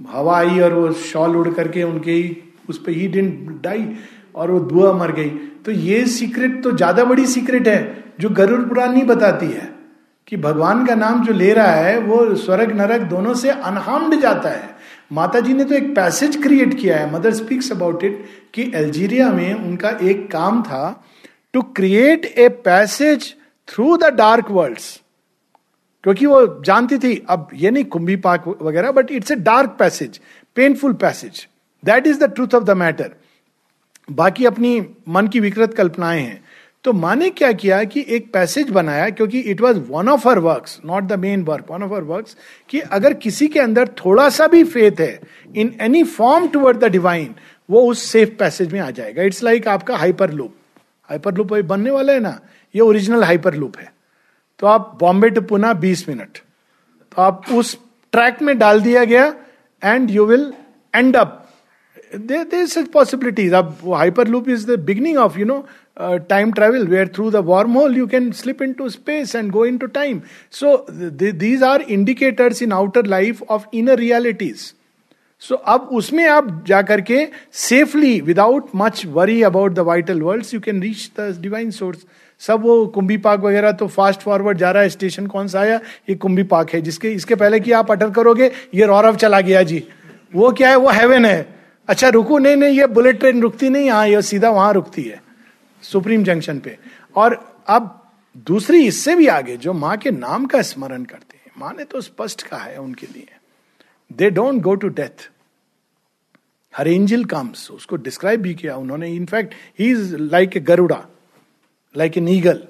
हवा 0.00 0.36
आई 0.38 0.60
और 0.60 0.72
वो 0.72 0.92
शॉल 0.92 1.36
उड़ 1.36 1.48
करके 1.50 1.82
उनके 1.82 2.12
ही, 2.12 2.36
उस 2.68 2.78
पर 2.78 2.92
ही 2.92 3.06
डिंट 3.08 3.62
डाई 3.62 3.88
और 4.34 4.50
वो 4.50 4.60
बुआ 4.62 4.92
मर 4.92 5.12
गई। 5.12 5.28
तो 5.64 5.72
ये 5.72 6.04
सीक्रेट 6.08 6.62
तो 6.64 6.72
ज़्यादा 6.72 7.04
बड़ी 7.04 7.26
सीक्रेट 7.26 7.68
है, 7.68 8.04
जो 8.20 8.28
गरुड़ 8.30 8.60
पुराण 8.62 8.92
नहीं 8.92 9.04
बताती 9.06 9.46
है 9.46 9.72
कि 10.28 10.36
भगवान 10.38 10.84
का 10.86 10.94
नाम 10.94 11.24
जो 11.24 11.32
ले 11.32 11.52
रहा 11.52 11.72
है, 11.72 11.98
वो 11.98 12.34
स्वर्ग 12.36 12.72
नरक 12.72 13.00
दोनों 13.08 13.34
से 13.34 13.50
अनहार्म्ड 13.50 14.20
जाता 14.20 14.48
है। 14.48 14.73
माता 15.10 15.40
जी 15.40 15.52
ने 15.52 15.64
तो 15.64 15.74
एक 15.74 15.94
पैसेज 15.96 16.36
क्रिएट 16.42 16.78
किया 16.80 16.98
है। 16.98 17.12
मदर 17.12 17.34
स्पीक्स 17.34 17.70
अबाउट 17.72 18.04
इट 18.04 18.24
कि 18.54 18.70
अल्जीरिया 18.74 19.30
में 19.32 19.54
उनका 19.54 19.90
एक 20.02 20.30
काम 20.30 20.62
था 20.62 21.04
to 21.54 21.62
create 21.76 22.24
a 22.26 22.48
passage 22.64 23.34
through 23.68 23.96
the 23.96 24.12
dark 24.14 24.50
world 24.50 24.78
क्योंकि 26.04 26.26
वो 26.26 26.62
जानती 26.64 26.98
थी, 26.98 27.14
अब 27.28 27.48
ये 27.54 27.70
नहीं 27.70 27.84
कुंभी 27.84 28.16
पाक 28.16 28.48
वगैरह 28.62 28.92
but 28.92 29.10
it's 29.10 29.30
a 29.30 29.34
dark 29.36 29.76
passage 29.78 30.20
painful 30.56 30.92
passage 30.92 31.46
that 31.82 32.06
is 32.06 32.18
the 32.20 32.32
truth 32.34 32.54
of 32.54 32.64
the 32.64 32.70
matter 32.76 33.14
बाकी 34.10 34.44
अपनी 34.44 34.80
मन 35.08 35.28
की 35.28 35.40
विकृत 35.40 35.74
कल्पनाएँ 35.74 36.20
हैं। 36.20 36.43
तो 36.84 36.92
माने 36.92 37.30
क्या 37.30 37.52
किया 37.52 37.82
कि 37.84 38.04
एक 38.08 38.32
पैसेज 38.32 38.70
बनाया 38.70 39.10
क्योंकि 39.10 39.40
it 39.40 39.60
was 39.60 39.78
one 39.78 40.08
of 40.08 40.28
her 40.28 40.38
work 40.38 40.66
not 40.84 41.04
the 41.04 41.18
main 41.18 41.42
work 41.42 41.70
one 41.70 41.82
of 41.82 41.92
her 41.92 42.02
work 42.02 42.26
कि 42.68 42.80
अगर 42.80 43.14
किसी 43.14 43.48
के 43.48 43.60
अंदर 43.60 43.88
थोड़ा 43.88 44.28
सा 44.28 44.46
भी 44.46 44.64
फेथ 44.64 45.00
है 45.00 45.20
in 45.56 45.74
any 45.80 46.02
form 46.04 46.48
toward 46.48 46.78
the 46.78 46.84
divine 46.84 47.34
वो 47.70 47.80
उस 47.90 48.02
सेफ़ 48.02 48.30
पैसेज 48.30 48.72
में 48.72 48.80
आ 48.80 48.90
जाएगा। 48.90 49.22
इट्स 49.22 49.42
लाइक 49.42 49.62
like 49.62 49.74
आपका 49.74 49.96
हाइपर 49.96 50.30
लूप 50.30 50.54
हाइपर 51.08 51.34
लूप 51.34 51.52
बनने 51.52 51.90
वाला 51.90 52.12
है 52.12 52.20
ना? 52.20 52.38
ये 52.74 52.80
ओरिजिनल 52.80 53.24
हाइपर 53.24 53.54
लूप 53.54 53.78
है। 53.78 53.92
तो 54.58 54.66
आप 54.66 54.96
बॉम्बे 55.00 55.30
टू 55.30 55.40
पुना 55.40 55.72
बीस 55.72 56.08
मिनट 56.08 56.38
तो 57.16 57.22
आप 57.22 57.50
उस 57.52 57.78
ट्रैक 58.12 58.42
में 58.42 58.58
डाल 58.58 58.80
दिया 58.80 59.04
गया 59.04 59.34
and 59.84 60.10
you 60.10 60.26
will 60.26 60.52
end 60.94 61.16
up 61.16 61.43
such 62.14 62.88
possibilities 62.88 63.52
अब 63.52 63.76
hyperloop 64.28 64.48
is 64.48 64.66
the 64.66 64.78
beginning 64.80 65.18
of 65.18 65.38
you 65.38 65.44
know 65.44 65.64
time 66.28 66.52
travel 66.52 66.86
where 66.86 67.08
through 67.08 67.30
the 67.30 67.36
wormhole 67.72 67.96
you 67.96 68.06
can 68.06 68.30
slip 68.32 68.62
into 68.72 68.88
space 68.88 69.34
and 69.36 69.50
go 69.50 69.64
into 69.78 69.86
time 69.86 70.20
so 70.52 70.76
these 70.90 71.62
are 71.62 71.82
indicators 71.82 72.62
in 72.62 72.72
outer 72.72 73.06
life 73.06 73.42
of 73.42 73.66
inner 73.74 73.98
realities 73.98 74.72
so 75.42 75.54
अब 75.54 75.88
उसमें 75.92 76.26
आप 76.28 76.64
जाकर 76.68 77.00
के 77.00 77.26
safely 77.52 78.20
without 78.20 78.68
much 78.76 79.06
worry 79.06 79.42
about 79.42 79.72
the 79.72 79.78
vital 79.78 80.20
world 80.22 80.54
you 80.54 80.60
can 80.60 80.82
reach 80.82 81.10
the 81.20 81.34
divine 81.40 81.70
source 81.70 82.04
सब 82.40 82.62
वो 82.62 82.86
कुंभी 82.86 83.16
पाक 83.16 83.40
वगैरह 83.40 83.72
तो 83.72 83.86
फास्ट 83.86 84.20
फॉरवर्ड 84.20 84.58
जा 84.58 84.70
रहा 84.70 84.82
है 84.82 84.88
स्टेशन 84.88 85.26
कौन 85.26 85.48
सा 85.48 85.60
आया? 85.60 85.80
ये 86.08 86.14
कुंभी 86.14 86.42
पाक 86.42 86.70
है, 86.70 86.80
जिसके, 86.80 87.10
इसके 87.12 87.34
पहले 87.34 87.60
कि 87.60 87.72
आप 87.72 87.90
अटर 87.90 88.10
करोगे, 88.10 88.50
ये 88.74 88.86
रौरव 88.86 89.16
चला 89.16 89.40
गया 89.40 89.62
जी। 89.62 89.82
वो 90.34 90.50
क्या 90.52 90.68
है? 90.68 90.76
वो 90.76 90.90
हेवन 90.90 91.24
है। 91.24 91.46
अच्छा 91.88 92.08
रुको, 92.08 92.38
नहीं 92.38 92.56
नहीं, 92.56 92.78
ये 92.78 92.86
बुलेट 92.86 93.18
ट्रेन 93.20 93.40
रुकती 93.42 93.68
नहीं 93.68 93.90
हाँ 93.90 94.06
ये 94.08 94.22
सीधा 94.22 94.50
वहाँ 94.50 94.72
रुकती 94.72 95.02
है, 95.02 95.22
सुप्रीम 95.82 96.24
जंक्शन 96.24 96.58
पे। 96.58 96.76
और 97.16 97.34
अब 97.68 98.00
दूसरी 98.46 98.86
इससे 98.86 99.14
भी 99.16 99.26
आगे, 99.28 99.56
जो 99.56 99.72
माँ 99.72 99.96
के 99.96 100.10
नाम 100.10 100.46
का 100.46 100.62
स्मरण 100.62 101.04
करते 101.04 101.36
हैं, 101.36 101.52
माँ 101.58 101.72
ने 101.78 101.84
तो 101.84 102.00
स्पष्ट 102.00 102.42
कहा 102.42 102.64
है 102.64 102.78
उनके 102.80 103.06
लिए 103.06 103.28
they 104.10 104.30
don't 104.30 104.62
go 104.62 104.74
to 104.74 104.88
death 104.90 105.30
her 106.74 106.88
angel 106.88 107.24
comes 107.24 107.70
उसको 107.70 107.96
डिस्क्राइब 107.96 108.40
भी 108.42 108.54
किया 108.54 108.76
उन्होंने। 108.76 109.14
In fact 109.14 109.54
he 109.78 109.90
is 109.90 110.16
like 110.16 110.56
a 110.56 110.60
Garuda 110.60 111.04
like 111.94 112.16
an 112.18 112.28
eagle. 112.28 112.60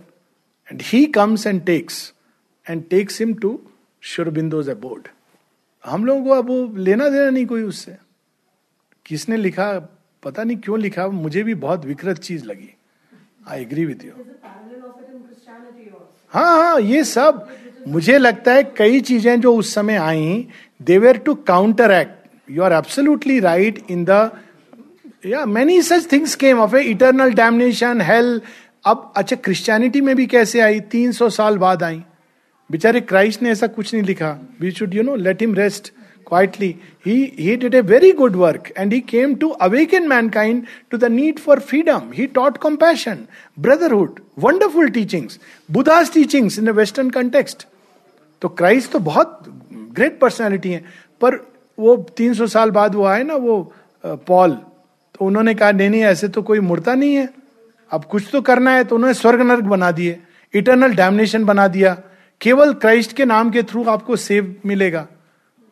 and 0.69 0.83
he 0.83 0.99
comes 1.13 1.45
and 1.49 1.61
takes 1.69 1.95
and 2.67 2.83
takes 2.91 3.21
him 3.21 3.31
to 3.45 3.53
शुरबिंदोज 4.03 4.69
abode 4.71 5.07
हम 5.85 6.05
लोगों 6.05 6.25
को 6.25 6.31
अब 6.33 6.77
लेना 6.79 7.09
देना 7.09 7.31
नहीं 7.31 7.47
कोई 7.47 7.63
उससे। 7.63 7.97
किसने 9.07 9.37
लिखा, 9.37 9.71
पता 10.23 10.43
नहीं 10.43 10.57
क्यों 10.57 10.79
लिखा, 10.81 11.07
मुझे 11.09 11.43
भी 11.43 11.55
बहुत 11.55 11.85
विकृत 11.85 12.19
चीज़ 12.19 12.45
लगी। 12.45 12.75
आई 13.49 13.61
एग्री 13.63 13.85
विथ 13.85 14.05
यू 14.05 14.13
हाँ 16.33 16.57
हाँ 16.57 16.81
ये 16.81 17.03
सब 17.05 17.47
मुझे 17.89 18.19
लगता 18.19 18.53
है 18.53 18.63
कई 18.77 19.01
चीज़ें 19.01 19.41
जो 19.41 19.55
उस 19.57 19.75
समय 19.75 19.97
I 19.97 20.47
endeavour 20.83 21.19
to 21.19 21.35
counteract 21.91 22.51
you 22.51 22.63
are 22.63 22.73
absolutely 22.73 23.39
right 23.41 23.85
in 23.91 24.05
the 24.05 24.31
या 25.27 25.45
many 25.47 25.81
such 25.83 26.11
things 26.13 26.35
came 26.35 26.59
of 26.61 26.77
a 26.77 26.83
eternal 26.85 27.33
damnation 27.33 28.01
health 28.01 28.43
अब 28.85 29.13
अच्छा 29.17 29.37
क्रिश्चियनिटी 29.37 30.01
में 30.01 30.15
भी 30.17 30.27
कैसे 30.27 30.61
आई? 30.61 30.81
तीन 30.81 31.13
सौ 31.13 31.29
साल 31.31 31.59
बाद 31.59 31.83
आई। 31.83 32.03
बेचारे 32.71 33.01
क्राइस्ट 33.01 33.43
ने 33.43 33.51
ऐसा 33.51 33.67
कुछ 33.67 33.93
नहीं 33.95 34.05
लिखा। 34.05 34.31
We 34.61 34.71
should 34.71 34.95
you 34.95 35.03
know 35.03 35.15
let 35.17 35.41
him 35.43 35.55
rest 35.55 35.93
quietly 36.27 36.75
he 37.07 37.15
he 37.39 37.57
did 37.57 37.75
a 37.75 37.81
very 37.83 38.13
good 38.13 38.37
work 38.37 38.73
and 38.77 38.93
he 38.93 39.01
came 39.09 39.35
to 39.35 39.49
awaken 39.63 40.09
mankind 40.09 40.67
to 40.91 40.99
the 40.99 41.11
need 41.13 41.39
for 41.39 41.61
freedom 41.61 42.11
he 42.15 42.27
taught 42.35 42.59
compassion 42.59 43.25
brotherhood 43.59 44.21
wonderful 44.39 44.89
teachings 44.91 45.39
Buddha's 45.69 46.13
teachings 46.15 46.59
in 46.59 46.71
western 46.73 47.11
context 47.11 47.67
तो 48.43 48.49
Christ 48.51 48.91
तो 48.93 48.99
बहुत 49.01 49.41
great 49.73 50.19
personality 50.21 50.71
है। 50.71 50.85
पर 51.21 51.35
वो 51.79 51.97
तीन 52.17 52.35
सौ 52.35 52.47
साल 52.47 52.71
बाद 52.71 52.95
वो 52.95 53.05
आए 53.05 53.23
ना, 53.23 53.35
वो 53.35 53.73
पॉल 54.05 54.51
तो 54.51 55.25
उन्होंने 55.27 55.55
कहा, 55.55 55.71
नहीं 55.73 55.91
नहीं, 55.91 56.03
ऐसे 56.03 56.29
तो 56.29 56.43
कोई 56.43 56.61
मुड़ता 56.61 56.95
नहीं 56.95 57.15
है। 57.15 57.29
अब 57.91 58.05
कुछ 58.05 58.29
तो 58.33 58.41
करना 58.43 58.71
है। 58.71 58.85
तो 58.85 58.95
उन्होंने 58.97 59.15
स्वर्ग 59.15 59.41
नर्क 59.41 59.65
बना 59.65 59.91
दिए 59.91 60.19
इटर्नल 60.55 60.95
डैमनेशन 60.95 61.45
बना 61.45 61.67
दिया। 61.69 61.93
केवल 62.41 62.73
क्राइस्ट 62.75 63.13
के 63.17 63.25
नाम 63.25 63.51
के 63.51 63.63
थ्रू 63.63 63.85
आपको 63.85 64.17
सेव 64.17 64.55
मिलेगा। 64.67 65.07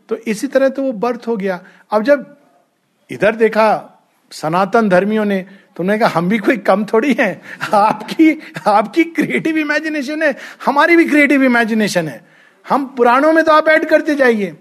तो 0.08 0.16
इसी 0.16 0.46
तरह 0.46 0.68
तो 0.68 0.82
वो 0.82 0.92
बर्थ 0.94 1.26
हो 1.28 1.36
गया। 1.36 1.60
अब 1.90 2.02
जब 2.02 2.36
इधर 3.10 3.36
देखा 3.36 3.66
सनातन 4.32 4.88
धर्मियों 4.88 5.24
ने 5.24 5.40
तो 5.76 5.82
उन्होंने 5.82 5.98
कहा, 6.00 6.08
हम 6.10 6.28
भी 6.28 6.38
कोई 6.38 6.56
कम 6.58 6.84
थोड़ी 6.84 7.12
है। 7.18 7.40
आपकी 7.74 8.30
आपकी 8.66 9.04
क्रिएटिव 9.06 9.58
इमेजिनेशन 9.58 10.22
है, 10.22 10.36
हमारी 10.66 10.96
भी 10.96 11.04
क्रिएटिव 11.04 11.42
इमेजिनेशन 11.44 12.08
है। 12.08 12.20
हम 12.66 12.86
पुराणों 12.96 13.32
में 13.32 13.44
तो 13.44 13.52
आप 13.52 13.68
ऐड 13.68 13.84
करते 13.88 14.14
जाइए। 14.14 14.56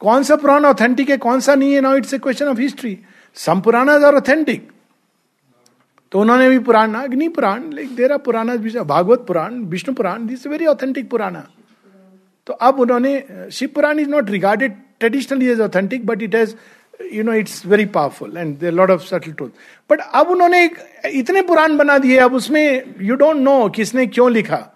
कौन 0.00 0.22
सा 0.22 0.36
पुराना 0.36 0.68
ऑथेंटिक 0.68 1.10
है, 1.10 1.16
कौन 1.18 1.40
सा 1.40 1.54
नहीं 1.54 1.74
है 1.74 1.80
now 1.80 1.96
it's 1.96 2.14
a 2.14 2.18
question 2.18 2.46
of 2.46 2.60
history 2.60 2.98
some 3.36 3.60
Purana 3.60 3.92
are 4.06 4.14
authentic 4.14 4.70
तो 6.12 6.20
उन्होंने 6.20 6.48
भी 6.50 6.58
पुराण, 6.60 6.94
अग्नि 6.94 7.28
Purana 7.28 7.62
like 7.72 7.94
there are 7.96 8.16
Puranas 8.18 8.54
Bhagavata 8.84 9.24
Purana, 9.28 9.54
Vishnu 9.64 9.94
Purana 9.94 10.26
this 10.26 10.46
very 10.46 10.66
authentic 10.66 11.08
Purana 11.10 11.46
तो 12.46 12.52
अब 12.52 12.80
उन्होंने, 12.80 13.22
Shiva 13.52 13.68
Purana 13.74 13.98
is 13.98 14.08
not 14.08 14.30
regarded 14.30 14.72
traditionally 15.00 15.48
as 15.50 15.60
authentic 15.60 16.06
but 16.06 16.22
it 16.22 16.34
has 16.34 16.54
you 17.12 17.22
know 17.22 17.32
it's 17.34 17.64
very 17.66 17.84
powerful 17.94 18.36
and 18.36 18.64
lot 18.64 18.90
of 18.90 19.02
subtle 19.04 19.32
truth 19.32 19.48
but 19.90 20.00
अब 20.14 20.28
उन्होंने 20.30 20.68
इतने 21.12 21.42
पुराण 21.42 21.76
बना 21.76 21.98
दिए, 21.98 22.16
अब 22.18 22.34
उसमें 22.34 22.94
यू 23.00 23.14
डोंट 23.16 23.36
नो 23.36 23.68
किसने 23.76 24.06
क्यों 24.06 24.30
लिखा। 24.32 24.70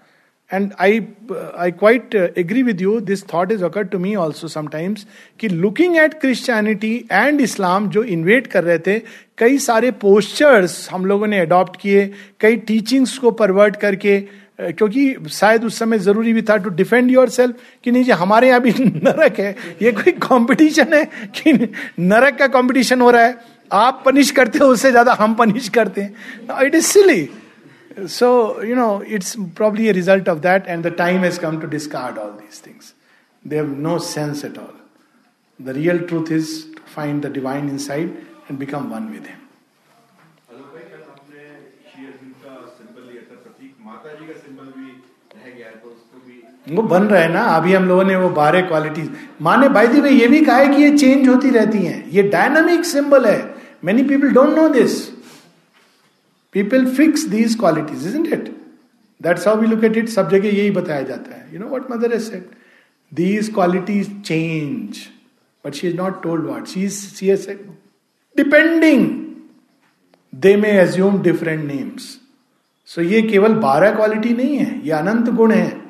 And 0.50 0.70
I 0.80 1.00
I 1.32 1.70
quite 1.70 2.14
agree 2.14 2.62
with 2.62 2.80
you 2.80 2.98
this 3.02 3.24
thought 3.32 3.52
is 3.52 3.64
occur 3.64 3.82
to 3.84 3.98
me 3.98 4.14
also 4.16 4.48
sometimes 4.48 5.06
कि 5.40 5.48
looking 5.48 5.96
at 5.96 6.14
Christianity 6.20 6.94
and 7.12 7.40
Islam 7.40 7.88
जो 7.90 8.02
इन्वेट 8.04 8.46
कर 8.46 8.64
रहे 8.64 8.78
थे, 8.78 8.98
कई 9.38 9.58
सारे 9.58 9.90
पोस्चर्स 10.00 10.88
हम 10.92 11.04
लोगों 11.06 11.26
ने 11.26 11.40
अडॉप्ट 11.40 11.80
किए, 11.80 12.10
कई 12.40 12.56
टीचिंग्स 12.58 13.16
को 13.18 13.30
परवर्ट 13.32 13.76
करके 13.76 14.18
क्योंकि 14.58 15.14
शायद 15.30 15.64
उस 15.64 15.78
समय 15.78 15.98
ज़रूरी 15.98 16.32
भी 16.32 16.42
था 16.42 16.56
टू 16.56 16.70
डिफेंड 16.70 17.10
योर 17.10 17.28
सेल्फ 17.30 17.56
कि 17.84 17.90
नहीं 17.90 18.04
जी, 18.04 18.10
हमारे 18.12 18.48
यहाँ 18.48 18.60
भी 18.60 18.70
नरक 18.78 19.38
है। 19.40 19.54
ये 19.82 19.92
कोई 19.92 20.12
कंपटीशन 20.22 20.94
है 20.94 21.04
कि 21.36 21.52
नरक 22.00 22.38
का 22.38 22.46
कंपटीशन 22.48 23.00
हो 23.00 23.10
रहा 23.10 23.22
है। 23.22 23.38
आप 23.72 24.02
पनिश 24.06 24.30
करते 24.30 24.58
हो, 24.58 24.66
उससे 24.66 24.90
ज़्यादा 24.90 25.16
हम 25.20 25.34
पनिश 25.34 25.68
करते 25.68 26.00
हैं। 26.00 26.66
It 26.66 26.74
is 26.74 26.86
silly 26.86 27.28
so 28.08 28.28
you 28.64 28.74
know 28.76 29.02
it's 29.08 29.34
probably 29.56 29.88
a 29.88 29.92
result 29.92 30.28
of 30.28 30.38
that 30.38 30.66
and 30.68 30.86
the 30.86 30.94
time 30.98 31.24
has 31.24 31.40
come 31.40 31.60
to 31.60 31.66
discard 31.68 32.18
all 32.18 32.30
these 32.32 32.60
things 32.66 32.92
they 33.44 33.56
have 33.56 33.74
no 33.80 33.98
sense 34.06 34.44
at 34.44 34.58
all 34.58 34.74
the 35.60 35.76
real 35.76 35.98
truth 35.98 36.32
is 36.32 36.50
to 36.74 36.82
find 36.94 37.24
the 37.26 37.32
divine 37.32 37.68
inside 37.86 38.16
and 38.50 38.58
become 38.58 38.90
one 38.94 39.08
with 39.12 39.26
him 39.26 39.37
वो 46.68 46.82
बन 46.84 47.02
रहा 47.04 47.20
है 47.20 47.32
ना, 47.32 47.42
अभी 47.42 47.72
हम 47.72 47.84
लोगों 47.88 48.04
ने 48.04 48.16
वो 48.16 48.28
बारह 48.30 48.66
क्वालिटीज 48.68 49.10
माने 49.42 49.68
बाई 49.68 49.86
दी 49.86 50.08
ये 50.10 50.26
भी 50.28 50.40
कहा 50.44 50.56
है 50.56 50.68
कि 50.68 50.82
ये 50.82 50.96
चेंज 50.98 51.28
होती 51.28 51.50
रहती 51.50 51.78
हैं। 51.78 52.10
ये 52.10 52.22
डायनामिक 52.30 52.84
सिंबल 52.84 53.26
है। 53.26 53.38
Many 53.84 54.02
people 54.04 54.30
don't 54.32 54.56
know 54.56 54.68
this 54.70 55.00
people 56.54 56.86
fix 56.96 57.24
these 57.28 57.54
qualities 57.54 58.06
is 58.06 58.16
it 58.18 58.48
that's 59.20 59.46
how 59.48 59.56
we 59.60 59.66
look 59.66 59.84
at 59.84 59.96
it 59.96 60.08
सब 60.08 60.30
जगह 60.30 60.48
यही 60.48 60.70
बताया 60.72 61.02
जाता 61.04 61.34
है। 61.34 61.46
You 61.52 61.60
know 61.60 61.68
what 61.68 61.90
mother 61.90 62.12
has 62.12 62.22
set 62.22 62.50
these 63.12 63.52
qualities 63.54 64.10
change 64.22 64.98
but 65.64 65.74
she 65.74 65.88
is 65.88 65.96
not 65.96 66.22
told 66.22 66.46
what 66.46 66.66
she 66.66 66.84
is 66.84 66.94
see 67.16 67.30
as 67.30 67.48
depending 68.36 69.08
they 70.32 70.56
may 70.56 70.70
assume 70.80 71.20
different 71.22 71.64
names 71.64 72.16
so 72.90 73.02
ये 73.02 73.22
केवल 73.22 73.54
बारह 73.62 73.94
quality 73.94 74.32
नहीं 74.34 74.56
है, 74.56 74.80
ये 74.84 74.92
अनंत 74.92 75.28
गुण 75.30 75.52
है। 75.52 75.87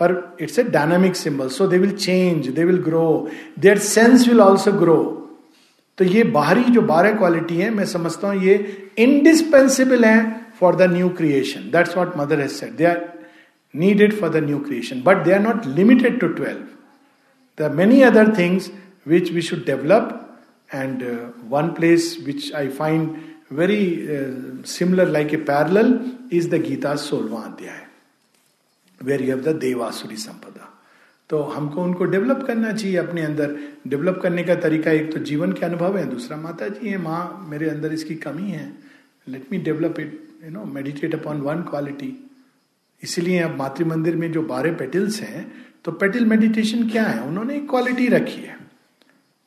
पर 0.00 0.36
it's 0.40 0.58
a 0.58 0.62
dynamic 0.62 1.16
symbol 1.16 1.48
so 1.48 1.66
they 1.66 1.78
will 1.78 1.96
change 1.96 2.48
they 2.48 2.64
will 2.64 2.78
grow 2.82 3.06
their 3.58 3.78
sense 3.78 4.28
will 4.28 4.40
also 4.40 4.72
grow 4.72 4.98
तो 5.98 6.04
ये 6.04 6.22
बाहरी 6.34 6.62
जो 6.64 6.80
बारह 6.80 7.12
क्वालिटी 7.12 7.56
है, 7.56 7.70
मैं 7.70 7.84
समझता 7.84 8.28
हूँ 8.28 8.42
ये 8.42 8.54
इंडिस्पेंसिबल 8.98 10.04
है 10.04 10.18
for 10.60 10.76
the 10.76 10.82
new 10.92 11.08
creation 11.08 11.70
that's 11.72 11.96
what 11.96 12.16
mother 12.16 12.40
has 12.40 12.50
set 12.50 12.70
they 12.76 12.84
are 12.84 13.02
needed 13.74 14.14
for 14.20 14.30
the 14.30 14.44
new 14.44 14.58
creation 14.58 15.02
but 15.06 15.24
they 15.24 15.32
are 15.32 15.40
not 15.40 15.66
limited 15.76 16.18
to 16.20 16.28
twelve 16.28 16.62
the 17.58 17.70
many 17.74 18.00
other 18.02 18.32
things 18.38 18.70
which 19.08 19.32
we 19.32 19.42
should 19.42 19.64
develop 19.66 20.16
and 20.74 21.04
one 21.50 21.68
place 21.78 22.16
which 22.26 22.52
I 22.56 22.68
find 22.80 23.10
very 23.52 23.84
similar 24.68 25.08
like 25.08 25.34
a 25.34 25.44
parallel 25.52 25.98
is 26.32 26.50
the 26.50 26.62
Gita 26.62 26.94
सोलवा 27.04 27.40
अध्याय 27.40 27.86
where 29.00 29.20
you 29.20 29.30
have 29.30 29.44
the 29.44 29.54
Devasuri 29.54 30.18
Sampada. 30.18 30.68
तो 31.30 31.42
हमको 31.44 31.82
उनको 31.82 32.04
develop 32.04 32.42
करना 32.46 32.72
चाहिए 32.72 32.96
अपने 32.96 33.22
अंदर। 33.22 33.56
Develop 33.88 34.18
करने 34.22 34.42
का 34.44 34.54
तरीका 34.62 34.90
एक 34.90 35.12
तो 35.12 35.18
जीवन 35.24 35.52
के 35.52 35.64
अनुभव 35.66 35.96
है, 35.98 36.04
दूसरा 36.10 36.36
माता 36.36 36.68
जी 36.68 36.88
है, 36.88 36.98
माँ 36.98 37.46
मेरे 37.50 37.68
अंदर 37.70 37.92
इसकी 37.92 38.14
कमी 38.24 38.50
है। 38.50 38.72
Let 39.28 39.46
me 39.52 39.58
develop 39.58 40.00
it 40.00 40.20
you 40.44 40.50
know 40.50 40.64
meditate 40.64 41.14
upon 41.14 41.40
one 41.40 41.62
quality 41.62 42.12
इसीलिए 43.02 43.38
अब 43.40 43.56
मातृ 43.56 43.84
मंदिर 43.84 44.16
में 44.16 44.30
जो 44.32 44.42
बारह 44.42 44.74
पेटिल्स 44.76 45.20
हैं 45.20 45.50
तो 45.84 45.92
पेटिल 45.92 46.24
मेडिटेशन 46.26 46.88
क्या 46.88 47.04
है? 47.04 47.22
उन्होंने 47.22 47.56
एक 47.56 47.68
क्वालिटी 47.70 48.08
रखी 48.08 48.40
है। 48.40 48.56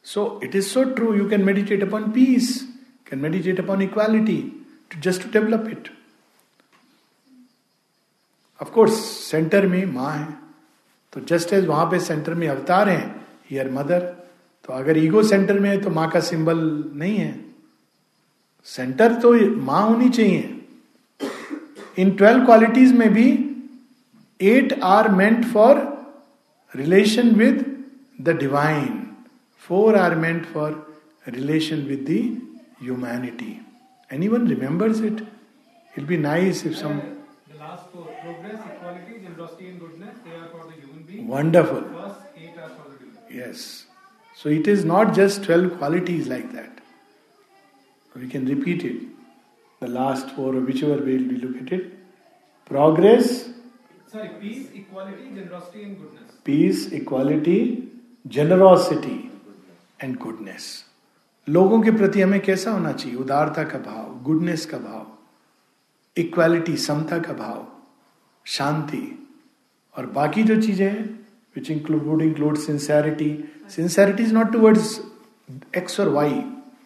So 0.06 0.40
it 0.44 0.56
is 0.56 0.68
so 0.68 0.84
true 0.94 1.14
you 1.16 1.28
can 1.30 1.44
meditate 1.46 1.84
upon 1.84 2.10
peace 2.12 2.50
can 3.10 3.20
meditate 3.20 3.60
upon 3.60 3.82
equality 3.82 4.38
to 4.92 5.02
just 5.02 5.24
to 5.24 5.40
develop 5.40 5.68
it 5.72 5.90
of course 8.64 8.94
centre 9.30 9.66
में 9.68 9.86
माँ 9.94 10.12
है। 10.14 10.28
तो 11.14 11.22
जस्ट 11.30 11.54
एज 11.54 11.66
वहाँ 11.66 11.86
पे 11.92 12.00
सेंटर 12.00 12.34
में 12.34 12.48
अवतार 12.48 12.90
हैं 12.90 13.06
हियर 13.50 13.70
मदर 13.72 14.00
तो 14.66 14.74
अगर 14.74 14.98
ईगो 14.98 15.24
सेंटर 15.24 15.60
में 15.60 15.70
है 15.70 15.80
तो 15.82 15.90
माँ 15.90 16.10
का 16.12 16.20
सिंबल 16.20 16.60
नहीं 16.96 17.18
है। 17.18 17.34
सेंटर 18.68 19.14
तो 19.22 19.34
माँ 19.62 19.82
होनी 19.88 20.10
चाहिए। 20.10 20.60
इन 22.00 22.12
ट्वेल्व 22.18 22.46
क्वालिटीज 22.46 22.92
में 22.98 23.10
भी 23.14 23.28
eight 24.40 24.80
are 24.84 25.10
meant 25.12 25.46
for 25.46 25.82
relation 26.74 27.30
with 27.36 27.66
the 28.22 28.38
divine 28.40 29.02
four 29.68 29.96
are 29.96 30.16
meant 30.16 30.46
for 30.54 30.72
relation 31.28 31.82
with 31.90 32.06
the 32.10 32.12
humanity 32.84 33.52
any 34.10 34.28
one 34.28 34.48
remembers 34.48 35.02
it 35.02 35.22
it 35.94 36.04
be 36.08 36.18
nice 36.18 36.66
if 36.68 36.74
some 36.76 37.00
Wonderful. 41.28 41.84
Yes. 43.30 43.86
So 44.36 44.50
it 44.50 44.68
is 44.68 44.86
not 44.86 45.14
just 45.14 45.44
12 45.44 45.78
qualities 45.78 46.28
like 46.28 46.52
that. 46.54 46.80
We 48.16 48.28
can 48.28 48.46
repeat 48.46 48.84
it 48.84 49.02
the 49.80 49.88
last 49.88 50.30
four, 50.32 50.56
or 50.56 50.62
whichever 50.62 50.98
way 50.98 51.18
we 51.18 51.38
look 51.38 51.62
at 51.62 51.74
it. 51.74 51.94
Progress. 52.66 53.50
Sorry, 54.12 54.30
peace, 54.40 54.68
equality, 54.74 55.32
generosity, 55.36 55.84
and 55.84 55.98
goodness. 56.00 56.32
Peace, 56.44 56.92
equality, 56.92 57.90
generosity, 58.28 59.32
and 60.00 60.20
goodness. 60.20 60.84
लोगों 61.50 61.82
के 61.82 61.92
प्रति 61.92 62.22
हमें 62.22 62.40
कैसा 62.42 62.72
होना 62.72 62.92
चाहिए 62.92 63.18
उदारता 63.20 63.64
का 63.64 63.80
भाव 63.80 64.24
गुडनेस 64.24 64.66
का 64.66 64.78
भाव 64.78 65.18
इक्वालिटी 66.18 66.78
समता 66.78 67.20
का 67.20 67.34
भाव 67.34 67.68
शांति 68.46 69.23
और 69.96 70.06
बाकी 70.12 70.44
जो 70.44 70.62
चीज़ें 70.62 70.86
हैं 70.86 71.04
which 71.56 71.70
include 71.72 72.22
include 72.22 72.58
sincerity 72.58 73.32
sincerity 73.70 74.24
is 74.24 74.34
not 74.34 74.52
towards 74.54 75.00
X 75.78 76.00
और 76.00 76.10
Y 76.12 76.40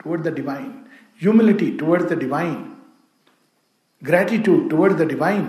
toward 0.04 0.24
the 0.24 0.34
divine 0.36 0.74
humility 1.22 1.70
toward 1.80 2.10
the 2.10 2.18
divine 2.20 2.56
gratitude 4.02 4.70
toward 4.70 4.98
the 4.98 5.08
divine 5.08 5.46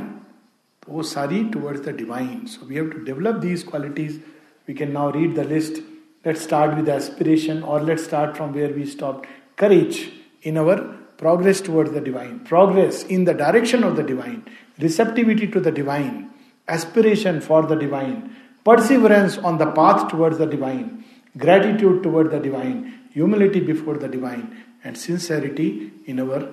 तो 0.82 0.93
वो 0.93 1.02
सारी 1.05 1.44
towards 1.52 1.80
the 1.80 1.97
divine 1.97 2.44
so 2.47 2.66
we 2.66 2.74
have 2.74 2.90
to 2.90 3.05
develop 3.05 3.35
these 3.40 3.62
qualities 3.62 4.20
we 4.68 4.74
can 4.74 4.93
now 4.93 5.10
read 5.10 5.35
the 5.35 5.47
list 5.48 5.82
let 6.26 6.36
start 6.36 6.74
with 6.74 6.89
aspiration 6.89 7.62
और 7.64 7.85
let 7.85 7.98
start 8.01 8.35
from 8.36 8.52
where 8.52 8.72
we 8.72 8.85
stop 8.86 9.22
courage 9.59 9.98
in 10.47 10.56
our 10.56 10.80
progress 11.18 11.64
towards 11.66 11.93
the 11.93 12.02
divine 12.05 12.39
progress 12.48 13.06
in 13.10 13.24
the 13.24 13.36
direction 13.36 13.85
of 13.85 13.94
the 13.97 14.06
divine 14.06 14.43
receptivity 14.80 15.47
to 15.47 15.60
the 15.60 15.74
divine 15.74 16.24
aspiration 16.68 17.41
for 17.41 17.65
the 17.65 17.76
divine, 17.76 18.35
perseverance 18.65 19.38
on 19.38 19.57
the 19.57 19.69
path 19.72 20.10
towards 20.10 20.38
the 20.38 20.45
divine, 20.45 21.03
gratitude 21.38 22.03
toward 22.03 22.31
the 22.31 22.40
divine, 22.40 22.99
humility 23.11 23.60
before 23.60 23.98
the 23.98 24.07
divine, 24.07 24.64
and 24.84 24.98
sincerity 24.98 25.91
in 26.06 26.19
our 26.19 26.52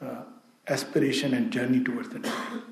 uh, 0.00 0.22
aspiration 0.66 1.34
and 1.34 1.52
journey 1.52 1.82
towards 1.82 2.08
the 2.08 2.18
divine. 2.18 2.62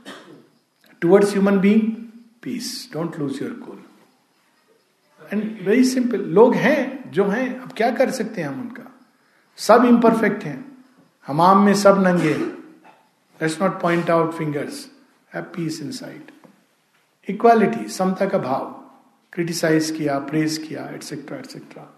towards 1.02 1.32
human 1.32 1.60
being, 1.60 2.12
peace. 2.40 2.86
Don't 2.86 3.18
lose 3.18 3.40
your 3.40 3.54
cool. 3.56 3.78
And 5.32 5.42
very 5.66 5.84
simple 5.84 6.20
लोग 6.36 6.54
हैं 6.54 7.10
जो 7.12 7.24
हैं 7.28 7.46
अब 7.60 7.72
क्या 7.76 7.90
कर 7.96 8.10
सकते 8.10 8.40
हैं 8.40 8.48
हम 8.48 8.60
उनका 8.60 8.86
सब 9.58 9.84
इम्परफेक्ट 9.84 10.44
हैं 10.44 10.58
हमाम 11.26 11.62
में 11.64 11.74
सब 11.82 12.02
नंगे 12.06 12.32
let's 12.34 13.60
not 13.62 13.80
point 13.82 14.10
out 14.10 14.32
fingers 14.34 14.84
have 15.34 15.44
peace 15.56 15.80
inside 15.98 16.32
equality, 17.27 17.87
समता 17.89 18.25
का 18.25 18.37
भाव, 18.37 18.65
क्रिटिसाइज 19.33 19.89
किया 19.91 20.17
प्रेस 20.21 20.57
किया 20.57 20.89
एटसेट्रा 20.93 21.37
एटसेट्रा 21.37 21.91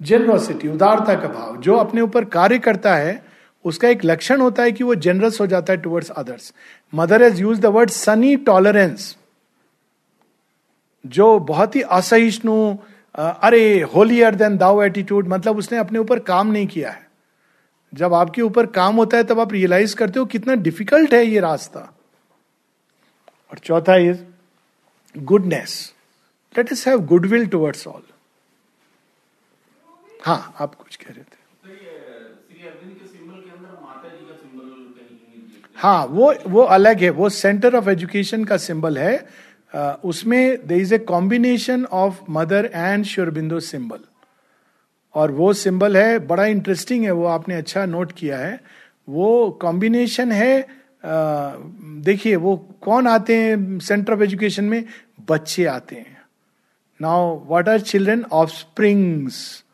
जेनरोसिटी 0.00 0.68
उदारता 0.68 1.14
का 1.14 1.28
भाव, 1.28 1.56
जो 1.56 1.76
अपने 1.76 2.00
ऊपर 2.00 2.24
कार्य 2.24 2.58
करता 2.58 2.94
है, 2.96 3.22
उसका 3.64 3.88
एक 3.88 4.04
लक्षण 4.04 4.40
होता 4.40 4.62
है 4.62 4.72
कि 4.72 4.84
वो 4.84 4.94
जेनरस 4.96 5.40
हो 5.40 5.46
जाता 5.46 5.72
है 5.72 5.80
towards 5.80 6.10
others 6.10 6.52
mother 6.92 7.22
has 7.22 7.40
use 7.40 7.60
the 7.60 7.66
word 7.66 7.90
sunny 7.90 8.36
tolerance 8.46 9.16
जो 11.04 11.38
बहुत 11.38 11.76
ही 11.76 11.82
असहिष्णु 11.82 12.76
अरे 13.14 13.80
होलियर 13.94 14.34
देन 14.34 14.56
दाउ 14.56 14.82
एटीट्यूड 14.82 15.28
मतलब 15.28 15.58
उसने 15.58 15.78
अपने 15.78 15.98
ऊपर 15.98 16.18
काम 16.18 16.50
नहीं 16.52 16.66
किया 16.66 16.90
है। 16.90 17.06
जब 17.92 18.14
आपके 18.14 18.42
ऊपर 18.42 18.66
काम 18.66 18.96
होता 18.96 19.16
है, 19.16 19.24
तब 19.24 19.40
आप 19.40 19.52
रियलाइज़ 19.52 19.94
करते 19.96 20.18
हो 20.18 20.24
कितना 20.26 20.54
डिफ़िकल्ट 20.54 21.14
है 21.14 21.24
ये 21.26 21.40
रास्ता। 21.40 21.80
और 23.52 23.58
चौथा 23.58 23.96
is 23.96 24.18
goodness 25.18 25.92
let 26.58 26.72
us 26.72 26.86
have 26.88 27.00
goodwill 27.06 27.46
towards 27.46 27.86
all 27.86 28.02
हाँ 30.24 30.54
आप 30.60 30.74
कुछ 30.74 30.96
कह 30.96 31.10
रहे 31.10 31.22
थे। 31.22 31.40
हाँ। 35.76 36.06
वो 36.06 36.34
वो 36.46 36.62
अलग 36.62 37.00
है। 37.00 37.10
वो 37.10 37.28
सेंटर 37.28 37.74
ऑफ़ 37.74 37.88
एजुकेशन 37.88 38.44
का 38.44 38.56
सिंबल 38.56 38.98
है। 38.98 39.28
uh, 39.76 39.80
उसमें 39.80 40.66
दे 40.66 40.76
is 40.76 40.94
a 40.94 40.98
combination 40.98 41.84
of 41.84 42.20
mother 42.30 42.70
and 42.74 43.04
Sri Aurobindo 43.04 43.60
symbol 43.60 43.98
और 45.14 45.30
वो 45.30 45.52
सिंबल 45.52 45.96
है 45.96 46.18
बड़ा 46.18 46.44
इंटरेस्टिंग 46.46 47.04
है 47.04 47.10
वो 47.10 47.24
आपने 47.26 47.54
अच्छा 47.54 47.84
नोट 47.86 48.12
किया 48.12 48.38
है। 48.38 48.60
वो 49.08 49.50
कॉम्बिनेशन 49.50 50.32
है 50.32 50.81
देखिए, 52.00 52.36
वो 52.36 52.56
कौन 52.56 53.06
आते 53.06 53.36
हैं 53.36 53.78
सेंटर 53.78 54.12
ऑफ़ 54.12 54.22
एजुकेशन 54.22 54.64
में? 54.64 54.84
बच्चे 55.28 55.64
आते 55.64 55.96
हैं। 55.96 56.22
Now 57.00 57.46
what 57.46 57.68
are 57.68 57.80
children 57.80 58.24
of 58.32 58.50
springs 58.50 59.64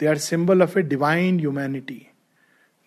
they 0.00 0.06
are 0.06 0.18
symbol 0.18 0.62
of 0.62 0.78
a 0.78 0.82
divine 0.82 1.40
humanity 1.40 2.06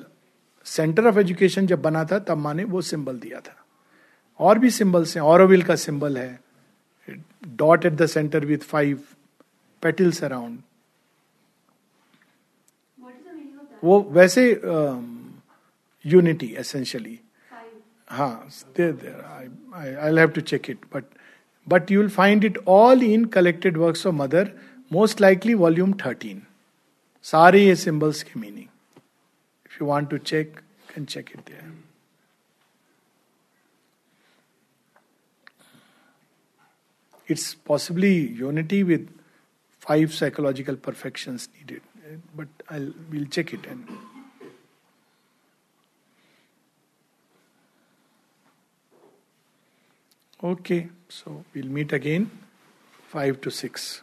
Centre 0.65 1.05
of 1.05 1.19
education 1.19 1.67
जब 1.67 1.81
बना 1.81 2.05
था, 2.05 2.19
तब 2.19 2.37
माने 2.37 2.63
वो 2.63 2.81
सिंबल 2.81 3.19
दिया 3.19 3.39
था। 3.39 3.65
और 4.39 4.59
भी 4.59 4.69
सिंबल्स 4.69 5.17
हैं। 5.17 5.23
ऑरोविल 5.23 5.63
का 5.63 5.75
सिंबल 5.75 6.17
है। 6.17 6.40
Dot 7.43 7.85
at 7.85 7.93
the 7.93 8.05
centre 8.05 8.45
with 8.45 8.67
five 8.69 9.03
petals 9.83 10.23
around 10.23 10.59
वो 13.83 13.99
वैसे 14.11 14.49
यूनिटी 16.05 16.53
एसेंशियली 16.59 17.19
हाँ 18.11 18.33
I 18.75 20.15
have 20.17 20.29
to 20.35 20.41
check 20.41 20.69
it 20.69 20.85
but 20.93 21.03
but 21.67 21.91
you 21.91 21.99
will 21.99 22.09
find 22.09 22.43
it 22.43 22.57
all 22.65 23.01
in 23.01 23.25
collected 23.27 23.77
works 23.77 24.05
of 24.05 24.15
mother 24.15 24.51
most 24.91 25.19
likely 25.19 25.53
volume 25.55 25.93
13 25.97 26.39
सारे 27.25 27.59
ये 27.63 27.75
symbols 27.75 28.21
के 28.23 28.39
meaning 28.39 28.67
if 29.65 29.77
you 29.81 29.87
want 29.87 30.09
to 30.09 30.17
check 30.17 30.55
can 30.93 31.05
check 31.05 31.29
it 31.35 31.39
there 31.49 31.70
it's 37.33 37.49
possibly 37.71 38.13
unity 38.43 38.83
with 38.91 39.09
five 39.87 40.13
psychological 40.13 40.79
perfections 40.87 41.49
needed 41.57 41.81
but 42.39 42.65
i'll 42.69 42.89
we'll 43.11 43.29
check 43.37 43.53
it 43.59 43.65
and 43.75 43.99
okay 50.53 50.81
So 51.11 51.43
we'll 51.53 51.67
meet 51.67 51.91
again 51.91 52.31
5 53.09 53.41
to 53.41 53.51
6. 53.51 54.01